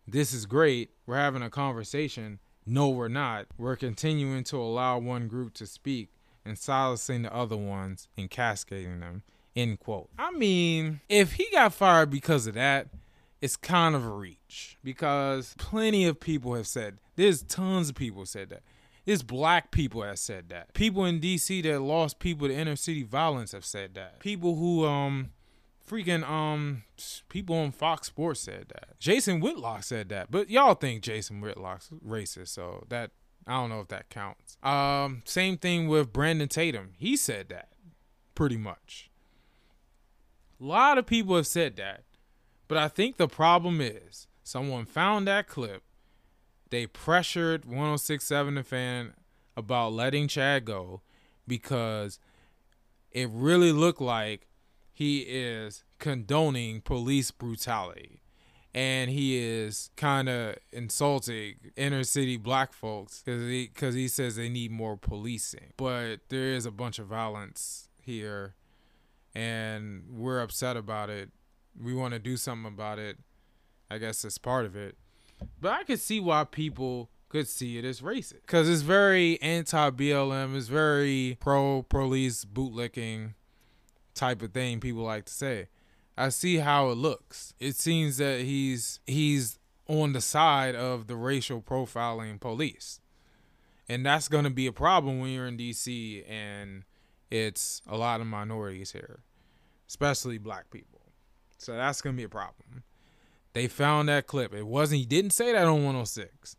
this 0.07 0.33
is 0.33 0.45
great 0.45 0.91
we're 1.05 1.17
having 1.17 1.41
a 1.41 1.49
conversation. 1.49 2.39
No 2.65 2.89
we're 2.89 3.07
not. 3.07 3.47
We're 3.57 3.75
continuing 3.75 4.43
to 4.45 4.57
allow 4.57 4.99
one 4.99 5.27
group 5.27 5.53
to 5.55 5.65
speak 5.65 6.09
and 6.45 6.57
silencing 6.57 7.23
the 7.23 7.33
other 7.33 7.57
ones 7.57 8.07
and 8.17 8.29
cascading 8.29 8.99
them 8.99 9.23
end 9.55 9.79
quote. 9.79 10.09
I 10.17 10.31
mean 10.31 11.01
if 11.09 11.33
he 11.33 11.47
got 11.51 11.73
fired 11.73 12.09
because 12.09 12.47
of 12.47 12.53
that 12.55 12.87
it's 13.41 13.57
kind 13.57 13.95
of 13.95 14.05
a 14.05 14.09
reach 14.09 14.77
because 14.83 15.55
plenty 15.57 16.05
of 16.05 16.19
people 16.19 16.53
have 16.53 16.67
said 16.67 16.99
there's 17.15 17.41
tons 17.41 17.89
of 17.89 17.95
people 17.95 18.25
said 18.25 18.49
that 18.49 18.61
it's 19.05 19.23
black 19.23 19.71
people 19.71 20.01
that 20.01 20.19
said 20.19 20.49
that. 20.49 20.73
People 20.73 21.05
in 21.05 21.19
DC 21.19 21.63
that 21.63 21.81
lost 21.81 22.19
people 22.19 22.47
to 22.47 22.53
inner 22.53 22.75
city 22.75 23.03
violence 23.03 23.51
have 23.51 23.65
said 23.65 23.95
that. 23.95 24.19
People 24.19 24.55
who 24.55 24.85
um 24.85 25.31
freaking 25.89 26.27
um 26.27 26.83
people 27.29 27.55
on 27.55 27.71
Fox 27.71 28.07
Sports 28.07 28.41
said 28.41 28.65
that. 28.69 28.99
Jason 28.99 29.39
Whitlock 29.39 29.83
said 29.83 30.09
that. 30.09 30.29
But 30.29 30.49
y'all 30.49 30.75
think 30.75 31.01
Jason 31.01 31.41
Whitlock's 31.41 31.89
racist, 32.05 32.49
so 32.49 32.85
that 32.89 33.11
I 33.47 33.53
don't 33.53 33.69
know 33.69 33.81
if 33.81 33.87
that 33.87 34.09
counts. 34.09 34.57
Um 34.61 35.23
same 35.25 35.57
thing 35.57 35.87
with 35.87 36.13
Brandon 36.13 36.47
Tatum. 36.47 36.91
He 36.97 37.17
said 37.17 37.49
that 37.49 37.69
pretty 38.35 38.57
much. 38.57 39.09
A 40.59 40.63
lot 40.63 40.99
of 40.99 41.07
people 41.07 41.35
have 41.35 41.47
said 41.47 41.75
that. 41.77 42.03
But 42.67 42.77
I 42.77 42.87
think 42.87 43.17
the 43.17 43.27
problem 43.27 43.81
is 43.81 44.27
someone 44.43 44.85
found 44.85 45.27
that 45.27 45.47
clip 45.47 45.83
they 46.71 46.87
pressured 46.87 47.65
1067 47.65 48.55
the 48.55 48.63
fan 48.63 49.13
about 49.55 49.93
letting 49.93 50.27
Chad 50.27 50.65
go 50.65 51.01
because 51.47 52.19
it 53.11 53.29
really 53.31 53.71
looked 53.71 54.01
like 54.01 54.47
he 54.91 55.19
is 55.19 55.83
condoning 55.99 56.81
police 56.81 57.29
brutality 57.29 58.21
and 58.73 59.11
he 59.11 59.37
is 59.37 59.89
kind 59.97 60.29
of 60.29 60.55
insulting 60.71 61.55
inner 61.75 62.03
city 62.03 62.37
black 62.37 62.71
folks 62.73 63.21
because 63.23 63.43
he, 63.43 63.67
cause 63.67 63.93
he 63.93 64.07
says 64.07 64.37
they 64.37 64.49
need 64.49 64.71
more 64.71 64.95
policing. 64.95 65.73
But 65.77 66.21
there 66.29 66.53
is 66.53 66.65
a 66.65 66.71
bunch 66.71 66.97
of 66.97 67.07
violence 67.07 67.89
here, 68.01 68.55
and 69.35 70.03
we're 70.09 70.39
upset 70.39 70.77
about 70.77 71.09
it. 71.09 71.31
We 71.79 71.93
want 71.93 72.13
to 72.13 72.19
do 72.19 72.37
something 72.37 72.71
about 72.71 72.97
it. 72.97 73.17
I 73.89 73.97
guess 73.97 74.21
that's 74.21 74.37
part 74.37 74.65
of 74.65 74.75
it. 74.75 74.95
But 75.59 75.73
I 75.73 75.83
could 75.83 75.99
see 75.99 76.19
why 76.19 76.43
people 76.43 77.09
could 77.29 77.47
see 77.47 77.77
it 77.77 77.85
as 77.85 78.01
racist 78.01 78.41
because 78.41 78.69
it's 78.69 78.81
very 78.81 79.41
anti 79.41 79.89
BLM, 79.91 80.55
it's 80.55 80.67
very 80.67 81.37
pro 81.39 81.83
police 81.83 82.43
bootlicking 82.43 83.35
type 84.13 84.41
of 84.41 84.51
thing 84.51 84.79
people 84.79 85.03
like 85.03 85.25
to 85.25 85.33
say. 85.33 85.67
I 86.17 86.29
see 86.29 86.57
how 86.57 86.89
it 86.89 86.97
looks. 86.97 87.53
It 87.59 87.75
seems 87.75 88.17
that 88.17 88.41
he's 88.41 88.99
he's 89.07 89.59
on 89.87 90.13
the 90.13 90.21
side 90.21 90.75
of 90.75 91.07
the 91.07 91.15
racial 91.15 91.61
profiling 91.61 92.39
police. 92.39 92.99
And 93.89 94.05
that's 94.05 94.29
going 94.29 94.45
to 94.45 94.49
be 94.49 94.67
a 94.67 94.71
problem 94.71 95.19
when 95.19 95.31
you're 95.31 95.47
in 95.47 95.57
DC 95.57 96.23
and 96.29 96.83
it's 97.29 97.81
a 97.87 97.97
lot 97.97 98.21
of 98.21 98.27
minorities 98.27 98.91
here, 98.91 99.23
especially 99.89 100.37
black 100.37 100.69
people. 100.69 101.01
So 101.57 101.73
that's 101.73 102.01
going 102.01 102.15
to 102.15 102.17
be 102.17 102.23
a 102.23 102.29
problem. 102.29 102.83
They 103.53 103.67
found 103.67 104.09
that 104.09 104.27
clip. 104.27 104.53
It 104.53 104.65
wasn't 104.65 104.99
he 104.99 105.05
didn't 105.05 105.31
say 105.31 105.51
that 105.51 105.65
on 105.65 105.83
106. 105.83 106.55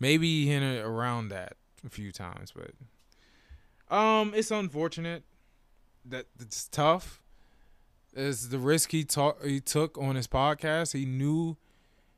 Maybe 0.00 0.44
he 0.44 0.50
hinted 0.50 0.84
around 0.84 1.28
that 1.28 1.56
a 1.84 1.88
few 1.88 2.12
times, 2.12 2.52
but 2.54 2.72
um 3.94 4.32
it's 4.34 4.50
unfortunate 4.50 5.24
that 6.04 6.26
it's 6.38 6.68
tough. 6.68 7.22
Is 8.14 8.48
the 8.48 8.58
risk 8.58 8.90
he 8.90 9.04
talk 9.04 9.44
he 9.44 9.60
took 9.60 9.96
on 9.98 10.16
his 10.16 10.26
podcast. 10.26 10.92
He 10.92 11.04
knew 11.04 11.56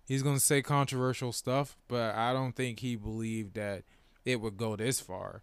he's 0.06 0.22
gonna 0.22 0.40
say 0.40 0.62
controversial 0.62 1.32
stuff, 1.32 1.76
but 1.88 2.14
I 2.14 2.32
don't 2.32 2.56
think 2.56 2.80
he 2.80 2.96
believed 2.96 3.54
that 3.54 3.84
it 4.24 4.40
would 4.40 4.56
go 4.56 4.76
this 4.76 5.00
far. 5.00 5.42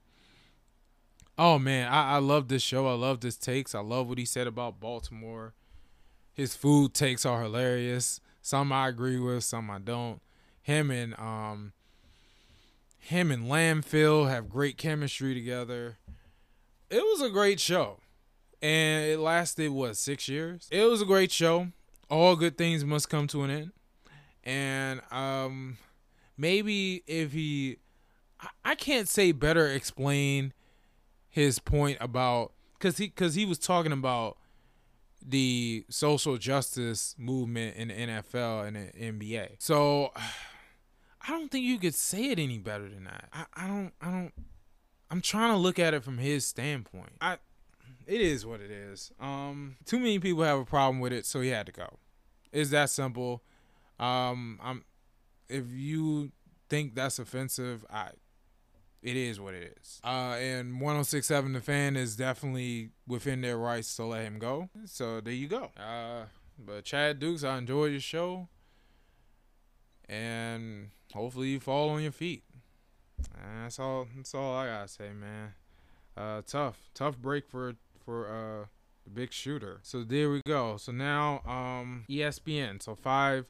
Oh 1.37 1.59
man, 1.59 1.91
I, 1.91 2.15
I 2.15 2.17
love 2.17 2.47
this 2.47 2.63
show. 2.63 2.87
I 2.87 2.93
love 2.93 3.19
this 3.19 3.37
takes. 3.37 3.75
I 3.75 3.79
love 3.79 4.09
what 4.09 4.17
he 4.17 4.25
said 4.25 4.47
about 4.47 4.79
Baltimore. 4.79 5.53
His 6.33 6.55
food 6.55 6.93
takes 6.93 7.25
are 7.25 7.43
hilarious. 7.43 8.19
Some 8.47 8.71
I 8.71 8.87
agree 8.87 9.19
with, 9.19 9.43
some 9.43 9.69
I 9.69 9.79
don't. 9.79 10.21
Him 10.61 10.89
and 10.89 11.19
um 11.19 11.73
him 12.97 13.29
and 13.29 13.43
Landfill 13.43 14.29
have 14.29 14.47
great 14.47 14.77
chemistry 14.77 15.33
together. 15.33 15.97
It 16.89 17.01
was 17.01 17.21
a 17.21 17.29
great 17.29 17.59
show. 17.59 17.99
And 18.61 19.03
it 19.03 19.19
lasted 19.19 19.71
what, 19.71 19.97
six 19.97 20.29
years? 20.29 20.69
It 20.71 20.85
was 20.85 21.01
a 21.01 21.05
great 21.05 21.29
show. 21.29 21.67
All 22.09 22.37
good 22.37 22.57
things 22.57 22.85
must 22.85 23.09
come 23.09 23.27
to 23.27 23.43
an 23.43 23.49
end 23.49 23.71
and 24.45 25.01
um, 25.11 25.77
maybe 26.37 27.03
if 27.05 27.33
he, 27.33 27.79
I 28.63 28.75
can't 28.75 29.09
say 29.09 29.33
better 29.33 29.67
explain 29.67 30.53
his 31.27 31.59
point 31.59 31.97
about 31.99 32.53
because 32.79 32.97
he 32.97 33.07
because 33.07 33.35
he 33.35 33.43
was 33.43 33.59
talking 33.59 33.91
about 33.91 34.37
the 35.27 35.85
social 35.89 36.37
justice 36.37 37.13
movement 37.17 37.75
in 37.75 37.89
the 37.89 37.93
NFL 37.93 38.67
and 38.67 38.75
the 38.75 38.91
NBA. 38.99 39.55
So 39.59 40.11
I 40.15 41.31
don't 41.31 41.51
think 41.51 41.65
you 41.65 41.77
could 41.77 41.95
say 41.95 42.29
it 42.31 42.39
any 42.39 42.57
better 42.57 42.87
than 42.87 43.03
that. 43.03 43.25
I, 43.33 43.45
I 43.53 43.67
don't 43.67 43.91
I 44.01 44.11
don't 44.11 44.33
I'm 45.11 45.21
trying 45.21 45.51
to 45.51 45.57
look 45.57 45.79
at 45.79 45.93
it 45.93 46.03
from 46.03 46.17
his 46.17 46.45
standpoint. 46.45 47.13
I 47.19 47.37
it 48.05 48.21
is 48.21 48.45
what 48.45 48.61
it 48.61 48.71
is. 48.71 49.11
Um 49.19 49.75
too 49.85 49.99
many 49.99 50.19
people 50.19 50.43
have 50.43 50.59
a 50.59 50.65
problem 50.65 50.99
with 50.99 51.11
it, 51.11 51.25
so 51.25 51.41
he 51.41 51.49
had 51.49 51.65
to 51.65 51.71
go. 51.71 51.97
It's 52.51 52.69
that 52.69 52.89
simple. 52.89 53.43
Um, 53.99 54.59
I'm 54.63 54.83
if 55.49 55.65
you 55.71 56.31
think 56.69 56.95
that's 56.95 57.19
offensive, 57.19 57.85
I 57.89 58.11
it 59.01 59.15
is 59.15 59.39
what 59.39 59.53
it 59.53 59.77
is. 59.79 60.01
Uh, 60.03 60.35
and 60.39 60.79
1067 60.81 61.53
the 61.53 61.61
fan 61.61 61.95
is 61.95 62.15
definitely 62.15 62.89
within 63.07 63.41
their 63.41 63.57
rights 63.57 63.95
to 63.95 64.05
let 64.05 64.23
him 64.23 64.39
go. 64.39 64.69
So 64.85 65.21
there 65.21 65.33
you 65.33 65.47
go. 65.47 65.71
Uh, 65.77 66.25
but 66.57 66.85
Chad 66.85 67.19
Dukes, 67.19 67.43
I 67.43 67.57
enjoyed 67.57 67.91
your 67.91 68.01
show, 68.01 68.49
and 70.09 70.89
hopefully 71.13 71.49
you 71.49 71.59
fall 71.59 71.89
on 71.89 72.01
your 72.01 72.11
feet. 72.11 72.43
That's 73.61 73.79
all. 73.79 74.07
That's 74.15 74.33
all 74.33 74.55
I 74.55 74.67
gotta 74.67 74.87
say, 74.87 75.09
man. 75.13 75.53
Uh, 76.15 76.41
tough, 76.45 76.89
tough 76.93 77.17
break 77.17 77.47
for 77.47 77.75
for 78.03 78.27
uh 78.27 78.65
the 79.03 79.09
big 79.09 79.31
shooter. 79.31 79.79
So 79.83 80.03
there 80.03 80.29
we 80.31 80.41
go. 80.47 80.77
So 80.77 80.91
now 80.91 81.41
um 81.45 82.05
ESPN. 82.09 82.81
So 82.81 82.95
five 82.95 83.45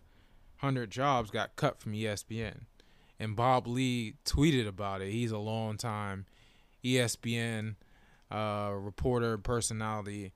hundred 0.58 0.90
jobs 0.90 1.32
got 1.32 1.56
cut 1.56 1.80
from 1.80 1.94
ESPN, 1.94 2.62
and 3.20 3.36
Bob 3.36 3.68
Ley 3.68 4.14
tweeted 4.26 4.68
about 4.68 5.02
it. 5.02 5.12
He's 5.12 5.32
a 5.32 5.38
long 5.38 5.78
time 5.78 6.26
ESPN 6.84 7.76
uh, 8.32 8.72
reporter 8.74 9.38
personality. 9.38 10.34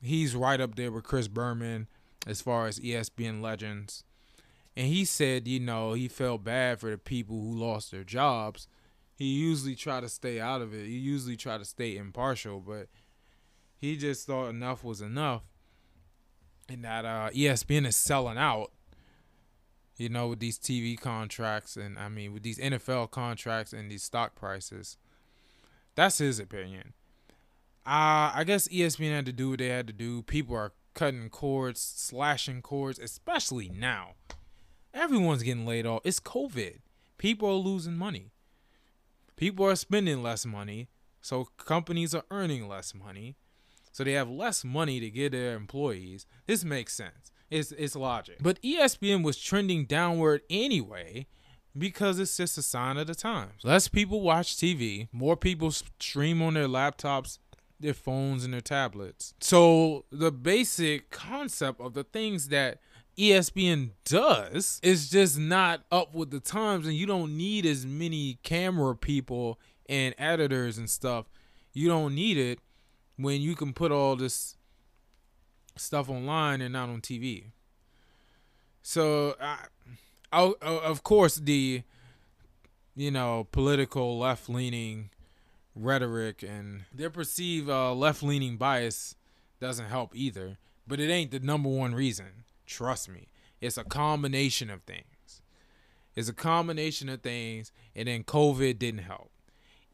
He's 0.00 0.34
right 0.34 0.60
up 0.60 0.74
there 0.74 0.90
with 0.90 1.04
Chris 1.04 1.28
Berman 1.28 1.88
as 2.26 2.40
far 2.40 2.66
as 2.66 2.78
ESPN 2.80 3.40
legends. 3.40 4.04
And 4.76 4.86
he 4.86 5.04
said, 5.04 5.46
you 5.46 5.60
know, 5.60 5.92
he 5.92 6.08
felt 6.08 6.44
bad 6.44 6.80
for 6.80 6.90
the 6.90 6.98
people 6.98 7.38
who 7.38 7.54
lost 7.54 7.90
their 7.90 8.04
jobs. 8.04 8.66
He 9.14 9.26
usually 9.26 9.74
try 9.74 10.00
to 10.00 10.08
stay 10.08 10.40
out 10.40 10.62
of 10.62 10.72
it. 10.72 10.86
He 10.86 10.96
usually 10.96 11.36
try 11.36 11.58
to 11.58 11.64
stay 11.64 11.96
impartial, 11.96 12.58
but 12.60 12.88
he 13.76 13.96
just 13.96 14.26
thought 14.26 14.48
enough 14.48 14.82
was 14.82 15.00
enough, 15.00 15.42
and 16.68 16.84
that 16.84 17.04
uh, 17.04 17.30
ESPN 17.30 17.86
is 17.86 17.96
selling 17.96 18.38
out 18.38 18.72
you 20.02 20.08
know, 20.08 20.26
with 20.26 20.40
these 20.40 20.58
TV 20.58 20.98
contracts 21.00 21.76
and 21.76 21.96
I 21.96 22.08
mean 22.08 22.32
with 22.32 22.42
these 22.42 22.58
NFL 22.58 23.12
contracts 23.12 23.72
and 23.72 23.90
these 23.90 24.02
stock 24.02 24.34
prices. 24.34 24.96
That's 25.94 26.18
his 26.18 26.40
opinion. 26.40 26.94
Uh, 27.86 28.32
I 28.34 28.44
guess 28.44 28.68
ESPN 28.68 29.14
had 29.14 29.26
to 29.26 29.32
do 29.32 29.50
what 29.50 29.60
they 29.60 29.68
had 29.68 29.86
to 29.86 29.92
do. 29.92 30.22
People 30.22 30.56
are 30.56 30.72
cutting 30.94 31.28
cords, 31.30 31.80
slashing 31.80 32.62
cords, 32.62 32.98
especially 32.98 33.68
now. 33.68 34.14
Everyone's 34.92 35.42
getting 35.42 35.66
laid 35.66 35.86
off. 35.86 36.02
It's 36.04 36.20
COVID. 36.20 36.78
People 37.16 37.48
are 37.48 37.54
losing 37.54 37.96
money. 37.96 38.32
People 39.36 39.66
are 39.66 39.76
spending 39.76 40.22
less 40.22 40.44
money, 40.44 40.88
so 41.20 41.44
companies 41.56 42.14
are 42.14 42.24
earning 42.30 42.68
less 42.68 42.94
money. 42.94 43.36
So 43.92 44.04
they 44.04 44.12
have 44.12 44.28
less 44.28 44.64
money 44.64 45.00
to 45.00 45.10
give 45.10 45.32
their 45.32 45.54
employees. 45.54 46.26
This 46.46 46.64
makes 46.64 46.94
sense. 46.94 47.30
It's 47.52 47.70
it's 47.72 47.94
logic. 47.94 48.36
But 48.40 48.60
ESPN 48.62 49.22
was 49.22 49.36
trending 49.36 49.84
downward 49.84 50.40
anyway 50.48 51.26
because 51.76 52.18
it's 52.18 52.36
just 52.36 52.56
a 52.56 52.62
sign 52.62 52.96
of 52.96 53.06
the 53.06 53.14
times. 53.14 53.62
Less 53.62 53.88
people 53.88 54.22
watch 54.22 54.56
TV, 54.56 55.08
more 55.12 55.36
people 55.36 55.70
stream 55.70 56.40
on 56.40 56.54
their 56.54 56.66
laptops, 56.66 57.38
their 57.78 57.92
phones, 57.92 58.44
and 58.44 58.54
their 58.54 58.62
tablets. 58.62 59.34
So 59.40 60.06
the 60.10 60.32
basic 60.32 61.10
concept 61.10 61.78
of 61.80 61.92
the 61.92 62.04
things 62.04 62.48
that 62.48 62.80
ESPN 63.18 63.90
does 64.06 64.80
is 64.82 65.10
just 65.10 65.38
not 65.38 65.82
up 65.92 66.14
with 66.14 66.30
the 66.30 66.40
times, 66.40 66.86
and 66.86 66.96
you 66.96 67.04
don't 67.04 67.36
need 67.36 67.66
as 67.66 67.84
many 67.84 68.38
camera 68.42 68.96
people 68.96 69.60
and 69.90 70.14
editors 70.16 70.78
and 70.78 70.88
stuff. 70.88 71.26
You 71.74 71.88
don't 71.88 72.14
need 72.14 72.38
it 72.38 72.60
when 73.16 73.42
you 73.42 73.54
can 73.54 73.74
put 73.74 73.92
all 73.92 74.16
this 74.16 74.56
stuff 75.76 76.08
online 76.08 76.60
and 76.60 76.72
not 76.72 76.88
on 76.88 77.00
TV. 77.00 77.46
So, 78.82 79.36
uh, 79.40 79.56
I, 80.32 80.52
of 80.62 81.02
course, 81.02 81.36
the 81.36 81.82
you 82.94 83.10
know 83.10 83.46
political 83.52 84.18
left 84.18 84.48
leaning 84.48 85.10
rhetoric 85.74 86.42
and 86.42 86.84
their 86.92 87.10
perceived 87.10 87.68
uh, 87.68 87.94
left 87.94 88.22
leaning 88.22 88.56
bias 88.56 89.14
doesn't 89.60 89.86
help 89.86 90.14
either. 90.14 90.58
But 90.86 91.00
it 91.00 91.10
ain't 91.10 91.30
the 91.30 91.40
number 91.40 91.68
one 91.68 91.94
reason. 91.94 92.44
Trust 92.66 93.08
me, 93.08 93.28
it's 93.60 93.78
a 93.78 93.84
combination 93.84 94.70
of 94.70 94.82
things. 94.82 95.42
It's 96.14 96.28
a 96.28 96.34
combination 96.34 97.08
of 97.08 97.22
things, 97.22 97.72
and 97.94 98.08
then 98.08 98.24
COVID 98.24 98.78
didn't 98.78 99.04
help. 99.04 99.30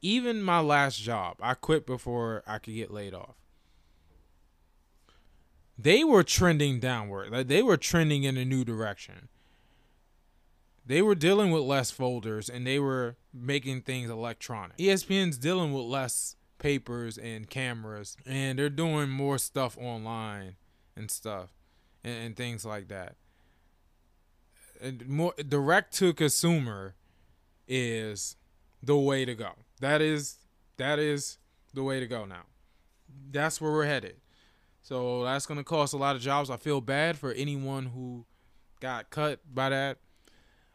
Even 0.00 0.42
my 0.42 0.60
last 0.60 1.00
job, 1.00 1.36
I 1.40 1.54
quit 1.54 1.86
before 1.86 2.42
I 2.46 2.58
could 2.58 2.74
get 2.74 2.92
laid 2.92 3.14
off 3.14 3.37
they 5.78 6.02
were 6.02 6.24
trending 6.24 6.80
downward. 6.80 7.30
Like 7.30 7.46
they 7.46 7.62
were 7.62 7.76
trending 7.76 8.24
in 8.24 8.36
a 8.36 8.44
new 8.44 8.64
direction. 8.64 9.28
They 10.84 11.02
were 11.02 11.14
dealing 11.14 11.50
with 11.50 11.62
less 11.62 11.90
folders 11.90 12.48
and 12.48 12.66
they 12.66 12.78
were 12.78 13.16
making 13.32 13.82
things 13.82 14.10
electronic. 14.10 14.76
ESPN's 14.78 15.38
dealing 15.38 15.72
with 15.72 15.84
less 15.84 16.34
papers 16.58 17.16
and 17.16 17.48
cameras 17.48 18.16
and 18.26 18.58
they're 18.58 18.70
doing 18.70 19.08
more 19.08 19.38
stuff 19.38 19.78
online 19.78 20.56
and 20.96 21.10
stuff 21.10 21.52
and, 22.02 22.26
and 22.26 22.36
things 22.36 22.64
like 22.64 22.88
that. 22.88 23.16
And 24.80 25.06
more 25.06 25.34
direct 25.48 25.94
to 25.98 26.12
consumer 26.12 26.94
is 27.68 28.36
the 28.82 28.96
way 28.96 29.24
to 29.24 29.34
go. 29.34 29.50
That 29.80 30.00
is 30.00 30.36
that 30.76 30.98
is 30.98 31.38
the 31.74 31.82
way 31.82 32.00
to 32.00 32.06
go 32.06 32.24
now. 32.24 32.44
That's 33.30 33.60
where 33.60 33.72
we're 33.72 33.86
headed. 33.86 34.16
So 34.88 35.22
that's 35.24 35.44
going 35.44 35.58
to 35.58 35.64
cost 35.64 35.92
a 35.92 35.98
lot 35.98 36.16
of 36.16 36.22
jobs. 36.22 36.48
I 36.48 36.56
feel 36.56 36.80
bad 36.80 37.18
for 37.18 37.30
anyone 37.32 37.84
who 37.84 38.24
got 38.80 39.10
cut 39.10 39.38
by 39.54 39.68
that. 39.68 39.98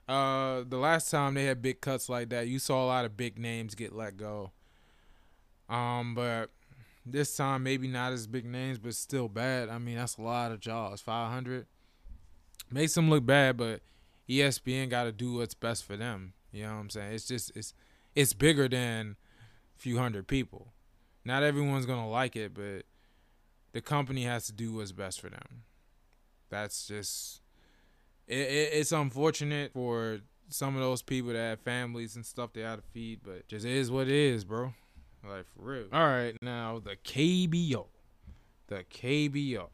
Uh, 0.07 0.63
the 0.69 0.77
last 0.77 1.09
time 1.09 1.33
they 1.33 1.45
had 1.45 1.63
big 1.63 1.81
cuts 1.81 2.09
like 2.09 2.29
that, 2.29 2.47
you 2.47 2.59
saw 2.59 2.85
a 2.85 2.85
lot 2.85 3.05
of 3.05 3.17
big 3.17 3.39
names 3.39 3.73
get 3.73 3.91
let 3.91 4.15
go. 4.15 4.51
Um, 5.67 6.13
but 6.13 6.51
this 7.03 7.35
time 7.35 7.63
maybe 7.63 7.87
not 7.87 8.13
as 8.13 8.27
big 8.27 8.45
names, 8.45 8.77
but 8.77 8.93
still 8.93 9.27
bad. 9.27 9.69
I 9.69 9.79
mean, 9.79 9.95
that's 9.95 10.17
a 10.17 10.21
lot 10.21 10.51
of 10.51 10.59
jobs. 10.59 11.01
500 11.01 11.65
makes 12.69 12.93
them 12.93 13.09
look 13.09 13.25
bad, 13.25 13.57
but 13.57 13.81
ESPN 14.29 14.91
got 14.91 15.05
to 15.05 15.11
do 15.11 15.37
what's 15.37 15.55
best 15.55 15.85
for 15.85 15.97
them. 15.97 16.33
You 16.51 16.65
know 16.65 16.73
what 16.73 16.81
I'm 16.81 16.89
saying? 16.91 17.13
It's 17.13 17.27
just 17.27 17.51
it's 17.55 17.73
it's 18.13 18.33
bigger 18.33 18.69
than 18.69 19.15
a 19.75 19.79
few 19.81 19.97
hundred 19.97 20.27
people. 20.27 20.67
Not 21.25 21.41
everyone's 21.41 21.87
gonna 21.87 22.07
like 22.07 22.35
it, 22.35 22.53
but 22.53 22.85
the 23.73 23.81
company 23.81 24.23
has 24.23 24.45
to 24.45 24.53
do 24.53 24.73
what's 24.73 24.91
best 24.91 25.19
for 25.19 25.29
them. 25.29 25.63
That's 26.49 26.87
just 26.87 27.41
it, 28.27 28.37
it, 28.37 28.69
it's 28.73 28.91
unfortunate 28.91 29.73
for 29.73 30.19
some 30.49 30.75
of 30.75 30.81
those 30.81 31.01
people 31.01 31.33
that 31.33 31.39
have 31.39 31.59
families 31.61 32.15
and 32.15 32.25
stuff 32.25 32.53
they 32.53 32.61
to 32.61 32.79
feed, 32.93 33.21
but 33.23 33.47
just 33.47 33.65
is 33.65 33.91
what 33.91 34.07
it 34.07 34.13
is, 34.13 34.45
bro. 34.45 34.73
Like 35.27 35.45
for 35.55 35.63
real. 35.63 35.85
All 35.91 36.05
right, 36.05 36.35
now 36.41 36.79
the 36.83 36.95
KBO, 36.95 37.87
the 38.67 38.83
KBO. 38.83 39.69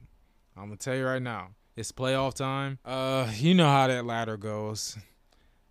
I'm 0.56 0.66
gonna 0.66 0.78
tell 0.78 0.95
you 0.95 1.06
right 1.06 1.22
now, 1.22 1.50
it's 1.76 1.91
playoff 1.91 2.34
time. 2.36 2.80
Uh, 2.86 3.32
you 3.36 3.54
know 3.54 3.68
how 3.68 3.88
that 3.88 4.06
ladder 4.06 4.38
goes. 4.38 4.97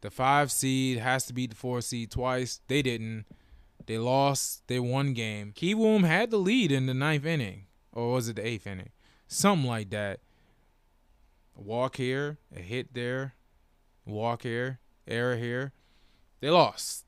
The 0.01 0.11
five 0.11 0.53
seed 0.53 0.99
has 0.99 1.27
to 1.27 1.33
beat 1.33 1.51
the 1.51 1.57
four 1.57 1.81
seed 1.81 2.11
twice. 2.11 2.61
They 2.69 2.83
didn't. 2.83 3.25
They 3.87 3.99
lost. 3.99 4.63
They 4.67 4.79
won 4.81 5.13
game. 5.13 5.53
Kiwoom 5.57 6.05
had 6.05 6.31
the 6.31 6.39
lead 6.39 6.71
in 6.71 6.87
the 6.87 6.95
ninth 6.95 7.25
inning, 7.25 7.67
or 7.99 8.13
was 8.13 8.29
it 8.29 8.37
the 8.37 8.47
eighth 8.47 8.67
inning? 8.67 8.91
Something 9.27 9.67
like 9.67 9.91
that. 9.91 10.21
Walk 11.57 11.97
here, 11.97 12.39
a 12.55 12.61
hit 12.61 12.95
there, 12.95 13.35
walk 14.07 14.43
here, 14.43 14.79
error 15.09 15.37
here. 15.37 15.73
They 16.41 16.49
lost. 16.49 17.07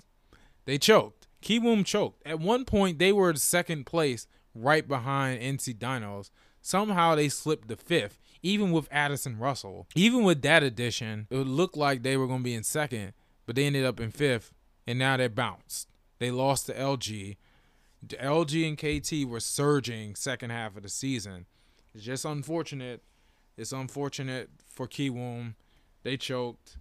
They 0.65 0.79
choked. 0.79 1.29
Kiwoom 1.43 1.87
choked. 1.87 2.27
At 2.27 2.41
one 2.41 2.65
point, 2.65 2.99
they 2.99 3.13
were 3.13 3.31
in 3.31 3.37
second 3.37 3.87
place, 3.87 4.27
right 4.53 4.87
behind 4.87 5.41
NC 5.41 5.79
Dinos. 5.79 6.31
Somehow 6.61 7.15
they 7.15 7.29
slipped 7.29 7.69
to 7.69 7.77
fifth, 7.77 8.19
even 8.43 8.73
with 8.73 8.89
Addison 8.91 9.39
Russell. 9.39 9.87
Even 9.95 10.25
with 10.25 10.43
that 10.43 10.65
addition, 10.65 11.29
it 11.31 11.47
looked 11.47 11.77
like 11.77 12.03
they 12.03 12.17
were 12.17 12.27
going 12.27 12.41
to 12.41 12.45
be 12.45 12.55
in 12.55 12.65
second, 12.65 13.13
but 13.47 13.55
they 13.55 13.65
ended 13.65 13.85
up 13.85 14.01
in 14.01 14.11
fifth, 14.11 14.53
and 14.89 14.99
now 14.99 15.17
they're 15.17 15.29
bounced. 15.29 15.89
They 16.19 16.33
lost 16.33 16.67
to 16.67 16.75
LG. 16.75 17.37
LG 18.07 18.67
and 18.67 18.79
KT 18.79 19.31
were 19.31 19.41
surging 19.41 20.15
second 20.15 20.51
half 20.51 20.77
of 20.77 20.83
the 20.83 20.89
season. 20.89 21.47
It's 21.95 22.05
just 22.05 22.25
unfortunate. 22.25 23.03
It's 23.57 23.73
unfortunate 23.73 24.51
for 24.69 24.87
Kiwoom. 24.87 25.55
They 26.03 26.17
choked. 26.17 26.77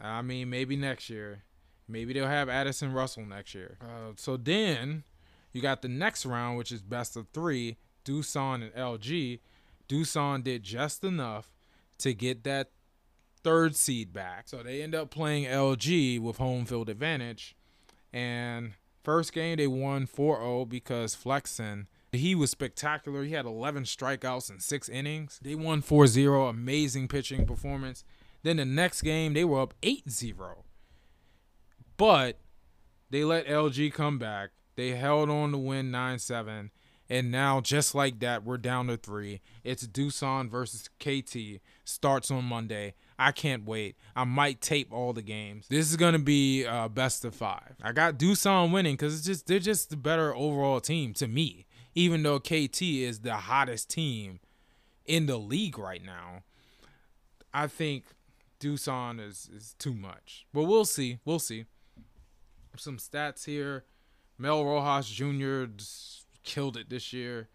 I 0.00 0.22
mean, 0.22 0.48
maybe 0.50 0.76
next 0.76 1.10
year. 1.10 1.42
Maybe 1.88 2.12
they'll 2.12 2.26
have 2.26 2.48
Addison 2.48 2.92
Russell 2.92 3.24
next 3.24 3.54
year. 3.54 3.78
Uh, 3.80 4.12
so 4.16 4.36
then 4.36 5.04
you 5.52 5.60
got 5.60 5.82
the 5.82 5.88
next 5.88 6.26
round, 6.26 6.58
which 6.58 6.72
is 6.72 6.82
best 6.82 7.16
of 7.16 7.28
three. 7.32 7.76
Doosan 8.04 8.62
and 8.62 8.72
LG. 8.74 9.40
Doosan 9.88 10.42
did 10.42 10.62
just 10.62 11.04
enough 11.04 11.52
to 11.98 12.14
get 12.14 12.44
that 12.44 12.70
third 13.42 13.76
seed 13.76 14.12
back. 14.12 14.48
So 14.48 14.62
they 14.62 14.82
end 14.82 14.94
up 14.94 15.10
playing 15.10 15.44
LG 15.44 16.20
with 16.20 16.38
home 16.38 16.64
field 16.64 16.88
advantage. 16.88 17.56
And 18.12 18.72
first 19.06 19.32
game 19.32 19.56
they 19.56 19.68
won 19.68 20.04
4-0 20.04 20.68
because 20.68 21.14
Flexen 21.14 21.86
he 22.10 22.34
was 22.34 22.50
spectacular. 22.50 23.22
He 23.22 23.34
had 23.34 23.46
11 23.46 23.84
strikeouts 23.84 24.50
in 24.50 24.58
6 24.58 24.88
innings. 24.88 25.38
They 25.40 25.54
won 25.54 25.80
4-0, 25.80 26.50
amazing 26.50 27.06
pitching 27.06 27.46
performance. 27.46 28.02
Then 28.42 28.56
the 28.56 28.64
next 28.64 29.02
game 29.02 29.34
they 29.34 29.44
were 29.44 29.60
up 29.60 29.74
8-0. 29.80 30.64
But 31.96 32.40
they 33.10 33.22
let 33.22 33.46
LG 33.46 33.92
come 33.92 34.18
back. 34.18 34.50
They 34.74 34.90
held 34.90 35.30
on 35.30 35.52
to 35.52 35.58
win 35.58 35.92
9-7 35.92 36.70
and 37.08 37.30
now, 37.30 37.60
just 37.60 37.94
like 37.94 38.18
that, 38.20 38.44
we're 38.44 38.58
down 38.58 38.88
to 38.88 38.96
three. 38.96 39.40
It's 39.62 39.86
Doosan 39.86 40.50
versus 40.50 40.88
KT. 40.98 41.60
Starts 41.84 42.30
on 42.30 42.44
Monday. 42.44 42.94
I 43.18 43.32
can't 43.32 43.64
wait. 43.64 43.96
I 44.14 44.24
might 44.24 44.60
tape 44.60 44.92
all 44.92 45.12
the 45.12 45.22
games. 45.22 45.66
This 45.68 45.90
is 45.90 45.96
gonna 45.96 46.18
be 46.18 46.66
uh, 46.66 46.88
best 46.88 47.24
of 47.24 47.34
five. 47.34 47.76
I 47.82 47.92
got 47.92 48.18
Doosan 48.18 48.72
winning 48.72 48.94
because 48.94 49.16
it's 49.16 49.26
just 49.26 49.46
they're 49.46 49.58
just 49.58 49.90
the 49.90 49.96
better 49.96 50.34
overall 50.34 50.80
team 50.80 51.14
to 51.14 51.26
me. 51.26 51.66
Even 51.94 52.22
though 52.22 52.38
KT 52.38 52.82
is 52.82 53.20
the 53.20 53.34
hottest 53.34 53.88
team 53.88 54.40
in 55.06 55.26
the 55.26 55.38
league 55.38 55.78
right 55.78 56.04
now, 56.04 56.42
I 57.54 57.68
think 57.68 58.04
Doosan 58.60 59.26
is 59.26 59.48
is 59.54 59.74
too 59.78 59.94
much. 59.94 60.46
But 60.52 60.64
we'll 60.64 60.84
see. 60.84 61.18
We'll 61.24 61.38
see. 61.38 61.64
Some 62.76 62.98
stats 62.98 63.46
here. 63.46 63.84
Mel 64.38 64.62
Rojas 64.62 65.08
Jr 65.08 65.64
killed 66.46 66.78
it 66.78 66.88
this 66.88 67.12
year. 67.12 67.48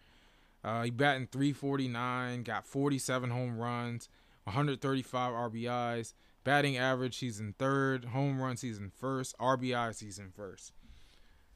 Uh, 0.64 0.84
he 0.84 0.91
batting 0.91 1.26
349, 1.26 2.43
got 2.43 2.68
47 2.68 3.32
home 3.32 3.57
runs, 3.57 4.07
135 4.44 5.34
RBIs. 5.34 6.14
Batting 6.44 6.78
average, 6.78 7.20
he's 7.20 7.39
in 7.39 7.54
third. 7.54 8.06
Home 8.06 8.42
runs, 8.42 8.62
he's 8.62 8.80
in 8.80 8.89
first. 8.89 9.38
RBIs, 9.38 10.02
he's 10.02 10.18
in 10.18 10.32
first. 10.32 10.74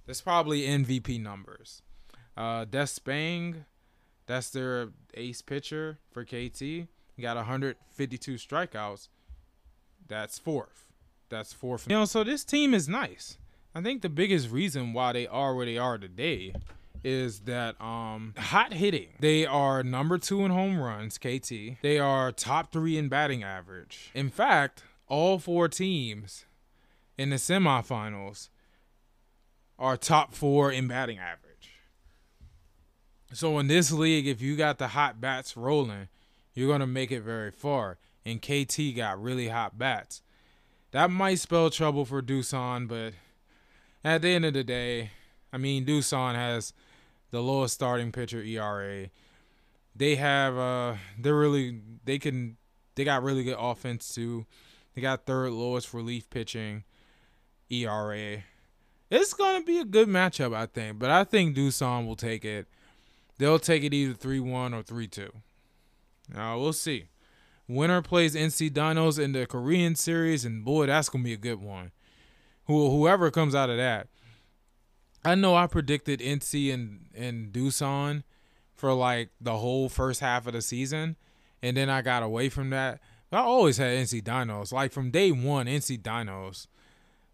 That's 0.05 0.21
probably 0.21 0.61
MVP 0.61 1.19
numbers. 1.21 1.81
Uh, 2.37 2.65
Despaigne, 2.65 3.63
that's 4.27 4.49
their 4.49 4.89
ace 5.15 5.41
pitcher 5.41 5.99
for 6.11 6.23
KT. 6.23 6.59
He 6.59 7.21
got 7.21 7.37
152 7.37 8.35
strikeouts. 8.35 9.07
That's 10.07 10.37
fourth. 10.37 10.87
That's 11.29 11.53
fourth. 11.53 11.87
You 11.89 11.95
know, 11.95 12.05
so 12.05 12.23
this 12.23 12.43
team 12.43 12.73
is 12.73 12.87
nice. 12.87 13.37
I 13.73 13.81
think 13.81 14.01
the 14.01 14.09
biggest 14.09 14.51
reason 14.51 14.93
why 14.93 15.13
they 15.13 15.27
are 15.27 15.55
where 15.55 15.65
they 15.65 15.77
are 15.77 15.97
today 15.97 16.53
is 17.05 17.41
that 17.41 17.79
um 17.79 18.33
hot 18.35 18.73
hitting. 18.73 19.09
They 19.19 19.45
are 19.45 19.83
number 19.83 20.17
two 20.17 20.43
in 20.43 20.49
home 20.49 20.79
runs, 20.79 21.19
KT. 21.19 21.79
They 21.83 21.99
are 21.99 22.31
top 22.31 22.71
three 22.71 22.97
in 22.97 23.09
batting 23.09 23.43
average. 23.43 24.09
In 24.15 24.29
fact, 24.29 24.83
all 25.07 25.37
four 25.37 25.67
teams 25.69 26.45
in 27.15 27.29
the 27.29 27.35
semifinals 27.35 28.49
are 29.77 29.95
top 29.95 30.33
four 30.33 30.71
in 30.71 30.87
batting 30.87 31.19
average. 31.19 31.69
So 33.31 33.59
in 33.59 33.67
this 33.67 33.91
league, 33.91 34.27
if 34.27 34.41
you 34.41 34.55
got 34.55 34.79
the 34.79 34.89
hot 34.89 35.21
bats 35.21 35.55
rolling, 35.55 36.07
you're 36.55 36.71
gonna 36.71 36.87
make 36.87 37.11
it 37.11 37.21
very 37.21 37.51
far. 37.51 37.99
And 38.25 38.41
KT 38.41 38.95
got 38.95 39.21
really 39.21 39.49
hot 39.49 39.77
bats. 39.77 40.23
That 40.89 41.11
might 41.11 41.37
spell 41.37 41.69
trouble 41.69 42.05
for 42.05 42.23
Doosan, 42.23 42.87
but 42.87 43.13
at 44.03 44.23
the 44.23 44.29
end 44.29 44.45
of 44.45 44.53
the 44.53 44.63
day, 44.63 45.11
I 45.53 45.57
mean 45.57 45.85
Doosan 45.85 46.33
has 46.33 46.73
the 47.35 47.43
lowest 47.43 47.73
starting 47.73 48.13
pitcher 48.13 48.41
ERA. 48.41 49.09
They 49.93 50.15
have 50.15 50.57
uh 50.57 50.95
they're 51.19 51.35
really 51.35 51.81
they 52.05 52.17
can 52.17 52.55
they 52.95 53.03
got 53.03 53.23
really 53.23 53.43
good 53.43 53.57
offense 53.59 54.15
too. 54.15 54.45
They 54.93 55.01
got 55.01 55.25
third 55.25 55.51
lowest 55.51 55.93
relief 55.93 56.29
pitching 56.29 56.85
ERA. 57.69 58.37
It's 59.11 59.33
gonna 59.33 59.63
be 59.63 59.79
a 59.79 59.85
good 59.85 60.07
matchup, 60.07 60.55
I 60.55 60.65
think. 60.65 60.97
But 60.97 61.11
I 61.11 61.25
think 61.25 61.57
Doosan 61.57 62.07
will 62.07 62.15
take 62.15 62.45
it. 62.45 62.67
They'll 63.37 63.59
take 63.59 63.83
it 63.83 63.93
either 63.93 64.13
three 64.13 64.39
one 64.39 64.73
or 64.73 64.81
three 64.81 65.07
two. 65.07 65.31
Now 66.33 66.57
we'll 66.57 66.71
see. 66.71 67.09
Winner 67.67 68.01
plays 68.01 68.33
NC 68.33 68.71
Dinos 68.71 69.19
in 69.19 69.33
the 69.33 69.45
Korean 69.45 69.95
series, 69.95 70.45
and 70.45 70.63
boy, 70.63 70.85
that's 70.85 71.09
gonna 71.09 71.25
be 71.25 71.33
a 71.33 71.37
good 71.37 71.61
one. 71.61 71.91
Who 72.67 72.91
whoever 72.91 73.29
comes 73.29 73.53
out 73.53 73.69
of 73.69 73.75
that, 73.75 74.07
I 75.25 75.35
know 75.35 75.55
I 75.55 75.67
predicted 75.67 76.19
NC 76.19 76.73
and 76.73 77.07
and 77.15 77.51
Doosan 77.51 78.23
for 78.75 78.93
like 78.93 79.29
the 79.39 79.57
whole 79.57 79.89
first 79.89 80.19
half 80.19 80.47
of 80.47 80.53
the 80.53 80.61
season, 80.61 81.15
and 81.61 81.75
then 81.75 81.89
I 81.89 82.01
got 82.01 82.23
away 82.23 82.49
from 82.49 82.69
that. 82.71 82.99
I 83.31 83.39
always 83.39 83.77
had 83.77 83.97
NC 83.97 84.23
Dinos. 84.23 84.71
Like 84.71 84.91
from 84.91 85.11
day 85.11 85.31
one, 85.31 85.65
NC 85.65 86.01
Dinos 86.01 86.67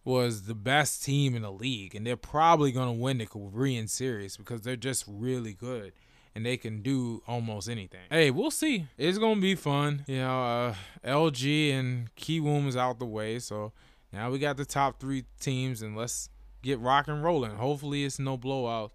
was 0.04 0.44
the 0.44 0.56
best 0.56 1.04
team 1.04 1.36
in 1.36 1.44
the 1.44 1.52
league, 1.52 1.94
and 1.94 2.08
they're 2.08 2.18
probably 2.18 2.72
gonna 2.72 2.94
win 2.94 3.18
the 3.20 3.26
Korean 3.26 3.88
series 3.88 4.38
because 4.38 4.62
they're 4.62 4.76
just 4.76 5.06
really 5.08 5.54
good 5.54 5.94
and 6.34 6.46
they 6.46 6.58
can 6.58 6.82
do 6.82 7.22
almost 7.28 7.70
anything. 7.70 8.00
Hey, 8.10 8.32
we'll 8.32 8.52
see. 8.52 8.88
It's 8.98 9.18
gonna 9.18 9.42
be 9.42 9.56
fun. 9.56 10.04
You 10.08 10.18
know, 10.18 10.44
uh, 10.44 10.76
LG 11.06 11.72
and 11.74 12.14
Kiwoom 12.16 12.68
is 12.68 12.78
out 12.78 13.00
the 13.00 13.06
way, 13.06 13.40
so 13.40 13.74
now 14.14 14.32
we 14.32 14.40
got 14.40 14.58
the 14.58 14.66
top 14.66 15.00
three 15.00 15.26
teams, 15.40 15.82
and 15.82 15.96
let's 15.96 16.30
get 16.62 16.80
rock 16.80 17.08
and 17.08 17.24
rolling. 17.24 17.56
Hopefully, 17.56 18.04
it's 18.04 18.20
no 18.20 18.38
blowout. 18.38 18.92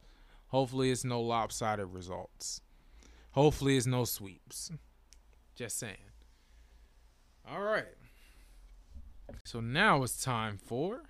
Hopefully, 0.49 0.91
it's 0.91 1.05
no 1.05 1.21
lopsided 1.21 1.93
results. 1.93 2.61
Hopefully, 3.33 3.77
it's 3.77 3.87
no 3.87 4.05
sweeps. 4.05 4.71
Just 5.55 5.79
saying. 5.79 5.97
All 7.49 7.63
right. 7.63 7.85
So 9.45 9.61
now 9.61 10.03
it's 10.03 10.23
time 10.23 10.59
for 10.59 11.03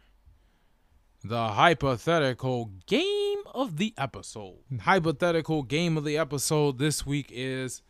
the 1.24 1.48
hypothetical 1.48 2.70
game 2.86 3.38
of 3.54 3.76
the 3.78 3.94
episode. 3.98 4.58
Hypothetical 4.82 5.62
game 5.62 5.96
of 5.96 6.04
the 6.04 6.16
episode 6.16 6.78
this 6.78 7.06
week 7.06 7.30
is 7.32 7.82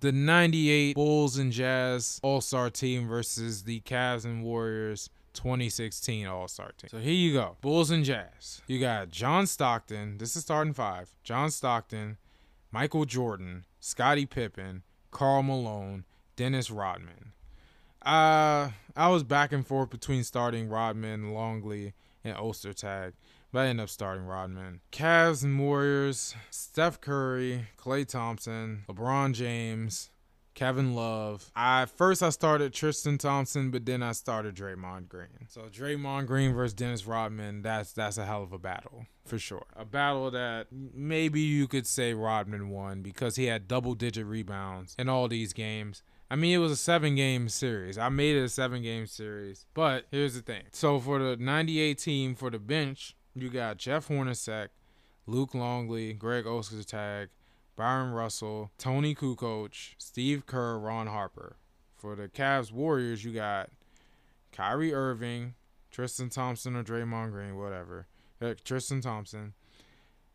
the 0.00 0.12
98 0.12 0.94
Bulls 0.94 1.38
and 1.38 1.52
Jazz 1.52 2.20
All 2.22 2.40
Star 2.40 2.70
team 2.70 3.08
versus 3.08 3.64
the 3.64 3.80
Cavs 3.80 4.24
and 4.24 4.44
Warriors 4.44 5.10
2016 5.34 6.26
All 6.26 6.48
Star 6.48 6.72
team. 6.76 6.88
So 6.90 6.98
here 6.98 7.12
you 7.12 7.32
go 7.32 7.56
Bulls 7.60 7.90
and 7.90 8.04
Jazz. 8.04 8.62
You 8.66 8.80
got 8.80 9.10
John 9.10 9.46
Stockton. 9.46 10.18
This 10.18 10.36
is 10.36 10.42
starting 10.42 10.72
five. 10.72 11.10
John 11.22 11.50
Stockton, 11.50 12.18
Michael 12.70 13.04
Jordan, 13.04 13.64
Scottie 13.80 14.26
Pippen, 14.26 14.82
Karl 15.10 15.42
Malone, 15.42 16.04
Dennis 16.36 16.70
Rodman. 16.70 17.32
Uh, 18.04 18.70
I 18.96 19.08
was 19.08 19.22
back 19.24 19.52
and 19.52 19.66
forth 19.66 19.90
between 19.90 20.24
starting 20.24 20.68
Rodman, 20.68 21.34
Longley, 21.34 21.94
and 22.24 22.36
Ostertag, 22.36 23.12
but 23.52 23.60
I 23.60 23.66
ended 23.66 23.84
up 23.84 23.88
starting 23.88 24.24
Rodman. 24.24 24.80
Cavs 24.92 25.42
and 25.42 25.58
Warriors, 25.58 26.34
Steph 26.50 27.00
Curry, 27.00 27.66
Klay 27.76 28.06
Thompson, 28.06 28.84
LeBron 28.88 29.34
James, 29.34 30.10
Kevin 30.58 30.96
Love. 30.96 31.52
I 31.54 31.86
first 31.86 32.20
I 32.20 32.30
started 32.30 32.72
Tristan 32.72 33.16
Thompson, 33.16 33.70
but 33.70 33.86
then 33.86 34.02
I 34.02 34.10
started 34.10 34.56
Draymond 34.56 35.08
Green. 35.08 35.46
So 35.46 35.60
Draymond 35.70 36.26
Green 36.26 36.52
versus 36.52 36.74
Dennis 36.74 37.06
Rodman, 37.06 37.62
that's 37.62 37.92
that's 37.92 38.18
a 38.18 38.26
hell 38.26 38.42
of 38.42 38.52
a 38.52 38.58
battle 38.58 39.06
for 39.24 39.38
sure. 39.38 39.66
A 39.76 39.84
battle 39.84 40.32
that 40.32 40.66
maybe 40.72 41.40
you 41.40 41.68
could 41.68 41.86
say 41.86 42.12
Rodman 42.12 42.70
won 42.70 43.02
because 43.02 43.36
he 43.36 43.44
had 43.44 43.68
double 43.68 43.94
digit 43.94 44.26
rebounds 44.26 44.96
in 44.98 45.08
all 45.08 45.28
these 45.28 45.52
games. 45.52 46.02
I 46.28 46.34
mean, 46.34 46.56
it 46.56 46.58
was 46.58 46.72
a 46.72 46.76
seven 46.76 47.14
game 47.14 47.48
series. 47.48 47.96
I 47.96 48.08
made 48.08 48.34
it 48.34 48.42
a 48.42 48.48
seven 48.48 48.82
game 48.82 49.06
series. 49.06 49.64
But 49.74 50.06
here's 50.10 50.34
the 50.34 50.42
thing. 50.42 50.64
So 50.72 50.98
for 50.98 51.20
the 51.20 51.36
98 51.36 51.98
team, 51.98 52.34
for 52.34 52.50
the 52.50 52.58
bench, 52.58 53.14
you 53.32 53.48
got 53.48 53.76
Jeff 53.76 54.08
Hornacek, 54.08 54.70
Luke 55.24 55.54
Longley, 55.54 56.14
Greg 56.14 56.46
Ostertag, 56.46 57.28
Bryon 57.78 58.10
Russell, 58.10 58.72
Toni 58.76 59.14
Kukoc, 59.14 59.94
Steve 59.98 60.46
Kerr, 60.46 60.80
Ron 60.80 61.06
Harper. 61.06 61.54
For 61.96 62.16
the 62.16 62.26
Cavs 62.26 62.72
Warriors, 62.72 63.24
you 63.24 63.32
got 63.32 63.70
Kyrie 64.50 64.92
Irving, 64.92 65.54
Tristan 65.88 66.28
Thompson 66.28 66.74
or 66.74 66.82
Draymond 66.82 67.30
Green, 67.30 67.56
whatever. 67.56 68.08
Tristan 68.64 69.00
Thompson, 69.00 69.54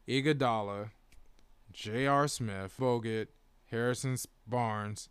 Iguodala, 0.08 0.92
J.R. 1.74 2.30
Smith, 2.30 2.76
Bogut, 2.80 3.28
Harrison 3.70 4.16
Barnes, 4.48 5.10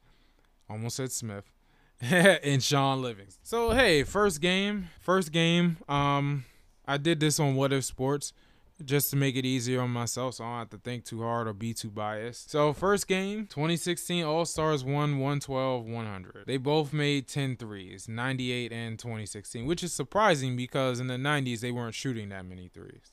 almost 0.71 0.97
said 0.97 1.13
Smith, 1.13 1.53
and 2.01 2.63
Shaun 2.63 3.03
Livingston. 3.03 3.41
So 3.43 3.73
hey, 3.73 4.05
first 4.05 4.41
game, 4.41 4.89
first 5.01 5.33
game. 5.33 5.77
Um, 5.87 6.47
I 6.89 6.97
did 6.97 7.21
this 7.21 7.39
on 7.39 7.57
What 7.57 7.75
If 7.75 7.85
Sports 7.85 8.33
just 8.87 9.11
to 9.11 9.17
make 9.17 9.37
it 9.37 9.45
easier 9.45 9.81
on 9.81 9.91
myself 9.91 10.35
so 10.35 10.45
I 10.45 10.49
don't 10.49 10.59
have 10.59 10.71
to 10.71 10.79
think 10.79 11.05
too 11.05 11.23
hard 11.23 11.49
or 11.49 11.53
be 11.53 11.75
too 11.75 11.91
biased. 11.91 12.51
So, 12.51 12.73
first 12.73 13.09
game, 13.09 13.47
2016 13.47 14.25
All 14.25 14.45
Stars 14.45 14.85
won 14.85 15.19
112 15.19 15.87
100. 15.87 16.45
They 16.47 16.57
both 16.57 16.93
made 16.93 17.29
10 17.29 17.57
threes, 17.57 18.09
98 18.09 18.73
and 18.73 18.99
2016, 18.99 19.67
which 19.67 19.83
is 19.83 19.93
surprising 19.93 20.57
because 20.57 21.01
in 21.01 21.07
the 21.07 21.15
90s 21.15 21.61
they 21.61 21.73
weren't 21.73 21.95
shooting 21.95 22.29
that 22.31 22.47
many 22.47 22.69
threes. 22.69 23.13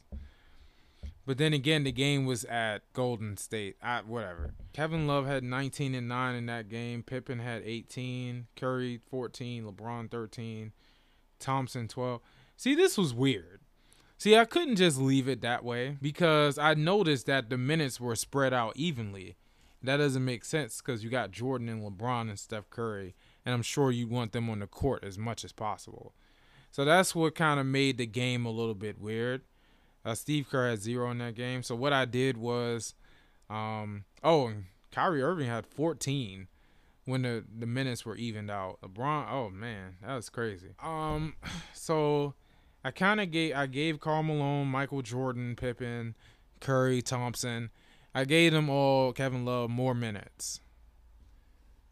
But 1.29 1.37
then 1.37 1.53
again, 1.53 1.83
the 1.83 1.91
game 1.91 2.25
was 2.25 2.43
at 2.45 2.91
Golden 2.93 3.37
State. 3.37 3.75
At 3.83 4.07
whatever. 4.07 4.55
Kevin 4.73 5.05
Love 5.05 5.27
had 5.27 5.43
19 5.43 5.93
and 5.93 6.07
9 6.07 6.35
in 6.35 6.47
that 6.47 6.69
game. 6.69 7.03
Pippen 7.03 7.37
had 7.37 7.61
18. 7.63 8.47
Curry 8.55 8.99
14. 9.11 9.63
LeBron 9.65 10.09
13. 10.09 10.71
Thompson 11.39 11.87
12. 11.87 12.19
See, 12.57 12.73
this 12.73 12.97
was 12.97 13.13
weird. 13.13 13.58
See, 14.19 14.35
I 14.35 14.43
couldn't 14.43 14.75
just 14.75 14.97
leave 14.97 15.29
it 15.29 15.39
that 15.41 15.63
way 15.63 15.95
because 16.01 16.57
I 16.57 16.73
noticed 16.73 17.25
that 17.27 17.49
the 17.49 17.57
minutes 17.57 18.01
were 18.01 18.17
spread 18.17 18.53
out 18.53 18.73
evenly. 18.75 19.37
That 19.81 19.95
doesn't 19.95 20.25
make 20.25 20.43
sense 20.43 20.81
because 20.81 21.05
you 21.05 21.09
got 21.09 21.31
Jordan 21.31 21.69
and 21.69 21.81
LeBron 21.81 22.27
and 22.29 22.37
Steph 22.37 22.69
Curry, 22.69 23.15
and 23.45 23.55
I'm 23.55 23.61
sure 23.61 23.91
you 23.91 24.09
want 24.09 24.33
them 24.33 24.49
on 24.49 24.59
the 24.59 24.67
court 24.67 25.05
as 25.05 25.17
much 25.17 25.45
as 25.45 25.53
possible. 25.53 26.13
So 26.69 26.83
that's 26.83 27.15
what 27.15 27.33
kind 27.33 27.61
of 27.61 27.65
made 27.65 27.97
the 27.97 28.05
game 28.05 28.45
a 28.45 28.51
little 28.51 28.75
bit 28.75 28.99
weird. 28.99 29.43
Uh, 30.03 30.15
Steve 30.15 30.47
Kerr 30.51 30.71
had 30.71 30.81
zero 30.81 31.09
in 31.11 31.19
that 31.19 31.35
game. 31.35 31.63
So 31.63 31.73
what 31.73 31.93
I 31.93 32.03
did 32.03 32.35
was, 32.35 32.95
um, 33.49 34.03
oh, 34.21 34.51
Kyrie 34.91 35.23
Irving 35.23 35.47
had 35.47 35.65
14 35.65 36.49
when 37.05 37.21
the, 37.21 37.45
the 37.57 37.65
minutes 37.65 38.05
were 38.05 38.17
evened 38.17 38.51
out. 38.51 38.79
LeBron, 38.81 39.31
oh 39.31 39.49
man, 39.49 39.95
that 40.05 40.15
was 40.15 40.27
crazy. 40.27 40.71
Um, 40.83 41.35
so 41.73 42.33
I 42.83 42.91
kind 42.91 43.19
of 43.19 43.31
gave 43.31 43.55
I 43.55 43.65
gave 43.65 43.99
Karl 43.99 44.23
Malone, 44.23 44.67
Michael 44.67 45.01
Jordan, 45.01 45.55
Pippen, 45.55 46.15
Curry, 46.61 47.01
Thompson. 47.01 47.69
I 48.15 48.25
gave 48.25 48.53
them 48.53 48.69
all 48.69 49.13
Kevin 49.13 49.45
Love 49.45 49.69
more 49.69 49.93
minutes. 49.93 50.61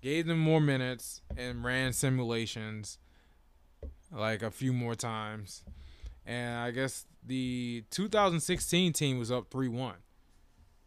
Gave 0.02 0.28
them 0.28 0.40
more 0.40 0.62
minutes 0.62 1.22
and 1.36 1.64
ran 1.64 1.94
simulations 1.94 3.00
like 4.12 4.42
a 4.42 4.52
few 4.52 4.72
more 4.72 4.96
times. 4.96 5.64
And 6.26 6.58
I 6.58 6.72
guess 6.72 7.06
the 7.26 7.84
2016 7.90 8.94
team 8.94 9.20
was 9.20 9.32
up 9.32 9.50
3-1. 9.50 9.94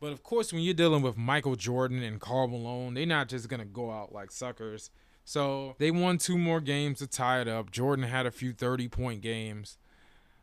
But 0.01 0.13
of 0.13 0.23
course, 0.23 0.53
when 0.53 0.63
you're 0.63 0.75
dealing 0.75 1.03
with 1.03 1.17
Michael 1.17 1.57
Jordan 1.57 2.03
and 2.03 2.21
Karl 2.21 2.49
Malone, 2.49 2.95
they're 2.95 3.05
not 3.05 3.29
just 3.29 3.49
gonna 3.49 3.67
go 3.67 3.91
out 3.91 4.13
like 4.13 4.31
suckers. 4.31 4.91
So 5.25 5.77
they 5.79 5.91
won 5.91 6.17
two 6.17 6.39
more 6.39 6.61
games 6.61 6.99
to 6.99 7.07
tie 7.07 7.41
it 7.41 7.49
up. 7.49 7.71
Jordan 7.71 8.07
had 8.07 8.25
a 8.27 8.31
few 8.31 8.53
30 8.53 8.89
point 8.89 9.21
games. 9.21 9.77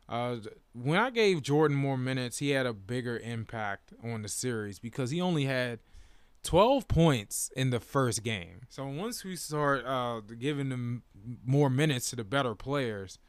Uh, 0.10 0.38
when 0.74 1.00
I 1.00 1.10
gave 1.10 1.42
Jordan 1.42 1.76
more 1.76 1.98
minutes, 1.98 2.38
he 2.38 2.52
had 2.52 2.66
a 2.66 2.74
bigger 2.74 3.20
impact 3.20 3.94
on 4.04 4.22
the 4.22 4.30
series 4.30 4.80
because 4.80 5.12
he 5.12 5.20
only 5.20 5.46
had 5.46 5.80
12 6.44 6.88
points 6.88 7.52
in 7.56 7.72
the 7.72 7.80
first 7.80 8.24
game. 8.24 8.62
So 8.70 8.86
once 8.88 9.26
we 9.26 9.36
start 9.36 9.86
uh, 9.86 10.22
giving 10.40 10.70
them 10.70 11.04
more 11.46 11.70
minutes 11.70 12.10
to 12.12 12.16
the 12.16 12.24
better 12.24 12.56
players, 12.56 13.20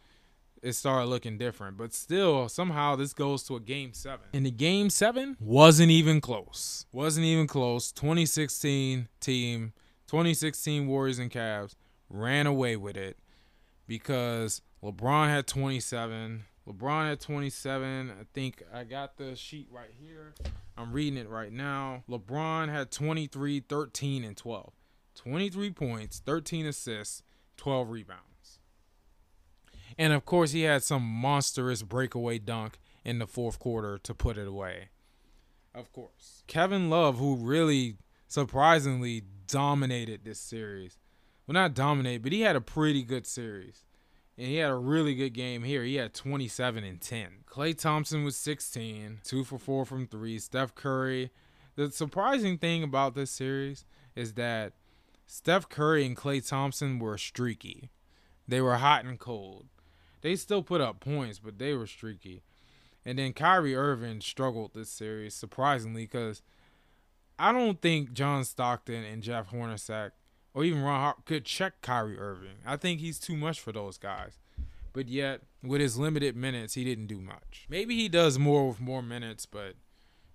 it 0.62 0.72
started 0.74 1.06
looking 1.06 1.36
different. 1.36 1.76
But 1.76 1.92
still, 1.92 2.48
somehow 2.48 2.96
this 2.96 3.12
goes 3.12 3.42
to 3.44 3.56
a 3.56 3.60
game 3.60 3.92
seven. 3.92 4.26
And 4.32 4.46
the 4.46 4.50
game 4.50 4.90
seven 4.90 5.36
wasn't 5.40 5.90
even 5.90 6.20
close. 6.20 6.86
Wasn't 6.92 7.24
even 7.24 7.46
close. 7.46 7.90
2016 7.92 9.08
team, 9.20 9.72
2016 10.06 10.86
Warriors 10.86 11.18
and 11.18 11.30
Cavs 11.30 11.74
ran 12.08 12.46
away 12.46 12.76
with 12.76 12.96
it 12.96 13.18
because 13.86 14.62
LeBron 14.82 15.28
had 15.28 15.46
27. 15.46 16.44
LeBron 16.68 17.10
at 17.10 17.20
27. 17.20 18.10
I 18.10 18.24
think 18.34 18.62
I 18.72 18.84
got 18.84 19.16
the 19.16 19.34
sheet 19.34 19.68
right 19.70 19.90
here. 19.98 20.34
I'm 20.76 20.92
reading 20.92 21.18
it 21.18 21.28
right 21.28 21.52
now. 21.52 22.04
LeBron 22.08 22.68
had 22.68 22.90
23, 22.90 23.60
13, 23.60 24.24
and 24.24 24.36
12. 24.36 24.72
23 25.14 25.70
points, 25.70 26.22
13 26.24 26.66
assists, 26.66 27.22
12 27.56 27.90
rebounds. 27.90 28.58
And 29.96 30.12
of 30.12 30.24
course, 30.24 30.52
he 30.52 30.62
had 30.62 30.82
some 30.82 31.02
monstrous 31.02 31.82
breakaway 31.82 32.38
dunk 32.38 32.78
in 33.04 33.18
the 33.18 33.26
fourth 33.26 33.58
quarter 33.58 33.98
to 33.98 34.14
put 34.14 34.36
it 34.36 34.46
away. 34.46 34.90
Of 35.74 35.92
course. 35.92 36.42
Kevin 36.46 36.90
Love, 36.90 37.18
who 37.18 37.36
really 37.36 37.96
surprisingly 38.28 39.22
dominated 39.46 40.24
this 40.24 40.38
series. 40.38 40.98
Well, 41.46 41.54
not 41.54 41.74
dominate, 41.74 42.22
but 42.22 42.32
he 42.32 42.42
had 42.42 42.56
a 42.56 42.60
pretty 42.60 43.02
good 43.02 43.26
series 43.26 43.84
and 44.38 44.46
he 44.46 44.56
had 44.56 44.70
a 44.70 44.76
really 44.76 45.16
good 45.16 45.34
game 45.34 45.64
here. 45.64 45.82
He 45.82 45.96
had 45.96 46.14
27 46.14 46.84
and 46.84 47.00
10. 47.00 47.28
Klay 47.50 47.76
Thompson 47.76 48.22
was 48.22 48.36
16, 48.36 49.18
2 49.24 49.44
for 49.44 49.58
4 49.58 49.84
from 49.84 50.06
3. 50.06 50.38
Steph 50.38 50.76
Curry. 50.76 51.30
The 51.74 51.90
surprising 51.90 52.56
thing 52.56 52.84
about 52.84 53.16
this 53.16 53.32
series 53.32 53.84
is 54.14 54.34
that 54.34 54.74
Steph 55.26 55.68
Curry 55.68 56.06
and 56.06 56.16
Klay 56.16 56.46
Thompson 56.46 57.00
were 57.00 57.18
streaky. 57.18 57.90
They 58.46 58.60
were 58.60 58.76
hot 58.76 59.04
and 59.04 59.18
cold. 59.18 59.66
They 60.20 60.36
still 60.36 60.62
put 60.62 60.80
up 60.80 61.00
points, 61.00 61.40
but 61.40 61.58
they 61.58 61.74
were 61.74 61.86
streaky. 61.86 62.42
And 63.04 63.18
then 63.18 63.32
Kyrie 63.32 63.74
Irving 63.74 64.20
struggled 64.20 64.72
this 64.72 64.90
series, 64.90 65.34
surprisingly, 65.34 66.02
because 66.02 66.42
I 67.38 67.52
don't 67.52 67.80
think 67.80 68.12
John 68.12 68.44
Stockton 68.44 69.04
and 69.04 69.22
Jeff 69.22 69.50
Hornacek 69.50 70.10
or 70.54 70.64
even 70.64 70.82
Ron 70.82 71.00
Hart 71.00 71.24
could 71.24 71.44
check 71.44 71.80
Kyrie 71.82 72.18
Irving. 72.18 72.58
I 72.66 72.76
think 72.76 73.00
he's 73.00 73.18
too 73.18 73.36
much 73.36 73.60
for 73.60 73.72
those 73.72 73.98
guys. 73.98 74.38
But 74.92 75.08
yet, 75.08 75.42
with 75.62 75.80
his 75.80 75.98
limited 75.98 76.34
minutes, 76.34 76.74
he 76.74 76.84
didn't 76.84 77.06
do 77.06 77.20
much. 77.20 77.66
Maybe 77.68 77.94
he 77.94 78.08
does 78.08 78.38
more 78.38 78.68
with 78.68 78.80
more 78.80 79.02
minutes, 79.02 79.46
but 79.46 79.74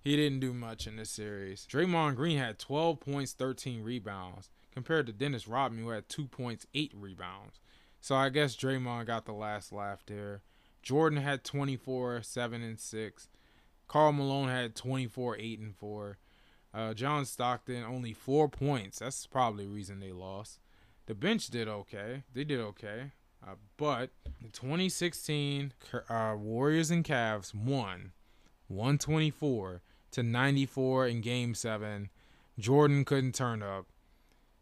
he 0.00 0.16
didn't 0.16 0.40
do 0.40 0.54
much 0.54 0.86
in 0.86 0.96
this 0.96 1.10
series. 1.10 1.66
Draymond 1.70 2.16
Green 2.16 2.38
had 2.38 2.58
12 2.58 3.00
points, 3.00 3.32
13 3.32 3.82
rebounds, 3.82 4.50
compared 4.72 5.06
to 5.06 5.12
Dennis 5.12 5.48
Rodman, 5.48 5.82
who 5.82 5.90
had 5.90 6.08
2 6.08 6.26
points, 6.26 6.66
8 6.74 6.92
rebounds. 6.94 7.60
So 8.00 8.14
I 8.14 8.28
guess 8.28 8.56
Draymond 8.56 9.06
got 9.06 9.24
the 9.24 9.32
last 9.32 9.72
laugh 9.72 10.04
there. 10.06 10.42
Jordan 10.82 11.18
had 11.18 11.42
24, 11.42 12.22
7 12.22 12.62
and 12.62 12.78
6. 12.78 13.28
Karl 13.88 14.12
Malone 14.12 14.48
had 14.48 14.74
24, 14.74 15.36
8 15.38 15.58
and 15.58 15.76
4. 15.76 16.18
Uh, 16.74 16.92
John 16.92 17.24
Stockton 17.24 17.84
only 17.84 18.12
four 18.12 18.48
points. 18.48 18.98
That's 18.98 19.26
probably 19.26 19.66
the 19.66 19.70
reason 19.70 20.00
they 20.00 20.12
lost. 20.12 20.58
The 21.06 21.14
bench 21.14 21.48
did 21.48 21.68
okay. 21.68 22.24
They 22.32 22.44
did 22.44 22.60
okay. 22.60 23.12
Uh, 23.46 23.54
but 23.76 24.10
the 24.42 24.48
2016 24.48 25.72
uh, 26.08 26.34
Warriors 26.36 26.90
and 26.90 27.04
Cavs 27.04 27.54
won 27.54 28.12
124 28.68 29.82
to 30.12 30.22
94 30.22 31.06
in 31.06 31.20
Game 31.20 31.54
7. 31.54 32.08
Jordan 32.58 33.04
couldn't 33.04 33.34
turn 33.34 33.62
up. 33.62 33.86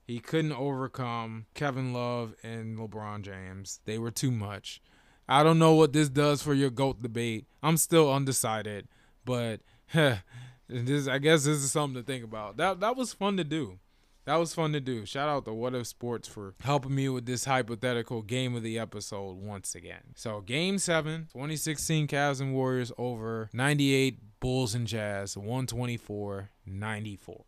He 0.07 0.19
couldn't 0.19 0.53
overcome 0.53 1.47
Kevin 1.55 1.93
Love 1.93 2.35
and 2.43 2.77
LeBron 2.77 3.23
James. 3.23 3.81
They 3.85 3.99
were 3.99 4.11
too 4.11 4.31
much. 4.31 4.83
I 5.29 5.43
don't 5.43 5.59
know 5.59 5.75
what 5.75 5.93
this 5.93 6.09
does 6.09 6.43
for 6.43 6.53
your 6.53 6.71
GOAT 6.71 7.01
debate. 7.01 7.47
I'm 7.63 7.77
still 7.77 8.13
undecided, 8.13 8.89
but 9.25 9.61
this 10.73 11.09
I 11.09 11.19
guess 11.19 11.45
this 11.45 11.59
is 11.59 11.73
something 11.73 12.03
to 12.03 12.07
think 12.07 12.25
about. 12.25 12.57
That 12.57 12.81
that 12.81 12.97
was 12.97 13.13
fun 13.13 13.37
to 13.37 13.45
do. 13.45 13.79
That 14.25 14.37
was 14.37 14.55
fun 14.55 14.73
to 14.73 14.81
do. 14.81 15.05
Shout 15.05 15.29
out 15.29 15.45
to 15.47 15.53
What 15.53 15.75
If 15.75 15.89
Sports 15.89 16.29
for 16.29 16.55
helping 16.61 16.95
me 16.95 17.09
with 17.09 17.27
this 17.27 17.45
hypothetical 17.45 18.23
game 18.23 18.55
of 18.55 18.63
the 18.63 18.79
episode 18.79 19.37
once 19.37 19.75
again. 19.75 20.15
So, 20.15 20.41
game 20.41 20.79
seven, 20.79 21.23
2016 21.33 22.07
Cavs 22.07 22.41
and 22.41 22.55
Warriors 22.55 22.93
over 22.97 23.51
98 23.53 24.39
Bulls 24.39 24.77
and 24.77 24.87
Jazz, 24.87 25.37
124 25.37 26.51
94. 26.65 27.45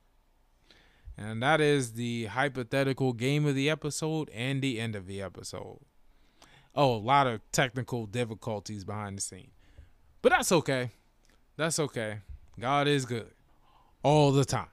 And 1.17 1.41
that 1.45 1.61
is 1.61 1.93
the 1.93 2.27
hypothetical 2.27 3.13
game 3.13 3.47
of 3.47 3.55
the 3.55 3.71
episode 3.71 4.29
and 4.35 4.61
the 4.61 4.81
end 4.81 4.97
of 4.97 5.07
the 5.07 5.23
episode. 5.23 5.79
Oh, 6.75 6.97
a 6.97 6.99
lot 6.99 7.29
of 7.29 7.41
technical 7.53 8.07
difficulties 8.07 8.85
behind 8.85 9.19
the 9.19 9.23
scene. 9.23 9.53
But 10.23 10.31
that's 10.31 10.51
okay. 10.51 10.91
That's 11.57 11.79
okay. 11.79 12.19
God 12.59 12.87
is 12.87 13.05
good 13.05 13.33
all 14.03 14.31
the 14.31 14.45
time. 14.45 14.69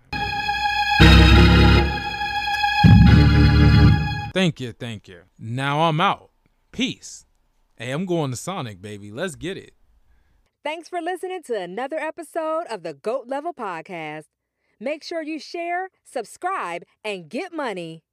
Thank 4.34 4.60
you, 4.60 4.72
thank 4.72 5.08
you. 5.08 5.22
Now 5.38 5.82
I'm 5.82 6.00
out. 6.00 6.32
Peace. 6.72 7.26
Hey, 7.76 7.92
I'm 7.92 8.06
going 8.06 8.32
to 8.32 8.38
Sonic, 8.38 8.82
baby. 8.82 9.12
Let's 9.12 9.36
get 9.36 9.58
it. 9.58 9.74
Thanks 10.64 10.88
for 10.88 11.02
listening 11.02 11.42
to 11.48 11.60
another 11.60 11.98
episode 11.98 12.66
of 12.70 12.84
the 12.84 12.94
GOAT 12.94 13.28
Level 13.28 13.54
Podcast. 13.54 14.26
Make 14.80 15.04
sure 15.04 15.24
you 15.24 15.40
share, 15.40 15.90
subscribe, 16.04 16.84
and 17.04 17.30
get 17.30 17.52
money. 17.54 18.04